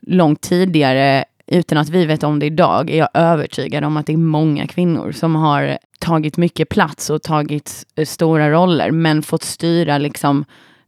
långt 0.00 0.40
tidigare, 0.40 1.24
utan 1.46 1.78
att 1.78 1.88
vi 1.88 2.06
vet 2.06 2.22
om 2.22 2.38
det 2.38 2.46
idag, 2.46 2.90
är 2.90 2.98
jag 2.98 3.08
övertygad 3.14 3.84
om 3.84 3.96
att 3.96 4.06
det 4.06 4.12
är 4.12 4.16
många 4.16 4.66
kvinnor 4.66 5.12
som 5.12 5.34
har 5.34 5.78
tagit 5.98 6.36
mycket 6.36 6.68
plats 6.68 7.10
och 7.10 7.22
tagit 7.22 7.86
eh, 7.96 8.06
stora 8.06 8.50
roller, 8.50 8.90
men 8.90 9.22
fått 9.22 9.42
styra 9.42 9.98
liksom 9.98 10.44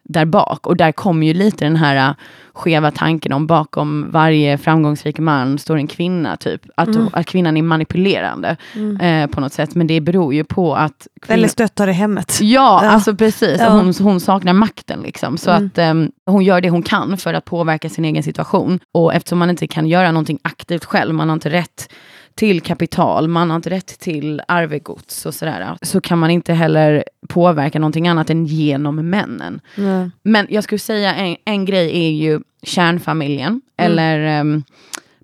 där 0.09 0.25
bak. 0.25 0.67
Och 0.67 0.77
där 0.77 0.93
kommer 0.93 1.27
ju 1.27 1.35
lite 1.35 1.65
den 1.65 1.77
här 1.77 2.11
uh, 2.11 2.15
skeva 2.57 2.91
tanken 2.91 3.33
om 3.33 3.47
bakom 3.47 4.11
varje 4.11 4.59
framgångsrik 4.59 5.19
man 5.19 5.59
står 5.59 5.77
en 5.77 5.87
kvinna, 5.87 6.37
typ. 6.37 6.63
Att, 6.75 6.89
mm. 6.89 7.09
att 7.13 7.27
kvinnan 7.27 7.57
är 7.57 7.63
manipulerande 7.63 8.57
mm. 8.75 9.01
eh, 9.01 9.31
på 9.31 9.41
något 9.41 9.53
sätt. 9.53 9.75
Men 9.75 9.87
det 9.87 10.01
beror 10.01 10.35
ju 10.35 10.45
på 10.45 10.75
att... 10.75 11.07
Eller 11.29 11.49
stöttar 11.49 11.89
i 11.89 11.93
hemmet. 11.93 12.39
Ja, 12.41 12.81
ja. 12.83 12.91
alltså 12.91 13.15
precis. 13.15 13.57
Ja. 13.61 13.69
Hon, 13.69 13.95
hon 14.01 14.21
saknar 14.21 14.53
makten 14.53 15.01
liksom. 15.01 15.39
Så 15.39 15.51
mm. 15.51 15.67
att 15.67 15.79
um, 15.79 16.11
hon 16.27 16.45
gör 16.45 16.61
det 16.61 16.71
hon 16.71 16.83
kan 16.83 17.17
för 17.17 17.35
att 17.35 17.45
påverka 17.45 17.89
sin 17.89 18.05
egen 18.05 18.23
situation. 18.23 18.81
Och 18.93 19.15
eftersom 19.15 19.39
man 19.39 19.51
inte 19.51 19.67
kan 19.67 19.87
göra 19.87 20.13
någonting 20.13 20.39
aktivt 20.43 20.85
själv, 20.85 21.15
man 21.15 21.29
har 21.29 21.35
inte 21.35 21.51
rätt 21.51 21.89
till 22.37 22.61
kapital, 22.61 23.29
man 23.29 23.51
har 23.51 23.57
inte 23.57 23.71
rätt 23.71 23.99
till 23.99 24.43
arvegods 24.49 25.27
och 25.27 25.35
sådär. 25.35 25.77
Så 25.83 26.01
kan 26.01 26.19
man 26.19 26.31
inte 26.31 26.53
heller 26.53 27.05
påverka 27.29 27.79
någonting 27.79 28.09
annat 28.09 28.31
än 28.31 28.47
genom 28.47 29.11
männen. 29.11 29.61
Mm. 29.77 30.11
Men 30.23 30.47
jag 30.51 30.65
skulle 30.65 30.79
säga 30.79 31.15
en, 31.15 31.37
en 31.45 31.65
grej 31.65 32.05
är 32.07 32.11
ju 32.11 32.41
kärnfamiljen, 32.63 33.61
mm. 33.77 33.93
eller 33.93 34.41
um, 34.41 34.65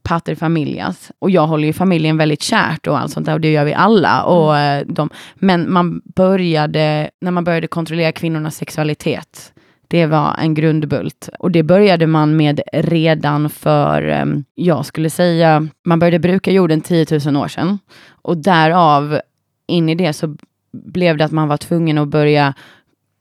pater 0.03 0.35
familias. 0.35 1.11
Och 1.19 1.31
jag 1.31 1.47
håller 1.47 1.67
ju 1.67 1.73
familjen 1.73 2.17
väldigt 2.17 2.43
kärt 2.43 2.87
och 2.87 2.99
allt 2.99 3.13
sånt 3.13 3.27
där 3.27 3.35
och 3.35 3.41
det 3.41 3.53
gör 3.53 3.65
vi 3.65 3.75
alla. 3.75 4.23
Och, 4.23 4.57
mm. 4.57 4.89
uh, 4.89 4.95
de, 4.95 5.11
men 5.35 5.73
man 5.73 6.03
började, 6.05 7.11
när 7.21 7.31
man 7.31 7.45
började 7.45 7.67
kontrollera 7.67 8.13
kvinnornas 8.13 8.57
sexualitet 8.57 9.53
det 9.93 10.07
var 10.07 10.37
en 10.39 10.55
grundbult. 10.55 11.29
Och 11.39 11.51
det 11.51 11.63
började 11.63 12.07
man 12.07 12.37
med 12.37 12.61
redan 12.73 13.51
för, 13.51 14.03
ehm, 14.03 14.45
jag 14.55 14.87
skulle 14.87 15.11
säga, 15.11 15.69
man 15.85 15.99
började 15.99 16.19
bruka 16.19 16.51
jorden 16.51 16.81
10 16.81 17.07
000 17.27 17.37
år 17.37 17.49
sedan. 17.49 17.79
Och 18.23 18.37
därav, 18.37 19.21
in 19.67 19.89
i 19.89 19.95
det 19.95 20.13
så 20.13 20.37
blev 20.73 21.17
det 21.17 21.25
att 21.25 21.33
man 21.33 21.49
var 21.49 21.57
tvungen 21.57 21.99
att 21.99 22.09
börja 22.09 22.55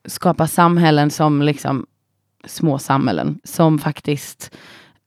skapa 0.06 0.48
samhällen 0.48 1.10
som 1.10 1.42
liksom 1.42 1.86
små 2.46 2.80
samhällen 2.80 3.40
som 3.44 3.80
faktiskt 3.80 4.56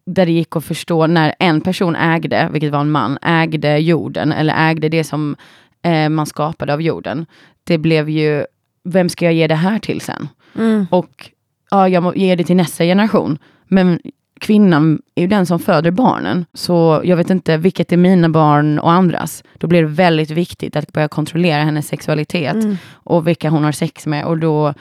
där 0.06 0.26
det 0.26 0.32
gick 0.32 0.56
att 0.56 0.64
förstå 0.64 1.06
när 1.06 1.34
en 1.38 1.60
person 1.60 1.96
ägde, 1.96 2.48
vilket 2.52 2.72
var 2.72 2.80
en 2.80 2.90
man, 2.90 3.18
ägde 3.22 3.78
jorden 3.78 4.32
eller 4.32 4.70
ägde 4.70 4.88
det 4.88 5.04
som 5.04 5.36
eh, 5.82 6.08
man 6.08 6.26
skapade 6.26 6.72
av 6.72 6.82
jorden. 6.82 7.26
Det 7.64 7.78
blev 7.78 8.08
ju, 8.08 8.44
vem 8.84 9.08
ska 9.08 9.24
jag 9.24 9.34
ge 9.34 9.46
det 9.46 9.54
här 9.54 9.78
till 9.78 10.00
sen? 10.00 10.28
Mm. 10.54 10.86
Och 10.90 11.30
ja, 11.70 11.88
jag 11.88 12.16
ger 12.16 12.36
det 12.36 12.44
till 12.44 12.56
nästa 12.56 12.84
generation. 12.84 13.38
Men 13.68 14.00
kvinnan 14.40 14.98
är 15.14 15.22
ju 15.22 15.28
den 15.28 15.46
som 15.46 15.58
föder 15.58 15.90
barnen. 15.90 16.44
Så 16.54 17.00
jag 17.04 17.16
vet 17.16 17.30
inte 17.30 17.56
vilket 17.56 17.92
är 17.92 17.96
mina 17.96 18.28
barn 18.28 18.78
och 18.78 18.92
andras. 18.92 19.44
Då 19.58 19.66
blir 19.66 19.82
det 19.82 19.88
väldigt 19.88 20.30
viktigt 20.30 20.76
att 20.76 20.92
börja 20.92 21.08
kontrollera 21.08 21.62
hennes 21.62 21.88
sexualitet 21.88 22.54
mm. 22.54 22.76
och 22.92 23.28
vilka 23.28 23.50
hon 23.50 23.64
har 23.64 23.72
sex 23.72 24.06
med. 24.06 24.24
Och 24.24 24.38
då 24.38 24.74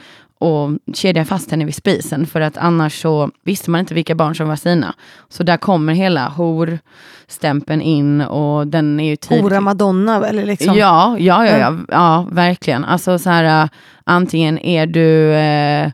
och 0.44 0.72
kedja 0.94 1.26
fast 1.26 1.52
henne 1.52 1.66
vid 1.66 1.76
spisen 1.76 2.26
för 2.26 2.42
att 2.42 2.58
annars 2.58 3.02
så 3.02 3.30
visste 3.44 3.72
man 3.72 3.80
inte 3.80 3.94
vilka 3.94 4.16
barn 4.16 4.36
som 4.36 4.48
var 4.48 4.56
sina. 4.56 4.94
Så 5.30 5.44
där 5.44 5.58
kommer 5.58 5.94
hela 5.94 6.28
horstämpeln 6.28 7.82
in 7.82 8.22
och 8.22 8.68
den 8.68 9.00
är 9.00 9.10
ju 9.10 9.16
tidig. 9.16 9.42
Hora 9.42 9.62
madonna 9.62 10.28
eller 10.28 10.46
liksom? 10.46 10.78
Ja, 10.78 11.16
ja, 11.20 11.48
ja, 11.48 11.58
ja, 11.58 11.78
ja, 11.88 12.28
verkligen. 12.32 12.86
Alltså 12.86 13.20
så 13.20 13.30
här, 13.30 13.70
antingen 14.04 14.60
är 14.60 14.86
du 14.86 15.34
eh, 15.34 15.92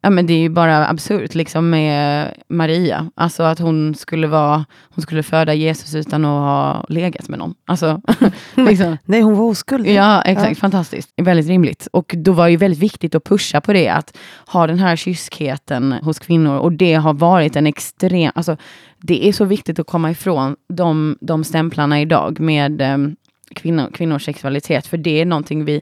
Ja 0.00 0.10
men 0.10 0.26
det 0.26 0.32
är 0.32 0.38
ju 0.38 0.48
bara 0.48 0.86
absurt 0.88 1.34
liksom 1.34 1.70
med 1.70 2.34
Maria. 2.48 3.10
Alltså 3.14 3.42
att 3.42 3.58
hon 3.58 3.94
skulle 3.94 4.26
vara, 4.26 4.64
hon 4.80 5.02
skulle 5.02 5.22
föda 5.22 5.54
Jesus 5.54 5.94
utan 5.94 6.24
att 6.24 6.40
ha 6.40 6.84
legat 6.88 7.28
med 7.28 7.38
någon. 7.38 7.54
Alltså, 7.64 8.00
liksom. 8.54 8.96
Nej 9.04 9.20
hon 9.20 9.36
var 9.36 9.44
oskyldig. 9.44 9.94
Ja 9.94 10.22
exakt, 10.22 10.48
ja. 10.48 10.54
fantastiskt. 10.54 11.12
Väldigt 11.16 11.46
rimligt. 11.46 11.88
Och 11.92 12.14
då 12.16 12.32
var 12.32 12.44
det 12.44 12.50
ju 12.50 12.56
väldigt 12.56 12.80
viktigt 12.80 13.14
att 13.14 13.24
pusha 13.24 13.60
på 13.60 13.72
det, 13.72 13.88
att 13.88 14.16
ha 14.46 14.66
den 14.66 14.78
här 14.78 14.96
kyskheten 14.96 15.92
hos 15.92 16.18
kvinnor. 16.18 16.58
Och 16.58 16.72
det 16.72 16.94
har 16.94 17.14
varit 17.14 17.56
en 17.56 17.66
extrem, 17.66 18.32
alltså 18.34 18.56
det 18.98 19.28
är 19.28 19.32
så 19.32 19.44
viktigt 19.44 19.78
att 19.78 19.86
komma 19.86 20.10
ifrån 20.10 20.56
de, 20.68 21.18
de 21.20 21.44
stämplarna 21.44 22.00
idag 22.00 22.40
med 22.40 22.82
um, 22.94 23.16
kvinnor, 23.54 23.90
kvinnors 23.94 24.24
sexualitet. 24.24 24.86
För 24.86 24.96
det 24.96 25.20
är 25.20 25.24
någonting 25.24 25.64
vi, 25.64 25.80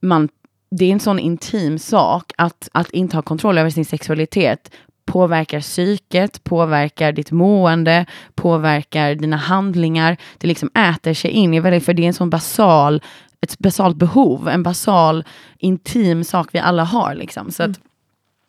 man 0.00 0.28
det 0.70 0.84
är 0.84 0.92
en 0.92 1.00
sån 1.00 1.18
intim 1.18 1.78
sak 1.78 2.32
att, 2.38 2.68
att 2.72 2.90
inte 2.90 3.16
ha 3.16 3.22
kontroll 3.22 3.58
över 3.58 3.70
sin 3.70 3.84
sexualitet 3.84 4.70
påverkar 5.06 5.60
psyket, 5.60 6.44
påverkar 6.44 7.12
ditt 7.12 7.30
mående, 7.30 8.06
påverkar 8.34 9.14
dina 9.14 9.36
handlingar. 9.36 10.16
Det 10.38 10.46
liksom 10.46 10.70
äter 10.74 11.14
sig 11.14 11.30
in 11.30 11.54
i 11.54 11.60
väldigt, 11.60 11.84
för 11.84 11.94
det 11.94 12.02
är 12.02 12.06
en 12.06 12.14
sån 12.14 12.30
basal, 12.30 13.02
ett 13.40 13.58
basalt 13.58 13.96
behov, 13.96 14.48
en 14.48 14.62
basal 14.62 15.24
intim 15.58 16.24
sak 16.24 16.48
vi 16.52 16.58
alla 16.58 16.84
har. 16.84 17.14
Liksom. 17.14 17.50
Så 17.50 17.62
att, 17.62 17.80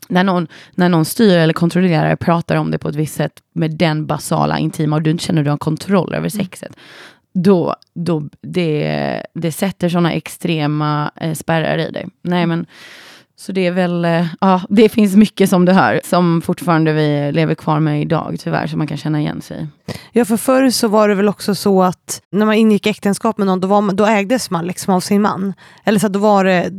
när 0.10 0.24
någon, 0.24 0.48
när 0.76 0.90
någon 0.90 1.06
styr 1.06 1.38
eller 1.38 1.54
kontrollerar 1.54 2.16
pratar 2.16 2.56
om 2.56 2.72
det 2.72 2.78
på 2.78 2.90
ett 2.90 2.96
visst 2.96 3.16
sätt 3.16 3.34
med 3.54 3.72
den 3.72 4.06
basala 4.06 4.60
intima 4.60 4.96
och 4.96 5.02
du 5.02 5.12
inte 5.12 5.24
känner 5.24 5.42
att 5.42 5.46
du 5.46 5.50
har 5.50 5.58
kontroll 5.58 6.14
över 6.14 6.36
mm. 6.36 6.74
Då, 7.38 7.76
då 7.94 8.24
det, 8.42 9.22
det 9.34 9.52
sätter 9.52 9.90
sådana 9.90 10.14
extrema 10.14 11.12
eh, 11.16 11.34
spärrar 11.34 11.78
i 11.78 11.92
dig. 11.92 12.08
Nej 12.22 12.46
men 12.46 12.66
så 13.38 13.52
det 13.52 13.68
är 13.68 13.72
väl, 13.72 14.06
eh, 14.06 14.26
ja, 14.42 14.62
det 14.70 14.90
finns 14.90 15.16
mycket 15.16 15.50
som 15.50 15.66
du 15.66 15.72
hör, 15.72 16.02
som 16.04 16.42
fortfarande 16.42 16.94
vi 16.94 17.32
lever 17.32 17.56
kvar 17.56 17.80
med 17.80 18.02
idag 18.02 18.38
tyvärr, 18.40 18.68
som 18.68 18.78
man 18.78 18.88
kan 18.88 18.98
känna 18.98 19.20
igen 19.20 19.42
sig 19.42 19.68
Ja, 20.12 20.26
för 20.26 20.38
förr 20.38 20.70
så 20.70 20.88
var 20.88 21.10
det 21.10 21.16
väl 21.16 21.30
också 21.30 21.56
så 21.56 21.84
att 21.84 22.22
när 22.32 22.46
man 22.46 22.56
ingick 22.56 22.88
äktenskap 22.88 23.38
med 23.38 23.48
någon, 23.48 23.60
då, 23.60 23.68
var 23.68 23.94
då 23.94 24.06
ägdes 24.06 24.50
man 24.50 24.68
liksom 24.68 24.94
av 24.94 25.00
sin 25.00 25.22
man. 25.22 25.54
Eller 25.84 26.00
så 26.00 26.08
då 26.08 26.20
var 26.20 26.44
det, 26.44 26.72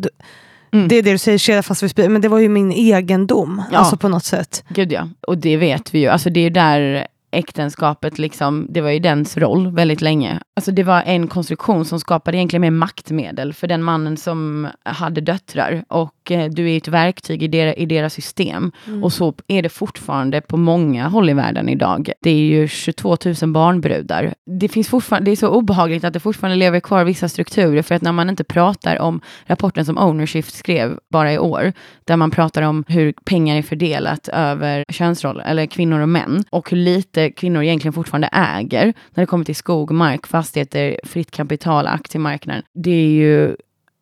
mm. 0.73 0.89
det 0.89 0.97
är 0.97 1.03
det 1.03 1.13
du 1.13 1.19
säger, 1.19 1.39
kedja 1.39 1.63
fast 1.63 1.83
vid 1.83 1.91
spisen, 1.91 2.13
men 2.13 2.23
det 2.23 2.29
var 2.29 2.39
ju 2.39 2.49
min 2.49 2.73
egendom, 2.73 3.63
ja. 3.73 3.79
alltså 3.79 3.97
på 3.97 4.09
något 4.09 4.25
sätt. 4.25 4.65
Gud 4.69 4.93
ja, 4.93 5.09
och 5.21 5.39
det 5.39 5.57
vet 5.57 5.95
vi 5.95 5.99
ju, 5.99 6.09
alltså 6.09 6.31
det 6.31 6.41
är 6.41 6.51
där 6.51 7.07
äktenskapet, 7.37 8.19
liksom, 8.19 8.67
det 8.71 8.81
var 8.81 8.91
ju 8.91 8.99
dens 8.99 9.37
roll 9.37 9.71
väldigt 9.71 10.01
länge. 10.01 10.41
Alltså 10.57 10.73
det 10.73 10.83
var 10.83 11.03
en 11.07 11.29
konstruktion 11.29 11.85
som 11.85 12.01
skapade 12.01 12.37
egentligen 12.37 12.61
mer 12.61 12.71
maktmedel 12.71 13.53
för 13.53 13.67
den 13.67 13.83
mannen 13.83 14.17
som 14.17 14.69
hade 14.85 15.21
döttrar. 15.21 15.85
Och 15.89 16.31
eh, 16.31 16.51
du 16.51 16.71
är 16.71 16.77
ett 16.77 16.89
verktyg 16.89 17.43
i, 17.43 17.49
der, 17.49 17.79
i 17.79 17.87
deras 17.87 18.15
system. 18.15 18.73
Mm. 18.87 19.05
Och 19.05 19.13
så 19.13 19.35
är 19.47 19.63
det 19.63 19.69
fortfarande 19.69 20.41
på 20.41 20.57
många 20.57 21.09
håll 21.09 21.31
i 21.31 21.33
världen 21.33 21.69
idag. 21.69 22.11
Det 22.23 22.31
är 22.31 22.35
ju 22.35 22.69
22 22.69 23.17
000 23.43 23.53
barnbrudar. 23.53 24.35
Det, 24.61 24.69
finns 24.69 24.89
fortfarande, 24.89 25.31
det 25.31 25.35
är 25.35 25.37
så 25.37 25.49
obehagligt 25.49 26.05
att 26.05 26.13
det 26.13 26.21
fortfarande 26.21 26.57
lever 26.57 26.81
kvar 26.81 27.05
vissa 27.05 27.29
strukturer. 27.29 27.83
För 27.83 27.95
att 27.95 28.03
när 28.03 28.13
man 28.13 28.31
inte 28.31 28.45
pratar 28.45 28.99
om 28.99 29.21
rapporten 29.47 29.85
som 29.85 29.99
Ownership 29.99 30.47
skrev 30.47 30.99
bara 31.11 31.33
i 31.33 31.39
år, 31.39 31.73
där 32.05 32.17
man 32.17 32.31
pratar 32.31 32.63
om 32.63 32.85
hur 32.89 33.15
pengar 33.25 33.57
är 33.57 33.63
fördelat 33.63 34.29
över 34.29 34.85
könsroller, 34.89 35.45
eller 35.45 35.67
kvinnor 35.67 36.01
och 36.01 36.09
män, 36.09 36.45
och 36.51 36.71
hur 36.71 36.77
lite 36.77 37.26
kvinnor 37.31 37.63
egentligen 37.63 37.93
fortfarande 37.93 38.29
äger 38.33 38.85
när 39.15 39.23
det 39.23 39.27
kommer 39.27 39.45
till 39.45 39.57
skog, 39.57 39.91
mark, 39.91 40.27
fastigheter, 40.27 41.01
fritt 41.05 41.31
kapital, 41.31 41.87
aktiemarknaden. 41.87 42.63
Det 42.73 42.91
är 42.91 43.09
ju 43.09 43.57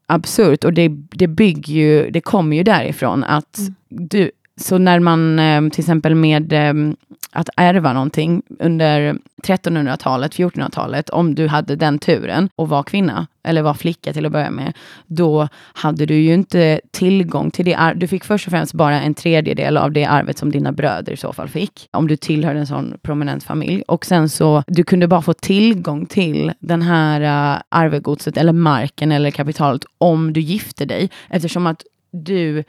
absurt 0.07 0.65
och 0.65 0.73
det, 0.73 0.89
det 1.11 1.27
bygger 1.27 1.75
ju, 1.75 2.11
det 2.11 2.21
kommer 2.21 2.57
ju 2.57 2.63
därifrån 2.63 3.25
att 3.25 3.59
mm. 3.59 3.75
du, 3.89 4.31
så 4.61 4.79
när 4.79 5.01
man 5.01 5.39
ehm, 5.39 5.71
till 5.71 5.81
exempel 5.81 6.15
med 6.15 6.53
ehm, 6.53 6.97
att 7.35 7.49
ärva 7.57 7.93
någonting 7.93 8.43
under 8.59 9.15
1300-talet, 9.43 10.35
1400-talet, 10.35 11.11
om 11.11 11.35
du 11.35 11.49
hade 11.49 11.77
den 11.77 11.99
turen 11.99 12.49
och 12.57 12.69
var 12.69 12.83
kvinna, 12.83 13.27
eller 13.43 13.63
var 13.63 13.75
flicka 13.75 14.13
till 14.13 14.27
att 14.27 14.33
börja 14.33 14.51
med, 14.51 14.73
då 15.07 15.49
hade 15.73 16.07
du 16.07 16.15
ju 16.15 16.35
inte 16.35 16.81
tillgång 16.91 17.51
till 17.51 17.65
det. 17.65 17.93
Du 17.97 18.09
fick 18.09 18.25
först 18.25 18.47
och 18.47 18.51
främst 18.51 18.75
bara 18.75 19.01
en 19.01 19.15
tredjedel 19.15 19.77
av 19.77 19.93
det 19.93 20.05
arvet 20.05 20.39
som 20.39 20.51
dina 20.51 20.73
bröder 20.73 21.13
i 21.13 21.17
så 21.17 21.33
fall 21.33 21.49
fick, 21.49 21.89
om 21.91 22.09
du 22.09 22.17
tillhörde 22.17 22.59
en 22.59 22.67
sån 22.67 22.95
prominent 23.03 23.45
familj. 23.45 23.83
Och 23.83 24.07
sen 24.07 24.29
så, 24.29 24.63
du 24.67 24.85
kunde 24.85 25.09
bara 25.09 25.23
få 25.23 25.33
tillgång 25.33 26.07
till 26.07 26.53
den 26.61 26.83
här 26.83 27.55
uh, 27.55 27.63
arvegodset, 27.69 28.37
eller 28.37 28.53
marken 28.53 29.13
eller 29.13 29.31
kapitalet, 29.31 29.85
om 29.99 30.33
du 30.33 30.41
gifte 30.41 30.85
dig, 30.85 31.11
eftersom 31.31 31.67
att 31.67 31.83
du 32.11 32.65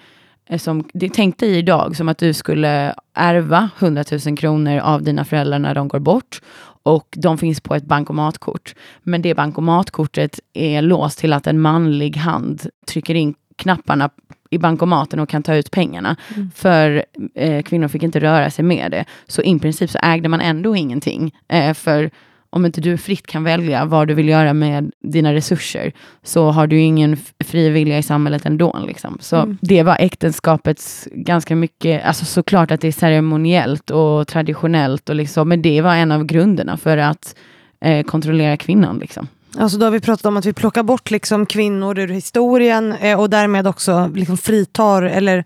som, 0.57 0.83
tänk 1.13 1.37
dig 1.37 1.57
idag 1.57 1.95
som 1.95 2.09
att 2.09 2.17
du 2.17 2.33
skulle 2.33 2.95
ärva 3.13 3.69
100 3.79 4.03
000 4.25 4.37
kronor 4.37 4.77
av 4.79 5.03
dina 5.03 5.25
föräldrar 5.25 5.59
när 5.59 5.75
de 5.75 5.87
går 5.87 5.99
bort 5.99 6.41
och 6.83 7.07
de 7.17 7.37
finns 7.37 7.61
på 7.61 7.75
ett 7.75 7.85
bankomatkort. 7.85 8.75
Men 9.03 9.21
det 9.21 9.35
bankomatkortet 9.35 10.39
är 10.53 10.81
låst 10.81 11.19
till 11.19 11.33
att 11.33 11.47
en 11.47 11.61
manlig 11.61 12.17
hand 12.17 12.69
trycker 12.87 13.15
in 13.15 13.33
knapparna 13.55 14.09
i 14.49 14.57
bankomaten 14.57 15.19
och 15.19 15.29
kan 15.29 15.43
ta 15.43 15.55
ut 15.55 15.71
pengarna. 15.71 16.15
Mm. 16.35 16.51
För 16.55 17.05
eh, 17.35 17.63
kvinnor 17.63 17.87
fick 17.87 18.03
inte 18.03 18.19
röra 18.19 18.51
sig 18.51 18.65
med 18.65 18.91
det. 18.91 19.05
Så 19.27 19.41
i 19.41 19.59
princip 19.59 19.89
så 19.89 19.99
ägde 20.01 20.29
man 20.29 20.41
ändå 20.41 20.75
ingenting. 20.75 21.35
Eh, 21.47 21.73
för 21.73 22.11
om 22.55 22.65
inte 22.65 22.81
du 22.81 22.97
fritt 22.97 23.27
kan 23.27 23.43
välja 23.43 23.85
vad 23.85 24.07
du 24.07 24.13
vill 24.13 24.29
göra 24.29 24.53
med 24.53 24.91
dina 25.03 25.33
resurser, 25.33 25.91
så 26.23 26.51
har 26.51 26.67
du 26.67 26.79
ingen 26.79 27.17
fri 27.45 27.69
vilja 27.69 27.97
i 27.97 28.03
samhället 28.03 28.45
ändå. 28.45 28.79
Liksom. 28.87 29.17
Så 29.21 29.35
mm. 29.35 29.57
det 29.61 29.83
var 29.83 29.97
äktenskapets 29.99 31.07
ganska 31.11 31.55
mycket, 31.55 32.05
alltså 32.05 32.25
såklart 32.25 32.71
att 32.71 32.81
det 32.81 32.87
är 32.87 32.91
ceremoniellt 32.91 33.89
och 33.89 34.27
traditionellt, 34.27 35.09
och 35.09 35.15
liksom, 35.15 35.49
men 35.49 35.61
det 35.61 35.81
var 35.81 35.95
en 35.95 36.11
av 36.11 36.23
grunderna 36.23 36.77
för 36.77 36.97
att 36.97 37.35
eh, 37.81 38.03
kontrollera 38.05 38.57
kvinnan. 38.57 38.99
Liksom. 38.99 39.27
Alltså 39.57 39.77
då 39.77 39.85
har 39.85 39.91
vi 39.91 39.99
pratat 39.99 40.25
om 40.25 40.37
att 40.37 40.45
vi 40.45 40.53
plockar 40.53 40.83
bort 40.83 41.11
liksom 41.11 41.45
kvinnor 41.45 41.99
ur 41.99 42.07
historien 42.07 42.93
eh, 43.01 43.19
och 43.19 43.29
därmed 43.29 43.67
också 43.67 44.11
liksom 44.15 44.37
fritar, 44.37 45.03
eller 45.03 45.45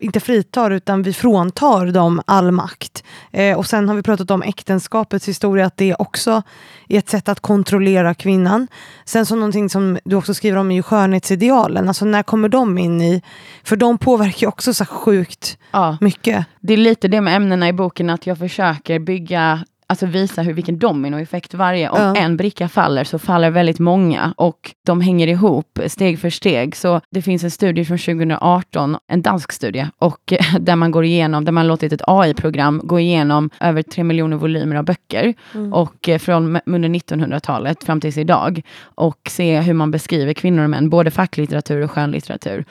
inte 0.00 0.20
fritar, 0.20 0.70
utan 0.70 1.02
vi 1.02 1.12
fråntar 1.12 1.86
dem 1.86 2.22
all 2.26 2.50
makt. 2.50 3.04
Eh, 3.30 3.58
och 3.58 3.66
sen 3.66 3.88
har 3.88 3.96
vi 3.96 4.02
pratat 4.02 4.30
om 4.30 4.42
äktenskapets 4.42 5.28
historia, 5.28 5.66
att 5.66 5.76
det 5.76 5.94
också 5.94 6.42
är 6.88 6.98
ett 6.98 7.08
sätt 7.08 7.28
att 7.28 7.40
kontrollera 7.40 8.14
kvinnan. 8.14 8.68
Sen 9.04 9.26
så 9.26 9.34
någonting 9.34 9.70
som 9.70 9.98
du 10.04 10.16
också 10.16 10.34
skriver 10.34 10.56
om 10.58 10.70
är 10.70 10.74
ju 10.74 10.82
skönhetsidealen. 10.82 11.88
Alltså 11.88 12.04
när 12.04 12.22
kommer 12.22 12.48
de 12.48 12.78
in 12.78 13.02
i... 13.02 13.22
För 13.64 13.76
de 13.76 13.98
påverkar 13.98 14.40
ju 14.40 14.46
också 14.46 14.74
så 14.74 14.84
sjukt 14.84 15.58
ja. 15.70 15.96
mycket. 16.00 16.46
Det 16.60 16.72
är 16.72 16.76
lite 16.76 17.08
det 17.08 17.20
med 17.20 17.36
ämnena 17.36 17.68
i 17.68 17.72
boken, 17.72 18.10
att 18.10 18.26
jag 18.26 18.38
försöker 18.38 18.98
bygga 18.98 19.64
alltså 19.94 20.06
visa 20.18 20.42
hur, 20.42 20.52
vilken 20.52 20.78
dominoeffekt 20.78 21.54
varje, 21.54 21.88
om 21.88 22.00
ja. 22.00 22.16
en 22.16 22.36
bricka 22.36 22.68
faller 22.68 23.04
så 23.04 23.18
faller 23.18 23.50
väldigt 23.50 23.78
många 23.78 24.34
och 24.36 24.74
de 24.86 25.00
hänger 25.00 25.26
ihop 25.26 25.78
steg 25.86 26.18
för 26.18 26.30
steg. 26.30 26.76
Så 26.76 27.00
det 27.10 27.22
finns 27.22 27.44
en 27.44 27.50
studie 27.50 27.84
från 27.84 27.98
2018, 27.98 28.96
en 29.08 29.22
dansk 29.22 29.52
studie, 29.52 29.86
och 29.98 30.32
där 30.60 30.76
man 30.76 30.90
går 30.90 31.04
igenom, 31.04 31.44
där 31.44 31.52
man 31.52 31.66
låtit 31.66 31.92
ett 31.92 32.02
AI-program 32.06 32.80
gå 32.84 33.00
igenom 33.00 33.50
över 33.60 33.82
tre 33.82 34.04
miljoner 34.04 34.36
volymer 34.36 34.76
av 34.76 34.84
böcker 34.84 35.34
mm. 35.54 35.72
och 35.72 36.08
eh, 36.08 36.18
från 36.18 36.60
under 36.66 36.88
1900-talet 36.88 37.84
fram 37.84 38.00
tills 38.00 38.18
idag 38.18 38.62
och 38.94 39.18
se 39.30 39.60
hur 39.60 39.74
man 39.74 39.90
beskriver 39.90 40.32
kvinnor 40.32 40.64
och 40.64 40.70
män, 40.70 40.90
både 40.90 41.10
facklitteratur 41.10 41.80
och 41.80 41.90
skönlitteratur. 41.90 42.64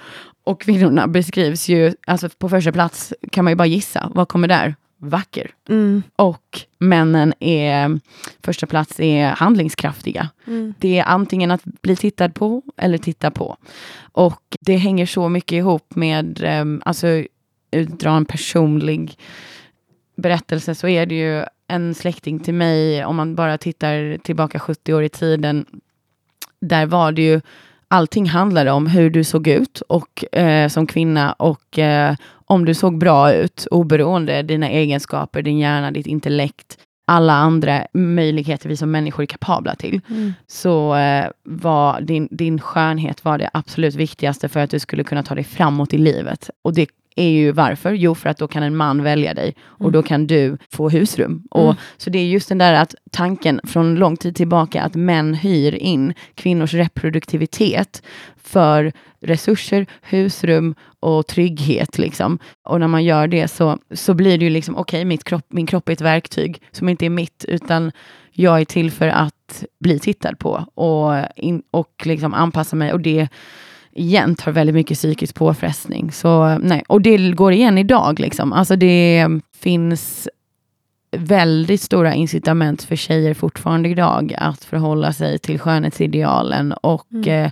Och 0.46 0.62
kvinnorna 0.62 1.08
beskrivs 1.08 1.70
ju, 1.70 1.94
alltså 2.08 2.30
på 2.30 2.50
första 2.50 2.72
plats 2.72 3.14
kan 3.32 3.44
man 3.46 3.52
ju 3.52 3.56
bara 3.56 3.66
gissa, 3.66 4.12
vad 4.14 4.28
kommer 4.28 4.48
där? 4.48 4.76
Vacker. 5.04 5.52
Mm. 5.70 6.04
Och 6.16 6.62
männen 6.80 7.34
är, 7.40 8.00
första 8.44 8.68
plats 8.68 9.00
är 9.00 9.28
handlingskraftiga. 9.28 10.30
Mm. 10.48 10.74
Det 10.80 11.00
är 11.00 11.04
antingen 11.04 11.52
att 11.52 11.64
bli 11.64 11.96
tittad 11.96 12.34
på 12.34 12.62
eller 12.78 12.98
titta 12.98 13.32
på. 13.32 13.58
Och 14.12 14.58
det 14.60 14.76
hänger 14.76 15.06
så 15.06 15.30
mycket 15.30 15.56
ihop 15.56 15.96
med, 15.96 16.44
um, 16.62 16.82
alltså 16.86 17.24
utdra 17.72 18.12
en 18.12 18.26
personlig 18.26 19.18
berättelse 20.16 20.76
så 20.76 20.88
är 20.88 21.06
det 21.06 21.16
ju 21.16 21.44
en 21.68 21.96
släkting 21.96 22.40
till 22.40 22.54
mig, 22.54 23.06
om 23.06 23.16
man 23.16 23.36
bara 23.36 23.58
tittar 23.58 24.18
tillbaka 24.18 24.60
70 24.60 24.94
år 24.94 25.04
i 25.04 25.10
tiden, 25.10 25.66
där 26.60 26.86
var 26.86 27.12
det 27.12 27.22
ju 27.22 27.42
allting 27.94 28.30
handlade 28.30 28.72
om 28.72 28.88
hur 28.88 29.10
du 29.10 29.24
såg 29.24 29.48
ut 29.48 29.82
och, 29.82 30.36
eh, 30.36 30.68
som 30.68 30.88
kvinna 30.88 31.34
och 31.34 31.80
eh, 31.80 32.16
om 32.46 32.66
du 32.66 32.74
såg 32.74 32.98
bra 32.98 33.34
ut, 33.34 33.68
oberoende 33.72 34.42
dina 34.42 34.70
egenskaper, 34.70 35.42
din 35.42 35.60
hjärna, 35.60 35.92
ditt 35.92 36.08
intellekt, 36.08 36.78
alla 37.08 37.34
andra 37.34 37.88
möjligheter 37.94 38.70
vi 38.70 38.78
som 38.78 38.92
människor 38.92 39.24
är 39.24 39.28
kapabla 39.28 39.76
till, 39.76 40.02
mm. 40.10 40.34
så 40.48 40.96
eh, 40.96 41.26
var 41.44 42.02
din, 42.02 42.28
din 42.32 42.60
skönhet 42.60 43.26
var 43.26 43.38
det 43.38 43.50
absolut 43.54 43.96
viktigaste 43.96 44.50
för 44.50 44.60
att 44.60 44.72
du 44.72 44.80
skulle 44.80 45.04
kunna 45.04 45.24
ta 45.24 45.36
dig 45.36 45.44
framåt 45.44 45.94
i 45.94 45.98
livet. 45.98 46.50
Och 46.62 46.74
det 46.74 46.88
är 47.16 47.30
ju 47.30 47.52
varför? 47.52 47.94
Jo, 47.94 48.16
för 48.16 48.30
att 48.30 48.38
då 48.38 48.48
kan 48.48 48.64
en 48.64 48.76
man 48.76 49.04
välja 49.04 49.34
dig 49.34 49.56
och 49.62 49.82
mm. 49.82 49.92
då 49.92 50.04
kan 50.04 50.28
du 50.28 50.58
få 50.70 50.90
husrum. 50.90 51.32
Mm. 51.32 51.44
Och, 51.50 51.76
så 51.98 52.10
det 52.10 52.20
är 52.20 52.26
just 52.26 52.50
den 52.50 52.58
där 52.58 52.74
att 52.74 52.96
tanken 53.12 53.60
från 53.64 53.96
lång 53.96 54.18
tid 54.18 54.36
tillbaka 54.36 54.84
att 54.84 54.96
män 54.96 55.34
hyr 55.34 55.76
in 55.76 56.14
kvinnors 56.36 56.74
reproduktivitet 56.74 58.04
för 58.44 58.92
resurser, 59.22 59.86
husrum 60.02 60.76
och 61.00 61.28
trygghet. 61.28 61.98
Liksom. 61.98 62.40
Och 62.64 62.80
när 62.80 62.88
man 62.88 63.04
gör 63.04 63.28
det 63.28 63.48
så, 63.48 63.78
så 63.92 64.14
blir 64.14 64.38
det 64.38 64.44
ju 64.46 64.50
liksom, 64.50 64.76
okej, 64.76 65.06
okay, 65.06 65.18
kropp, 65.18 65.46
min 65.48 65.66
kropp 65.66 65.90
är 65.90 65.94
ett 65.94 66.02
verktyg 66.02 66.62
som 66.72 66.90
inte 66.90 67.06
är 67.06 67.10
mitt, 67.10 67.46
utan 67.48 67.92
jag 68.32 68.62
är 68.62 68.66
till 68.66 68.92
för 68.92 69.08
att 69.08 69.64
bli 69.80 70.00
tittad 70.00 70.40
på 70.40 70.66
och, 70.76 71.26
in, 71.36 71.64
och 71.72 72.04
liksom 72.06 72.34
anpassa 72.34 72.76
mig. 72.76 72.94
Och 72.94 73.00
det 73.00 73.28
igen 73.96 74.36
tar 74.36 74.52
väldigt 74.52 74.76
mycket 74.76 74.98
psykisk 74.98 75.36
påfrestning. 75.36 76.12
Så, 76.12 76.58
nej. 76.58 76.84
Och 76.88 77.02
det 77.02 77.32
går 77.32 77.54
igen 77.54 77.78
idag. 77.78 78.20
Liksom. 78.20 78.54
Alltså 78.54 78.76
det 78.76 79.28
finns 79.58 80.30
väldigt 81.18 81.82
stora 81.82 82.14
incitament 82.14 82.84
för 82.84 82.96
tjejer 82.96 83.34
fortfarande 83.34 83.90
idag 83.90 84.36
att 84.38 84.64
förhålla 84.64 85.14
sig 85.14 85.40
till 85.40 85.60
skönhetsidealen 85.60 86.72
och 86.72 87.08
mm. 87.12 87.46
eh, 87.46 87.52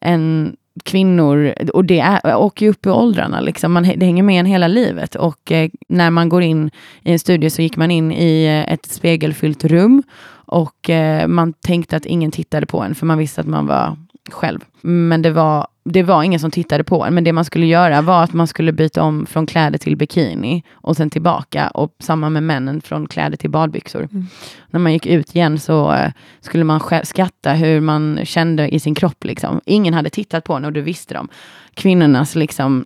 en 0.00 0.56
kvinnor, 0.82 1.54
och 1.74 1.84
det 1.84 2.00
är, 2.00 2.36
åker 2.36 2.66
ju 2.66 2.70
upp 2.70 2.86
i 2.86 2.88
åldrarna, 2.88 3.40
liksom. 3.40 3.72
man, 3.72 3.82
det 3.82 4.06
hänger 4.06 4.22
med 4.22 4.40
en 4.40 4.46
hela 4.46 4.68
livet. 4.68 5.14
Och 5.14 5.52
eh, 5.52 5.70
när 5.88 6.10
man 6.10 6.28
går 6.28 6.42
in 6.42 6.70
i 7.02 7.12
en 7.12 7.18
studie 7.18 7.50
så 7.50 7.62
gick 7.62 7.76
man 7.76 7.90
in 7.90 8.12
i 8.12 8.44
eh, 8.44 8.72
ett 8.72 8.86
spegelfyllt 8.86 9.64
rum 9.64 10.02
och 10.46 10.90
eh, 10.90 11.26
man 11.26 11.52
tänkte 11.52 11.96
att 11.96 12.06
ingen 12.06 12.30
tittade 12.30 12.66
på 12.66 12.80
en, 12.82 12.94
för 12.94 13.06
man 13.06 13.18
visste 13.18 13.40
att 13.40 13.46
man 13.46 13.66
var 13.66 13.96
själv. 14.30 14.60
Men 14.80 15.22
det 15.22 15.30
var, 15.30 15.66
det 15.84 16.02
var 16.02 16.22
ingen 16.22 16.40
som 16.40 16.50
tittade 16.50 16.84
på 16.84 17.04
en. 17.04 17.14
Men 17.14 17.24
det 17.24 17.32
man 17.32 17.44
skulle 17.44 17.66
göra 17.66 18.02
var 18.02 18.22
att 18.22 18.32
man 18.32 18.46
skulle 18.46 18.72
byta 18.72 19.02
om 19.02 19.26
från 19.26 19.46
kläder 19.46 19.78
till 19.78 19.96
bikini 19.96 20.62
och 20.72 20.96
sen 20.96 21.10
tillbaka. 21.10 21.68
Och 21.68 21.94
samma 21.98 22.30
med 22.30 22.42
männen 22.42 22.80
från 22.80 23.06
kläder 23.06 23.36
till 23.36 23.50
badbyxor. 23.50 24.08
Mm. 24.12 24.26
När 24.70 24.80
man 24.80 24.92
gick 24.92 25.06
ut 25.06 25.36
igen 25.36 25.58
så 25.58 25.92
uh, 25.92 26.08
skulle 26.40 26.64
man 26.64 26.80
skatta 27.02 27.52
hur 27.52 27.80
man 27.80 28.20
kände 28.24 28.74
i 28.74 28.80
sin 28.80 28.94
kropp. 28.94 29.24
Liksom. 29.24 29.60
Ingen 29.64 29.94
hade 29.94 30.10
tittat 30.10 30.44
på 30.44 30.54
en 30.54 30.64
och 30.64 30.72
det 30.72 30.80
visste 30.80 31.14
de. 31.14 31.28
Kvinnornas 31.74 32.34
liksom 32.34 32.84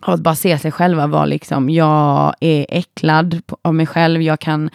att 0.00 0.20
bara 0.20 0.34
se 0.34 0.58
sig 0.58 0.72
själva 0.72 1.06
var 1.06 1.26
liksom, 1.26 1.70
jag 1.70 2.34
är 2.40 2.66
äcklad 2.68 3.42
av 3.62 3.74
mig 3.74 3.86
själv, 3.86 4.22
jag 4.22 4.40
kan 4.40 4.70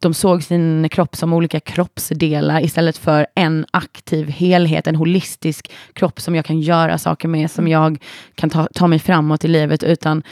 de 0.00 0.14
såg 0.14 0.42
sin 0.42 0.88
kropp 0.88 1.16
som 1.16 1.32
olika 1.32 1.60
kroppsdelar 1.60 2.64
istället 2.64 2.98
för 2.98 3.26
en 3.34 3.66
aktiv 3.70 4.28
helhet, 4.28 4.86
en 4.86 4.96
holistisk 4.96 5.70
kropp 5.92 6.20
som 6.20 6.34
jag 6.34 6.44
kan 6.44 6.60
göra 6.60 6.98
saker 6.98 7.28
med, 7.28 7.50
som 7.50 7.62
mm. 7.62 7.72
jag 7.72 8.02
kan 8.34 8.50
ta, 8.50 8.68
ta 8.74 8.86
mig 8.86 8.98
framåt 8.98 9.44
i 9.44 9.48
livet, 9.48 9.82
utan 9.82 10.22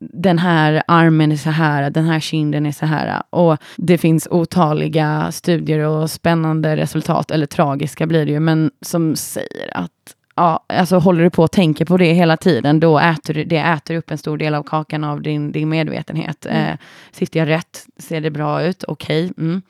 den 0.00 0.38
här 0.38 0.82
armen 0.86 1.32
är 1.32 1.36
så 1.36 1.50
här, 1.50 1.90
den 1.90 2.04
här 2.04 2.20
kinden 2.20 2.66
är 2.66 2.72
så 2.72 2.86
här. 2.86 3.22
Och 3.30 3.56
det 3.76 3.98
finns 3.98 4.28
otaliga 4.30 5.32
studier 5.32 5.78
och 5.78 6.10
spännande 6.10 6.76
resultat, 6.76 7.30
eller 7.30 7.46
tragiska 7.46 8.06
blir 8.06 8.26
det 8.26 8.32
ju, 8.32 8.40
men 8.40 8.70
som 8.82 9.16
säger 9.16 9.76
att 9.76 10.14
ja, 10.38 10.64
alltså 10.66 10.98
håller 10.98 11.24
du 11.24 11.30
på 11.30 11.42
och 11.42 11.50
tänker 11.50 11.84
på 11.84 11.96
det 11.96 12.12
hela 12.12 12.36
tiden, 12.36 12.80
då 12.80 12.98
äter 12.98 13.34
det 13.34 13.56
äter 13.56 13.96
upp 13.96 14.10
en 14.10 14.18
stor 14.18 14.38
del 14.38 14.54
av 14.54 14.62
kakan 14.62 15.04
av 15.04 15.22
din, 15.22 15.52
din 15.52 15.68
medvetenhet. 15.68 16.46
Mm. 16.46 16.66
Eh, 16.66 16.78
sitter 17.12 17.40
jag 17.40 17.48
rätt? 17.48 17.86
Ser 17.98 18.20
det 18.20 18.30
bra 18.30 18.62
ut? 18.62 18.84
Okej. 18.84 19.30
Okay. 19.30 19.44
Mm. 19.44 19.62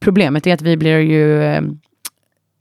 Problemet 0.00 0.46
är 0.46 0.54
att 0.54 0.62
vi 0.62 0.76
blir 0.76 0.98
ju 0.98 1.42
eh, 1.42 1.62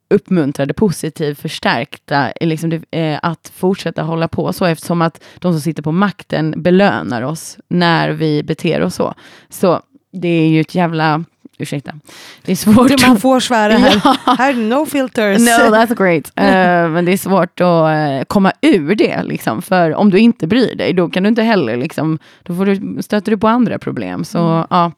uppmuntrade, 0.09 0.73
positivt 0.73 1.39
förstärkta, 1.39 2.31
liksom 2.41 2.69
det, 2.69 2.83
eh, 2.91 3.19
att 3.21 3.51
fortsätta 3.55 4.01
hålla 4.01 4.27
på 4.27 4.53
så, 4.53 4.65
eftersom 4.65 5.01
att 5.01 5.23
de 5.39 5.53
som 5.53 5.61
sitter 5.61 5.83
på 5.83 5.91
makten 5.91 6.53
belönar 6.57 7.21
oss 7.21 7.57
när 7.67 8.09
vi 8.09 8.43
beter 8.43 8.81
oss 8.81 8.95
så. 8.95 9.13
Så 9.49 9.81
det 10.11 10.27
är 10.27 10.47
ju 10.47 10.61
ett 10.61 10.75
jävla 10.75 11.23
Ursäkta. 11.59 11.93
Det 12.41 12.51
är 12.51 12.55
svårt. 12.55 13.07
Man 13.07 13.19
får 13.19 13.39
svära 13.39 13.73
här. 13.73 14.01
ja. 14.03 14.35
här 14.37 14.53
no 14.53 14.85
filters. 14.85 15.39
No, 15.39 15.75
that's 15.75 15.95
great. 15.95 16.27
Uh, 16.27 16.91
men 16.93 17.05
det 17.05 17.13
är 17.13 17.17
svårt 17.17 17.61
att 17.61 18.19
uh, 18.21 18.23
komma 18.27 18.51
ur 18.61 18.95
det. 18.95 19.23
Liksom. 19.23 19.61
För 19.61 19.95
om 19.95 20.09
du 20.09 20.19
inte 20.19 20.47
bryr 20.47 20.75
dig, 20.75 20.93
då 20.93 21.09
kan 21.09 21.23
du 21.23 21.29
inte 21.29 21.43
heller, 21.43 21.77
liksom, 21.77 22.19
då 22.43 22.55
får 22.55 22.65
du, 22.65 23.03
stöter 23.03 23.31
du 23.31 23.37
på 23.37 23.47
andra 23.47 23.79
problem. 23.79 24.23
Så, 24.23 24.39
mm. 24.39 24.67
ja. 24.69 24.91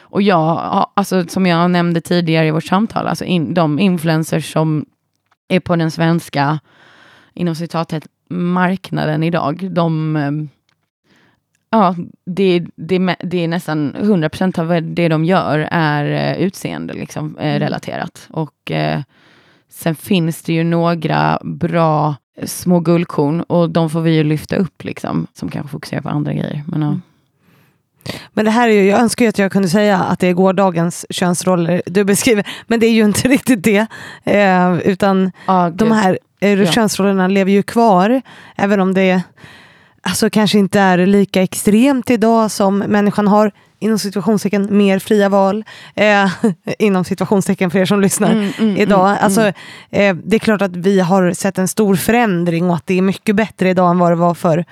Och 0.00 0.22
jag, 0.22 0.86
alltså, 0.94 1.26
som 1.28 1.46
jag 1.46 1.70
nämnde 1.70 2.00
tidigare 2.00 2.46
i 2.46 2.50
vårt 2.50 2.64
samtal, 2.64 3.06
alltså 3.06 3.24
in, 3.24 3.54
de 3.54 3.78
influencers 3.78 4.52
som 4.52 4.86
är 5.48 5.60
på 5.60 5.76
den 5.76 5.90
svenska, 5.90 6.58
inom 7.34 7.54
citatet, 7.54 8.06
marknaden 8.30 9.22
idag, 9.22 9.68
de 9.70 10.16
um, 10.16 10.48
Ja, 11.76 11.94
det, 12.26 12.64
det, 12.76 13.16
det 13.20 13.44
är 13.44 13.48
nästan 13.48 13.94
100% 13.94 14.60
av 14.60 14.82
det 14.94 15.08
de 15.08 15.24
gör 15.24 15.68
är 15.70 16.34
uh, 16.36 16.42
utseende 16.42 16.94
liksom, 16.94 17.36
uh, 17.36 17.46
mm. 17.46 17.58
relaterat. 17.58 18.28
Och 18.30 18.70
uh, 18.70 19.02
sen 19.68 19.94
finns 19.94 20.42
det 20.42 20.52
ju 20.52 20.64
några 20.64 21.38
bra 21.42 22.14
små 22.44 22.80
guldkorn 22.80 23.40
och 23.40 23.70
de 23.70 23.90
får 23.90 24.00
vi 24.00 24.14
ju 24.14 24.24
lyfta 24.24 24.56
upp 24.56 24.84
liksom, 24.84 25.26
som 25.34 25.48
kanske 25.48 25.70
fokuserar 25.70 26.00
på 26.00 26.08
andra 26.08 26.32
grejer. 26.32 26.62
Men, 26.66 26.82
mm. 26.82 27.02
Men 28.28 28.44
det 28.44 28.50
här 28.50 28.68
är 28.68 28.72
ju, 28.72 28.86
jag 28.86 29.00
önskar 29.00 29.24
ju 29.24 29.28
att 29.28 29.38
jag 29.38 29.52
kunde 29.52 29.68
säga 29.68 29.98
att 29.98 30.18
det 30.18 30.26
är 30.26 30.32
gårdagens 30.32 31.06
könsroller 31.10 31.82
du 31.86 32.04
beskriver, 32.04 32.46
men 32.66 32.80
det 32.80 32.86
är 32.86 32.92
ju 32.92 33.04
inte 33.04 33.28
riktigt 33.28 33.64
det. 33.64 33.86
Eh, 34.24 34.78
utan 34.78 35.32
ah, 35.46 35.70
de 35.70 35.92
här 35.92 36.18
eh, 36.40 36.70
könsrollerna 36.70 37.28
lever 37.28 37.52
ju 37.52 37.62
kvar, 37.62 38.22
även 38.56 38.80
om 38.80 38.94
det 38.94 39.02
är 39.02 39.22
alltså, 40.06 40.30
kanske 40.30 40.58
inte 40.58 40.80
är 40.80 41.06
lika 41.06 41.42
extremt 41.42 42.10
idag 42.10 42.50
som 42.50 42.78
människan 42.78 43.28
har 43.28 43.52
inom 43.78 43.98
situationstecken 43.98 44.68
mer 44.70 44.98
fria 44.98 45.28
val. 45.28 45.64
Eh, 45.94 46.30
inom 46.78 47.04
situationstecken 47.04 47.70
för 47.70 47.78
er 47.78 47.84
som 47.84 48.00
lyssnar 48.00 48.30
mm, 48.30 48.52
mm, 48.58 48.76
idag. 48.76 49.08
Mm, 49.08 49.18
alltså, 49.20 49.52
eh, 49.90 50.16
det 50.24 50.36
är 50.36 50.38
klart 50.38 50.62
att 50.62 50.76
vi 50.76 51.00
har 51.00 51.32
sett 51.32 51.58
en 51.58 51.68
stor 51.68 51.96
förändring 51.96 52.70
och 52.70 52.76
att 52.76 52.86
det 52.86 52.98
är 52.98 53.02
mycket 53.02 53.36
bättre 53.36 53.70
idag 53.70 53.90
än 53.90 53.98
vad 53.98 54.12
det 54.12 54.16
var 54.16 54.34
för 54.34 54.64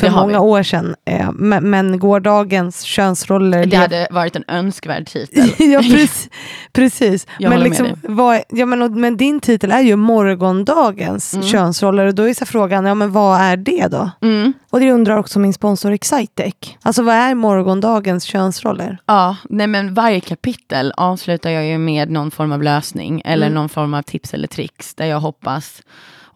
för 0.00 0.10
många 0.10 0.32
vi. 0.32 0.36
år 0.36 0.62
sedan. 0.62 0.94
Eh, 1.04 1.32
men, 1.32 1.70
men 1.70 1.98
gårdagens 1.98 2.82
könsroller... 2.82 3.66
Det 3.66 3.76
hade 3.76 4.08
varit 4.10 4.36
en 4.36 4.44
önskvärd 4.48 5.06
titel. 5.06 5.50
ja, 5.72 5.80
precis. 5.80 6.28
precis. 6.72 7.26
Jag 7.38 7.50
men, 7.50 7.60
liksom, 7.60 7.86
vad, 8.02 8.42
ja, 8.48 8.66
men, 8.66 9.00
men 9.00 9.16
din 9.16 9.40
titel 9.40 9.72
är 9.72 9.80
ju 9.80 9.96
morgondagens 9.96 11.34
mm. 11.34 11.46
könsroller 11.46 12.06
och 12.06 12.14
då 12.14 12.28
är 12.28 12.34
så 12.34 12.46
frågan, 12.46 12.84
ja, 12.84 12.94
men 12.94 13.12
vad 13.12 13.40
är 13.40 13.56
det 13.56 13.86
då? 13.86 14.10
Mm. 14.22 14.52
Och 14.70 14.80
det 14.80 14.92
undrar 14.92 15.16
också 15.16 15.38
min 15.38 15.52
sponsor 15.52 15.92
Excitec. 15.92 16.54
Alltså 16.82 17.02
vad 17.02 17.14
är 17.14 17.34
morgondagens 17.34 18.24
könsroller? 18.24 18.98
Ja, 19.06 19.36
nej 19.48 19.66
men 19.66 19.94
varje 19.94 20.20
kapitel 20.20 20.92
avslutar 20.96 21.50
jag 21.50 21.66
ju 21.66 21.78
med 21.78 22.10
någon 22.10 22.30
form 22.30 22.52
av 22.52 22.62
lösning 22.62 23.22
eller 23.24 23.46
mm. 23.46 23.54
någon 23.54 23.68
form 23.68 23.94
av 23.94 24.02
tips 24.02 24.34
eller 24.34 24.48
tricks 24.48 24.94
där 24.94 25.06
jag 25.06 25.20
hoppas 25.20 25.82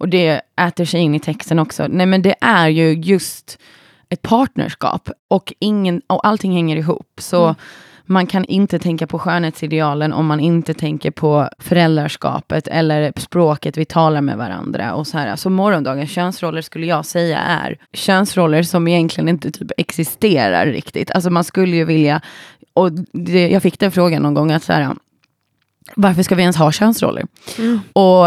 och 0.03 0.09
det 0.09 0.41
äter 0.61 0.85
sig 0.85 1.01
in 1.01 1.15
i 1.15 1.21
texten 1.21 1.59
också. 1.59 1.87
Nej 1.89 2.07
men 2.07 2.23
det 2.23 2.35
är 2.41 2.69
ju 2.69 2.93
just 2.93 3.59
ett 4.09 4.23
partnerskap 4.23 5.11
och, 5.29 5.53
ingen, 5.59 6.03
och 6.07 6.27
allting 6.27 6.53
hänger 6.53 6.77
ihop. 6.77 7.11
Så 7.19 7.45
mm. 7.45 7.55
man 8.05 8.27
kan 8.27 8.45
inte 8.45 8.79
tänka 8.79 9.07
på 9.07 9.19
skönhetsidealen 9.19 10.13
om 10.13 10.27
man 10.27 10.41
inte 10.41 10.75
tänker 10.75 11.11
på 11.11 11.49
föräldraskapet 11.59 12.69
eller 12.69 13.13
språket 13.17 13.77
vi 13.77 13.85
talar 13.85 14.21
med 14.21 14.37
varandra. 14.37 14.95
Och 14.95 15.07
så, 15.07 15.19
här. 15.19 15.37
så 15.37 15.51
morgondagens 15.51 16.11
könsroller 16.11 16.63
skulle 16.63 16.87
jag 16.87 17.07
säga 17.07 17.39
är 17.39 17.79
könsroller 17.93 18.63
som 18.63 18.89
egentligen 18.89 19.29
inte 19.29 19.51
typ 19.51 19.71
existerar 19.77 20.67
riktigt. 20.67 21.11
Alltså 21.11 21.31
man 21.31 21.45
skulle 21.45 21.77
ju 21.77 21.85
vilja, 21.85 22.21
och 22.75 22.93
det, 23.13 23.49
jag 23.49 23.63
fick 23.63 23.79
den 23.79 23.93
frågan 23.93 24.23
någon 24.23 24.35
gång, 24.35 24.53
att 24.53 24.63
så 24.63 24.73
här, 24.73 24.95
varför 25.97 26.23
ska 26.23 26.35
vi 26.35 26.43
ens 26.43 26.57
ha 26.57 26.73
könsroller? 26.73 27.27
Mm. 27.59 27.81
Och 27.93 28.27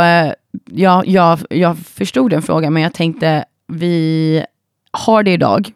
eh, 0.56 0.80
ja, 0.82 1.04
jag, 1.06 1.40
jag 1.50 1.78
förstod 1.78 2.32
den 2.32 2.42
frågan, 2.42 2.74
men 2.74 2.84
jag 2.84 2.94
tänkte, 2.94 3.46
vi 3.68 4.46
har 4.92 5.24
det 5.24 5.32
idag. 5.32 5.72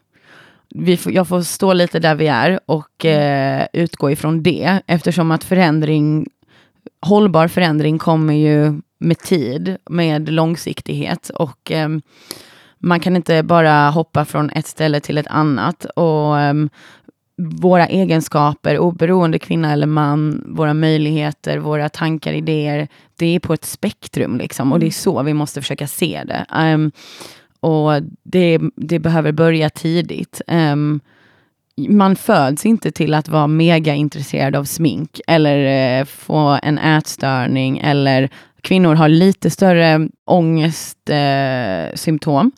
Vi 0.76 0.98
får, 0.98 1.12
jag 1.12 1.28
får 1.28 1.42
stå 1.42 1.74
lite 1.74 2.00
där 2.00 2.16
vi 2.16 2.28
är 2.28 2.60
och 2.66 3.06
mm. 3.06 3.60
eh, 3.60 3.68
utgå 3.74 4.12
ifrån 4.12 4.44
det, 4.44 4.82
eftersom 4.88 5.32
att 5.32 5.44
förändring, 5.44 6.28
hållbar 7.02 7.48
förändring 7.48 7.98
kommer 7.98 8.34
ju 8.34 8.82
med 9.00 9.20
tid, 9.20 9.78
med 9.90 10.30
långsiktighet. 10.30 11.30
Och 11.30 11.72
eh, 11.72 11.90
man 12.78 13.00
kan 13.00 13.16
inte 13.16 13.44
bara 13.44 13.90
hoppa 13.90 14.26
från 14.26 14.50
ett 14.50 14.68
ställe 14.68 15.00
till 15.00 15.18
ett 15.18 15.28
annat. 15.28 15.86
Och 15.86 16.36
um, 16.36 16.70
våra 17.40 17.88
egenskaper, 17.88 18.78
oberoende 18.78 19.40
kvinna 19.40 19.74
eller 19.74 19.88
man, 19.88 20.44
våra 20.48 20.74
möjligheter, 20.74 21.58
våra 21.58 21.90
tankar, 21.90 22.34
idéer, 22.34 22.88
det 23.16 23.36
är 23.36 23.40
på 23.40 23.54
ett 23.54 23.66
spektrum 23.66 24.38
liksom 24.38 24.74
och 24.74 24.80
det 24.80 24.88
är 24.88 24.92
så 24.92 25.24
vi 25.24 25.34
måste 25.34 25.62
försöka 25.62 25.88
se 25.88 26.24
det. 26.26 26.46
Um, 26.56 26.92
och 27.60 27.92
det, 28.24 28.60
det, 28.76 29.00
behöver 29.00 29.32
börja 29.32 29.70
tidigt. 29.70 30.42
Um, 30.48 31.00
man 31.90 32.16
föds 32.16 32.66
inte 32.66 32.92
till 32.92 33.14
att 33.14 33.30
vara 33.30 33.48
mega 33.48 33.94
intresserad 33.94 34.56
av 34.56 34.64
smink 34.64 35.22
eller 35.28 36.00
uh, 36.00 36.06
få 36.06 36.60
en 36.64 36.78
ätstörning 36.78 37.80
eller 37.80 38.30
kvinnor 38.62 38.96
har 38.96 39.10
lite 39.10 39.50
större 39.50 40.10
ångestsymptom. 40.26 42.46
Uh, 42.46 42.52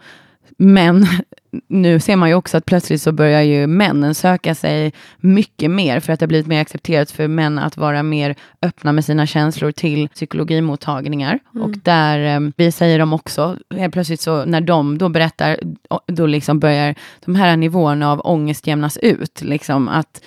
men 0.62 1.08
nu 1.68 2.00
ser 2.00 2.16
man 2.16 2.30
ju 2.30 2.36
också 2.36 2.58
att 2.58 2.66
plötsligt 2.66 3.02
så 3.02 3.12
börjar 3.12 3.42
ju 3.42 3.68
männen 3.68 4.16
söka 4.16 4.56
sig 4.56 4.94
mycket 5.18 5.72
mer 5.72 6.00
för 6.00 6.14
att 6.14 6.20
det 6.20 6.24
har 6.24 6.28
blivit 6.28 6.48
mer 6.48 6.62
accepterat 6.62 7.12
för 7.12 7.28
män 7.28 7.60
att 7.60 7.78
vara 7.78 8.04
mer 8.04 8.36
öppna 8.62 8.92
med 8.92 9.06
sina 9.06 9.28
känslor 9.28 9.72
till 9.72 10.10
psykologimottagningar. 10.10 11.40
Mm. 11.56 11.66
Och 11.66 11.78
där 11.78 12.38
um, 12.38 12.54
vi 12.58 12.72
säger 12.72 13.00
de 13.00 13.14
också, 13.14 13.58
helt 13.76 13.94
plötsligt 13.94 14.22
så 14.22 14.46
när 14.46 14.62
de 14.62 14.98
då 14.98 15.10
berättar, 15.10 15.60
då 16.08 16.26
liksom 16.26 16.60
börjar 16.60 16.96
de 17.26 17.36
här 17.36 17.58
nivåerna 17.58 18.12
av 18.12 18.22
ångest 18.24 18.68
jämnas 18.68 18.98
ut. 18.98 19.42
Liksom 19.42 19.88
att 19.88 20.22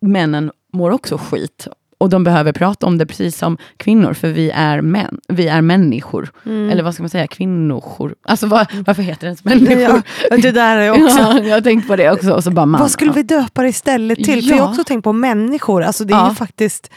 männen 0.00 0.50
mår 0.72 0.90
också 0.90 1.18
skit 1.18 1.68
och 2.04 2.10
de 2.10 2.24
behöver 2.24 2.52
prata 2.52 2.86
om 2.86 2.98
det 2.98 3.06
precis 3.06 3.38
som 3.38 3.58
kvinnor, 3.76 4.12
för 4.12 4.28
vi 4.28 4.50
är 4.50 4.80
män. 4.80 5.20
Vi 5.28 5.48
är 5.48 5.60
människor. 5.60 6.30
Mm. 6.46 6.70
Eller 6.70 6.82
vad 6.82 6.94
ska 6.94 7.02
man 7.02 7.10
säga, 7.10 7.26
kvinnor. 7.26 8.14
Alltså 8.22 8.46
vad, 8.46 8.66
varför 8.86 9.02
heter 9.02 9.20
det 9.20 9.26
ens 9.26 9.44
människor? 9.44 10.02
Ja, 10.30 10.36
det 10.36 10.50
där 10.50 10.76
är 10.76 10.90
också. 11.04 11.18
Ja, 11.18 11.40
jag 11.40 11.56
har 11.56 11.60
tänkt 11.60 11.88
på 11.88 11.96
det 11.96 12.10
också. 12.10 12.32
Och 12.32 12.44
så 12.44 12.50
bara 12.50 12.66
man. 12.66 12.80
Vad 12.80 12.90
skulle 12.90 13.12
vi 13.12 13.22
döpa 13.22 13.62
det 13.62 13.68
istället 13.68 14.24
till? 14.24 14.36
Ja. 14.36 14.42
För 14.42 14.56
jag 14.56 14.64
har 14.64 14.70
också 14.70 14.84
tänkt 14.84 15.04
på 15.04 15.12
människor. 15.12 15.82
Alltså 15.82 16.04
det 16.04 16.14
är 16.14 16.28
ju 16.28 16.34
faktiskt 16.34 16.90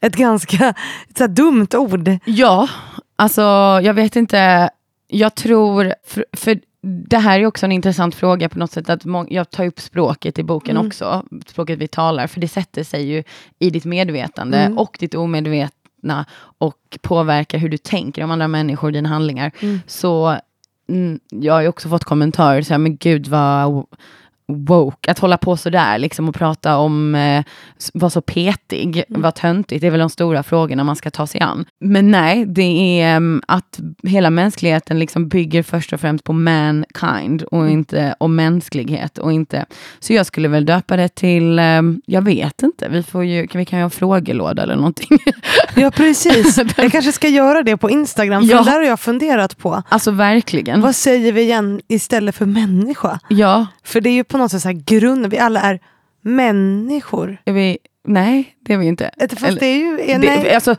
ett 0.00 0.16
ganska 0.16 0.74
ett 1.10 1.18
så 1.18 1.26
dumt 1.26 1.68
ord. 1.74 2.10
Ja, 2.24 2.68
alltså 3.16 3.42
jag 3.82 3.94
vet 3.94 4.16
inte. 4.16 4.70
Jag 5.08 5.34
tror, 5.34 5.94
för, 6.06 6.24
för 6.32 6.58
det 6.80 7.18
här 7.18 7.40
är 7.40 7.46
också 7.46 7.66
en 7.66 7.72
intressant 7.72 8.14
fråga 8.14 8.48
på 8.48 8.58
något 8.58 8.70
sätt, 8.70 8.90
att 8.90 9.02
jag 9.28 9.50
tar 9.50 9.66
upp 9.66 9.80
språket 9.80 10.38
i 10.38 10.42
boken 10.42 10.76
mm. 10.76 10.86
också, 10.86 11.24
språket 11.46 11.78
vi 11.78 11.88
talar, 11.88 12.26
för 12.26 12.40
det 12.40 12.48
sätter 12.48 12.84
sig 12.84 13.06
ju 13.06 13.24
i 13.58 13.70
ditt 13.70 13.84
medvetande 13.84 14.58
mm. 14.58 14.78
och 14.78 14.96
ditt 15.00 15.14
omedvetna 15.14 15.78
medvetna 16.02 16.26
och 16.58 16.98
påverka 17.02 17.58
hur 17.58 17.68
du 17.68 17.78
tänker 17.78 18.24
om 18.24 18.30
andra 18.30 18.48
människor, 18.48 18.92
dina 18.92 19.08
handlingar. 19.08 19.52
Mm. 19.60 19.80
Så 19.86 20.38
mm, 20.88 21.20
jag 21.28 21.54
har 21.54 21.62
ju 21.62 21.68
också 21.68 21.88
fått 21.88 22.04
kommentarer, 22.04 22.62
så 22.62 22.74
här, 22.74 22.78
men 22.78 22.96
gud 22.96 23.28
vad 23.28 23.86
woke, 24.52 25.10
att 25.10 25.18
hålla 25.18 25.36
på 25.38 25.56
sådär 25.56 25.98
liksom 25.98 26.28
och 26.28 26.34
prata 26.34 26.76
om, 26.76 27.14
eh, 27.14 27.44
vara 27.94 28.10
så 28.10 28.20
petig, 28.20 29.04
Mm. 29.08 29.22
vara 29.22 29.32
töntigt, 29.32 29.80
det 29.80 29.86
är 29.86 29.90
väl 29.90 30.00
de 30.00 30.10
stora 30.10 30.42
frågorna 30.42 30.84
man 30.84 30.96
ska 30.96 31.10
ta 31.10 31.26
sig 31.26 31.40
an. 31.40 31.64
Men 31.80 32.10
nej, 32.10 32.46
det 32.46 33.00
är 33.02 33.16
um, 33.16 33.42
att 33.48 33.80
hela 34.02 34.30
mänskligheten 34.30 34.98
liksom 34.98 35.28
bygger 35.28 35.62
först 35.62 35.92
och 35.92 36.00
främst 36.00 36.24
på 36.24 36.32
mankind 36.32 37.42
och 37.42 37.58
Mm. 37.60 37.72
inte 37.72 38.14
om 38.20 38.36
mänsklighet 38.36 39.18
och 39.18 39.32
inte, 39.32 39.66
så 40.00 40.12
jag 40.12 40.26
skulle 40.26 40.48
väl 40.48 40.66
döpa 40.66 40.96
det 40.96 41.08
till, 41.08 41.58
um, 41.58 42.02
jag 42.06 42.22
vet 42.22 42.62
inte, 42.62 42.88
vi 42.88 43.02
får 43.02 43.24
ju, 43.24 43.46
vi 43.54 43.64
kan 43.64 43.78
ju 43.78 43.82
ha 43.84 43.90
frågelåda 43.90 44.62
eller 44.62 44.76
någonting. 44.76 45.18
Ja 45.74 45.90
precis, 45.90 46.58
jag 46.76 46.92
kanske 46.92 47.12
ska 47.12 47.28
göra 47.28 47.62
det 47.62 47.76
på 47.76 47.90
Instagram, 47.90 48.42
för 48.42 48.50
Ja. 48.54 48.58
det 48.58 48.70
där 48.70 48.76
har 48.78 48.84
jag 48.86 49.00
funderat 49.00 49.58
på. 49.58 49.82
alltså 49.88 50.10
verkligen. 50.10 50.80
Vad 50.80 50.96
säger 50.96 51.32
vi 51.32 51.42
igen 51.42 51.80
istället 51.88 52.34
för 52.34 52.46
människa? 52.46 53.20
Ja, 53.28 53.66
För 53.84 54.00
det 54.00 54.10
är 54.10 54.14
ju 54.14 54.24
på 54.24 54.37
något 54.38 54.50
sätt 54.50 54.62
så 54.62 54.68
här 54.68 54.82
grunden, 54.86 55.30
vi 55.30 55.38
alla 55.38 55.60
är 55.60 55.80
människor. 56.22 57.38
är 57.44 57.52
vi, 57.52 57.78
nej 58.06 58.54
det 58.60 58.72
är 58.72 58.78
vi 58.78 58.86
inte. 58.86 59.10
Fast 59.30 59.42
Eller- 59.44 59.60
det 59.60 59.66
är 59.66 59.76
ju, 59.78 60.00
är, 60.10 60.18
nej. 60.18 60.54
alltså, 60.54 60.76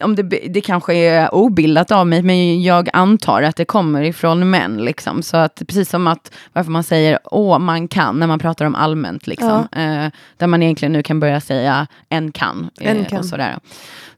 om 0.00 0.16
det, 0.16 0.22
det 0.22 0.60
kanske 0.60 0.94
är 0.94 1.34
obildat 1.34 1.92
av 1.92 2.06
mig, 2.06 2.22
men 2.22 2.62
jag 2.62 2.88
antar 2.92 3.42
att 3.42 3.56
det 3.56 3.64
kommer 3.64 4.02
ifrån 4.02 4.50
män. 4.50 4.76
Liksom. 4.76 5.22
Så 5.22 5.36
att 5.36 5.62
precis 5.66 5.88
som 5.90 6.06
att 6.06 6.34
varför 6.52 6.70
man 6.70 6.82
säger 6.82 7.18
åh, 7.24 7.58
man 7.58 7.88
kan, 7.88 8.18
när 8.18 8.26
man 8.26 8.38
pratar 8.38 8.64
om 8.66 8.74
allmänt. 8.74 9.26
Liksom. 9.26 9.68
Eh, 9.72 10.06
där 10.36 10.46
man 10.46 10.62
egentligen 10.62 10.92
nu 10.92 11.02
kan 11.02 11.20
börja 11.20 11.40
säga 11.40 11.86
en 12.08 12.32
kan. 12.32 12.70
eh, 12.80 12.90
En 12.90 13.04
kan. 13.04 13.18
Och 13.18 13.24
sådär. 13.24 13.58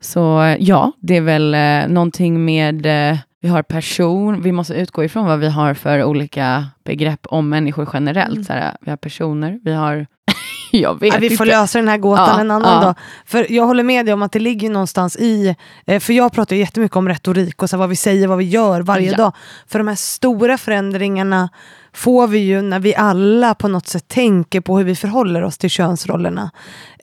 Så 0.00 0.56
ja, 0.58 0.92
det 1.00 1.16
är 1.16 1.20
väl 1.20 1.54
eh, 1.54 1.88
någonting 1.94 2.44
med 2.44 2.86
eh, 3.10 3.18
vi 3.46 3.50
har 3.50 3.62
person, 3.62 4.42
vi 4.42 4.52
måste 4.52 4.74
utgå 4.74 5.04
ifrån 5.04 5.26
vad 5.26 5.38
vi 5.38 5.48
har 5.48 5.74
för 5.74 6.04
olika 6.04 6.66
begrepp 6.84 7.26
om 7.26 7.48
människor 7.48 7.88
generellt. 7.92 8.32
Mm. 8.32 8.44
Såhär, 8.44 8.76
vi 8.80 8.90
har 8.90 8.96
personer, 8.96 9.60
vi 9.64 9.72
har... 9.72 10.06
jag 10.72 11.00
vet 11.00 11.14
Ja, 11.14 11.18
vi 11.20 11.36
får 11.36 11.46
inte. 11.46 11.56
lösa 11.58 11.78
den 11.78 11.88
här 11.88 11.96
gåtan 11.98 12.28
Ja, 12.28 12.40
en 12.40 12.50
annan 12.50 12.74
ja. 12.74 12.80
dag. 12.80 12.94
För 13.26 13.52
jag 13.52 13.66
håller 13.66 13.82
med 13.82 14.06
dig 14.06 14.14
om 14.14 14.22
att 14.22 14.32
det 14.32 14.38
ligger 14.38 14.70
någonstans 14.70 15.16
i, 15.16 15.54
eh, 15.86 16.00
för 16.00 16.12
jag 16.12 16.32
pratar 16.32 16.56
ju 16.56 16.60
jättemycket 16.62 16.96
om 16.96 17.08
retorik 17.08 17.62
och 17.62 17.70
så 17.70 17.76
här, 17.76 17.78
vad 17.78 17.88
vi 17.88 17.96
säger, 17.96 18.26
vad 18.28 18.38
vi 18.38 18.44
gör 18.44 18.80
varje 18.80 19.10
Ja. 19.10 19.16
dag. 19.16 19.32
För 19.66 19.78
de 19.78 19.88
här 19.88 19.94
stora 19.94 20.58
förändringarna 20.58 21.48
får 21.92 22.26
vi 22.26 22.38
ju 22.38 22.62
när 22.62 22.78
vi 22.80 22.94
alla 22.94 23.54
på 23.54 23.68
något 23.68 23.86
sätt 23.86 24.08
tänker 24.08 24.60
på 24.60 24.78
hur 24.78 24.84
vi 24.84 24.96
förhåller 24.96 25.42
oss 25.42 25.58
till 25.58 25.70
könsrollerna. 25.70 26.50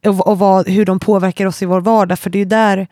Och, 0.05 0.27
och 0.27 0.39
vad, 0.39 0.69
hur 0.69 0.85
de 0.85 0.99
påverkar 0.99 1.45
oss 1.45 1.61
i 1.61 1.65
vår 1.65 1.81
vardag. 1.81 2.19
För 2.19 2.29
det 2.29 2.37
är 2.37 2.39
ju 2.39 2.45
där, 2.45 2.87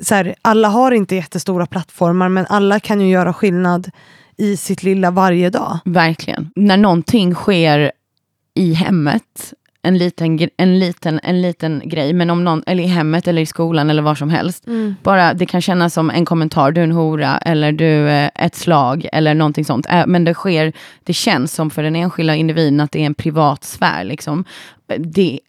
så 0.00 0.14
här, 0.14 0.34
alla 0.42 0.68
har 0.68 0.92
inte 0.92 1.16
jättestora 1.16 1.66
plattformar 1.66 2.28
men 2.28 2.46
alla 2.48 2.80
kan 2.80 3.00
ju 3.00 3.08
göra 3.08 3.32
skillnad 3.32 3.90
i 4.36 4.56
sitt 4.56 4.82
lilla 4.82 5.10
varje 5.10 5.50
dag. 5.50 5.78
Verkligen. 5.84 6.50
När 6.56 6.76
någonting 6.76 7.34
sker 7.34 7.92
i 8.54 8.72
hemmet, 8.72 9.52
en 9.82 9.98
liten, 9.98 10.48
en 10.56 10.78
liten, 10.78 11.20
en 11.22 11.42
liten 11.42 11.82
grej, 11.84 12.12
men 12.12 12.30
om 12.30 12.44
någon, 12.44 12.62
eller 12.66 12.84
i 12.84 12.86
hemmet 12.86 13.28
eller 13.28 13.42
i 13.42 13.46
skolan 13.46 13.90
eller 13.90 14.02
var 14.02 14.14
som 14.14 14.30
helst. 14.30 14.64
Bara 15.02 15.34
det 15.34 15.46
kan 15.46 15.60
kännas 15.60 15.94
som 15.94 16.10
en 16.10 16.24
kommentar, 16.24 16.72
du 16.72 16.80
är 16.80 16.84
en 16.84 16.92
hora, 16.92 17.38
eller 17.38 17.72
du 17.72 18.08
är 18.08 18.30
ett 18.34 18.54
slag, 18.54 19.08
eller 19.12 19.34
någonting 19.34 19.64
sånt. 19.64 19.86
Men 20.06 20.24
det 20.24 20.34
sker, 20.34 20.72
det 21.04 21.12
känns 21.12 21.54
som 21.54 21.70
för 21.70 21.82
den 21.82 21.96
enskilda 21.96 22.34
individen 22.34 22.80
att 22.80 22.92
det 22.92 23.00
är 23.00 23.06
en 23.06 23.14
privat 23.14 23.64
sfär. 23.64 24.04
Liksom. 24.04 24.44
Det, 24.98 25.40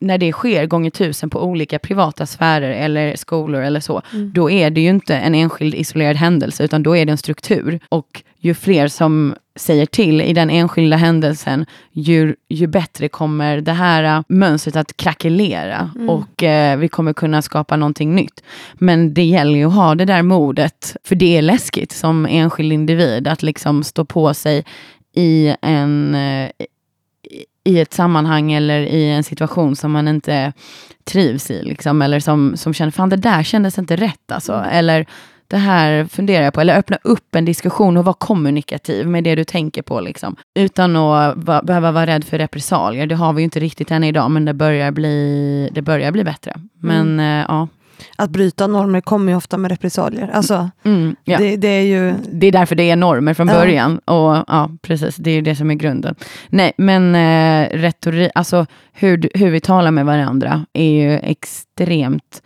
när 0.00 0.18
det 0.18 0.32
sker 0.32 0.66
gånger 0.66 0.90
tusen 0.90 1.30
på 1.30 1.42
olika 1.42 1.78
privata 1.78 2.26
sfärer 2.26 2.70
eller 2.70 3.16
skolor 3.16 3.62
eller 3.62 3.80
så, 3.80 4.02
då 4.34 4.50
är 4.50 4.70
det 4.70 4.80
ju 4.80 4.88
inte 4.88 5.16
en 5.16 5.34
enskild 5.34 5.74
isolerad 5.74 6.16
händelse, 6.16 6.64
utan 6.64 6.82
då 6.82 6.96
är 6.96 7.06
det 7.06 7.12
en 7.12 7.18
struktur. 7.18 7.80
Och 7.88 8.22
ju 8.38 8.54
fler 8.54 8.88
som 8.88 9.34
säger 9.56 9.86
till 9.86 10.20
i 10.20 10.32
den 10.32 10.50
enskilda 10.50 10.96
händelsen, 10.96 11.66
ju, 11.92 12.34
ju 12.48 12.66
bättre 12.66 13.08
kommer 13.08 13.60
det 13.60 13.72
här 13.72 14.04
äh, 14.04 14.22
mönstret 14.28 14.76
att 14.76 14.96
krackelera 14.96 15.90
och 16.08 16.42
eh, 16.42 16.78
vi 16.78 16.88
kommer 16.88 17.12
kunna 17.12 17.42
skapa 17.42 17.76
någonting 17.76 18.14
nytt. 18.14 18.42
Men 18.74 19.14
det 19.14 19.24
gäller 19.24 19.58
ju 19.58 19.66
att 19.66 19.74
ha 19.74 19.94
det 19.94 20.04
där 20.04 20.22
modet, 20.22 20.96
för 21.04 21.14
det 21.14 21.36
är 21.36 21.42
läskigt 21.42 21.92
som 21.92 22.26
enskild 22.26 22.72
individ 22.72 23.28
att 23.28 23.42
liksom 23.42 23.84
stå 23.84 24.04
på 24.04 24.34
sig 24.34 24.64
i 25.14 25.54
en 25.62 26.14
eh, 26.14 26.50
i- 27.64 27.80
ett 27.80 27.94
sammanhang 27.94 28.52
eller 28.52 28.80
i 28.80 29.10
en 29.10 29.24
situation 29.24 29.76
som 29.76 29.92
man 29.92 30.08
inte 30.08 30.52
trivs 31.04 31.50
i. 31.50 31.62
Liksom, 31.62 32.02
eller 32.02 32.20
som, 32.20 32.56
som 32.56 32.74
känner, 32.74 32.90
fan 32.92 33.08
det 33.08 33.16
där 33.16 33.42
kändes 33.42 33.78
inte 33.78 33.96
rätt 33.96 34.32
alltså. 34.32 34.64
Eller 34.70 35.06
det 35.48 35.56
här 35.56 36.04
funderar 36.04 36.44
jag 36.44 36.54
på. 36.54 36.60
Eller 36.60 36.78
öppna 36.78 36.98
upp 37.04 37.34
en 37.34 37.44
diskussion 37.44 37.96
och 37.96 38.04
vara 38.04 38.16
kommunikativ 38.18 39.06
med 39.08 39.24
det 39.24 39.34
du 39.34 39.44
tänker 39.44 39.82
på. 39.82 40.00
Liksom. 40.00 40.36
Utan 40.54 40.96
att 40.96 41.36
va, 41.36 41.62
behöva 41.62 41.92
vara 41.92 42.06
rädd 42.06 42.24
för 42.24 42.38
repressalier. 42.38 43.06
Det 43.06 43.14
har 43.14 43.32
vi 43.32 43.40
ju 43.40 43.44
inte 43.44 43.60
riktigt 43.60 43.90
än 43.90 44.04
idag, 44.04 44.30
men 44.30 44.44
det 44.44 44.54
börjar 44.54 44.90
bli, 44.90 45.68
det 45.72 45.82
börjar 45.82 46.10
bli 46.12 46.24
bättre. 46.24 46.54
Men 46.80 47.20
eh, 47.20 47.44
ja. 47.48 47.68
Att 48.16 48.30
bryta 48.30 48.66
normer 48.66 49.00
kommer 49.00 49.32
ju 49.32 49.36
ofta 49.36 49.56
med 49.56 49.70
repressalier. 49.70 50.30
Alltså, 50.32 50.70
Mm, 50.84 51.16
ja. 51.24 51.38
det, 51.38 51.56
det 51.56 51.68
är 51.68 51.82
ju... 51.82 52.14
Det 52.32 52.46
är 52.46 52.52
därför 52.52 52.74
det 52.74 52.90
är 52.90 52.96
normer 52.96 53.34
från 53.34 53.48
Ja. 53.48 53.54
början. 53.54 53.98
Och 53.98 54.44
ja, 54.48 54.70
precis, 54.82 55.16
det 55.16 55.30
är 55.30 55.34
ju 55.34 55.40
det 55.40 55.56
som 55.56 55.70
är 55.70 55.74
grunden. 55.74 56.14
Nej, 56.48 56.72
men 56.76 57.14
eh, 57.14 57.68
retorik, 57.78 58.30
alltså 58.34 58.66
hur, 58.92 59.30
hur 59.34 59.50
vi 59.50 59.60
talar 59.60 59.90
med 59.90 60.06
varandra 60.06 60.66
är 60.72 60.90
ju 60.90 61.18
extremt 61.18 62.42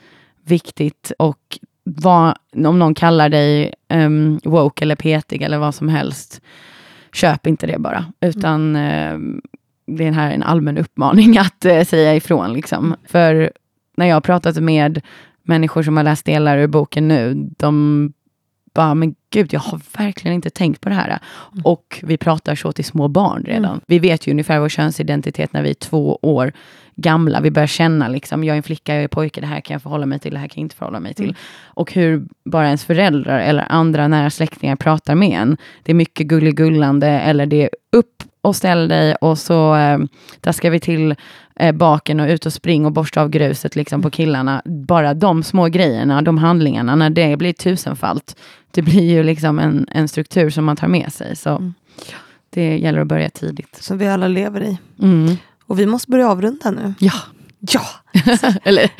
viktigt. 0.47 1.13
Och 1.19 1.59
vad, 1.85 2.35
om 2.67 2.79
någon 2.79 2.95
kallar 2.95 3.29
dig 3.29 3.75
um, 3.93 4.41
woke 4.45 4.85
eller 4.85 4.97
petig 4.97 5.43
eller 5.43 5.59
vad 5.59 5.75
som 5.75 5.89
helst, 5.89 6.41
köp 7.13 7.47
inte 7.47 7.67
det 7.67 7.79
bara. 7.79 8.05
Utan 8.21 8.77
eh, 8.77 9.19
det 9.87 10.07
är 10.07 10.13
här 10.13 10.31
en 10.31 10.43
allmän 10.43 10.79
uppmaning 10.79 11.39
att 11.39 11.65
eh, 11.65 11.85
säga 11.85 12.15
ifrån. 12.15 12.53
Liksom. 12.53 12.95
För 13.09 13.53
när 13.97 14.07
jag 14.07 14.17
har 14.17 14.21
pratat 14.21 14.57
med 14.57 15.01
människor 15.49 15.83
som 15.83 15.97
har 15.97 16.05
läst 16.05 16.25
delar 16.25 16.59
ur 16.59 16.67
boken 16.67 17.09
nu, 17.09 17.35
de 17.59 18.13
bara, 18.75 18.95
men 18.95 19.15
gud, 19.31 19.53
jag 19.53 19.61
har 19.61 19.81
verkligen 19.99 20.35
inte 20.35 20.51
tänkt 20.51 20.81
på 20.81 20.89
det 20.89 20.95
här. 20.95 21.19
Och 21.65 22.01
vi 22.03 22.17
pratar 22.17 22.55
så 22.55 22.73
till 22.73 22.85
små 22.85 23.09
barn 23.09 23.45
redan. 23.47 23.65
Mm. 23.65 23.81
Vi 23.87 23.99
vet 23.99 24.27
ju 24.27 24.31
ungefär 24.31 24.61
vår 24.61 24.69
könsidentitet 24.69 25.53
när 25.53 25.63
vi 25.63 25.71
är 25.71 25.75
två 25.75 26.19
år 26.23 26.53
gamla. 26.97 27.41
Vi 27.41 27.51
börjar 27.51 27.67
känna, 27.67 28.09
liksom, 28.09 28.45
jag 28.45 28.55
är 28.55 28.57
en 28.57 28.63
flicka, 28.63 28.95
jag 28.95 29.05
är 29.05 29.09
pojke, 29.09 29.41
det 29.41 29.47
här 29.47 29.61
kan 29.61 29.75
jag 29.75 29.83
förhålla 29.83 30.07
mig 30.07 30.19
till, 30.19 30.33
det 30.33 30.39
här 30.39 30.49
kan 30.49 30.61
jag 30.61 30.65
inte 30.65 30.77
förhålla 30.77 31.01
mig 31.01 31.15
till. 31.15 31.25
Mm. 31.25 31.37
Och 31.65 31.93
hur 31.93 32.27
bara 32.45 32.67
ens 32.67 32.85
föräldrar 32.85 33.39
eller 33.39 33.65
andra 33.69 34.09
nära 34.09 34.31
släktingar 34.31 34.77
pratar 34.77 35.15
med 35.15 35.41
en. 35.41 35.57
Det 35.83 35.93
är 35.93 35.95
mycket 35.95 36.27
gulligullande 36.27 37.09
eller 37.09 37.47
det 37.47 37.63
är 37.63 37.71
upp 37.93 38.23
och 38.41 38.57
ställ 38.57 38.89
dig 38.89 39.14
och 39.14 39.39
så 39.39 39.76
eh, 39.76 39.99
där 40.41 40.53
ska 40.53 40.70
vi 40.70 40.80
till 40.80 41.14
eh, 41.57 41.72
baken 41.72 42.20
och 42.20 42.28
ut 42.28 42.47
och 42.47 42.53
spring 42.53 42.86
och 42.86 42.93
borsta 42.93 43.22
av 43.22 43.28
gruset 43.28 43.76
liksom, 43.76 44.03
på 44.03 44.11
killarna. 44.11 44.62
Bara 44.64 45.14
de 45.14 45.43
små 45.43 45.66
grejerna, 45.68 46.22
de 46.22 46.39
handlingarna, 46.39 46.97
när 46.97 47.11
det 47.11 47.36
blir 47.36 47.53
tusenfalt, 47.53 48.36
det 48.70 48.82
blir 48.82 49.03
ju 49.11 49.22
liksom 49.22 49.59
en, 49.59 49.86
en 49.91 50.09
struktur 50.09 50.51
som 50.51 50.64
man 50.64 50.76
tar 50.76 50.89
med 50.89 51.12
sig. 51.12 51.36
Så 51.36 51.51
Mm. 51.57 51.74
det 52.51 52.78
gäller 52.78 53.01
att 53.01 53.07
börja 53.07 53.30
tidigt. 53.30 53.76
Som 53.80 53.99
vi 53.99 54.09
alla 54.09 54.28
lever 54.28 54.61
i. 54.62 54.78
Mm. 55.03 55.36
Och 55.66 55.78
vi 55.80 55.86
måste 55.86 56.11
börja 56.11 56.30
avrunda 56.30 56.70
nu. 56.70 56.95
Ja, 56.99 57.12
Ja! 57.61 57.83
eller 58.65 58.91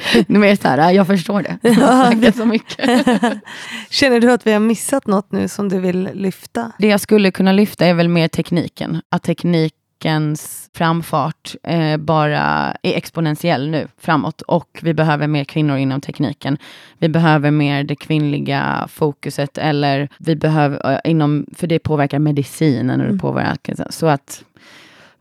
vet 0.41 0.63
så 0.63 0.69
här, 0.69 0.93
jag 0.93 1.07
förstår 1.07 1.43
det. 1.43 1.75
Snackat 1.75 2.37
så 2.37 2.45
mycket. 2.47 2.87
Känner 3.91 4.21
du 4.21 4.33
att 4.33 4.47
vi 4.47 4.53
har 4.53 4.61
missat 4.61 5.07
något 5.07 5.33
nu 5.33 5.49
som 5.49 5.69
du 5.69 5.81
vill 5.81 6.11
lyfta? 6.15 6.73
Det 6.79 6.87
jag 6.89 7.01
skulle 7.01 7.31
kunna 7.31 7.53
lyfta 7.53 7.87
är 7.87 7.95
väl 7.95 8.09
mer 8.09 8.29
tekniken. 8.29 9.03
Att 9.11 9.23
teknikens 9.23 10.71
framfart 10.75 11.55
eh, 11.63 11.97
bara 11.97 12.41
är 12.83 12.97
exponentiell 12.97 13.71
nu 13.71 13.89
framåt 13.99 14.43
och 14.43 14.79
vi 14.83 14.95
behöver 14.95 15.27
mer 15.27 15.45
kvinnor 15.45 15.77
inom 15.77 16.01
tekniken. 16.01 16.59
Vi 16.99 17.09
behöver 17.09 17.51
mer 17.51 17.85
det 17.85 17.97
kvinnliga 17.97 18.89
fokuset 18.91 19.59
eller 19.59 20.09
vi 20.19 20.37
behöver 20.37 20.93
eh, 20.93 21.11
inom, 21.11 21.47
för 21.57 21.67
det 21.67 21.79
påverkar 21.79 22.19
medicinen 22.19 22.91
och 23.01 23.07
det 23.07 23.11
Mm. 23.13 23.19
påverkar, 23.19 23.87
så 23.91 24.07
att 24.07 24.43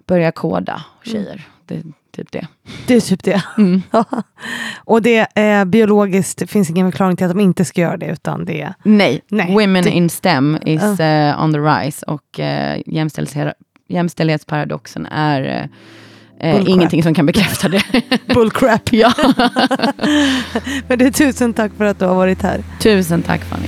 börja 0.08 0.32
koda 0.32 0.84
tjejer. 1.04 1.48
Det 1.66 1.76
är 1.76 1.84
typ 2.18 2.32
det. 2.32 2.47
Det 2.88 2.95
är 2.95 3.01
typ 3.01 3.24
det. 3.24 3.43
Mm. 3.57 3.82
Och 4.78 5.01
det 5.01 5.28
är 5.36 5.65
biologiskt, 5.65 6.38
det 6.38 6.47
finns 6.47 6.70
ingen 6.70 6.91
förklaring 6.91 7.18
till 7.18 7.26
att 7.26 7.32
de 7.32 7.39
inte 7.39 7.65
ska 7.65 7.82
göra 7.82 7.97
det, 7.97 8.05
utan 8.05 8.45
det 8.45 8.61
är... 8.61 8.74
Nej, 8.84 9.22
Nej, 9.30 9.53
women 9.53 9.84
det- 9.84 9.91
in 9.91 10.09
STEM 10.09 10.57
is 10.65 10.99
eh, 10.99 11.43
on 11.43 11.53
the 11.53 11.59
rise 11.59 12.05
och 12.05 12.39
uh, 12.39 12.82
jämställdhet, 12.86 13.53
jämställdhetsparadoxen 13.88 15.05
är 15.05 15.70
eh, 16.39 16.55
eh, 16.55 16.63
ingenting 16.70 17.03
som 17.03 17.13
kan 17.13 17.26
bekräfta 17.26 17.70
det. 17.70 17.84
Bullcrap. 18.34 18.93
ja. 18.93 19.13
Men 20.88 20.99
det 20.99 21.05
är 21.05 21.11
tusen 21.11 21.53
tack 21.53 21.72
för 21.78 21.86
att 21.86 21.99
du 21.99 22.05
har 22.05 22.15
varit 22.15 22.41
här. 22.41 22.63
Tusen 22.82 23.22
tack 23.22 23.41
Fanny. 23.43 23.68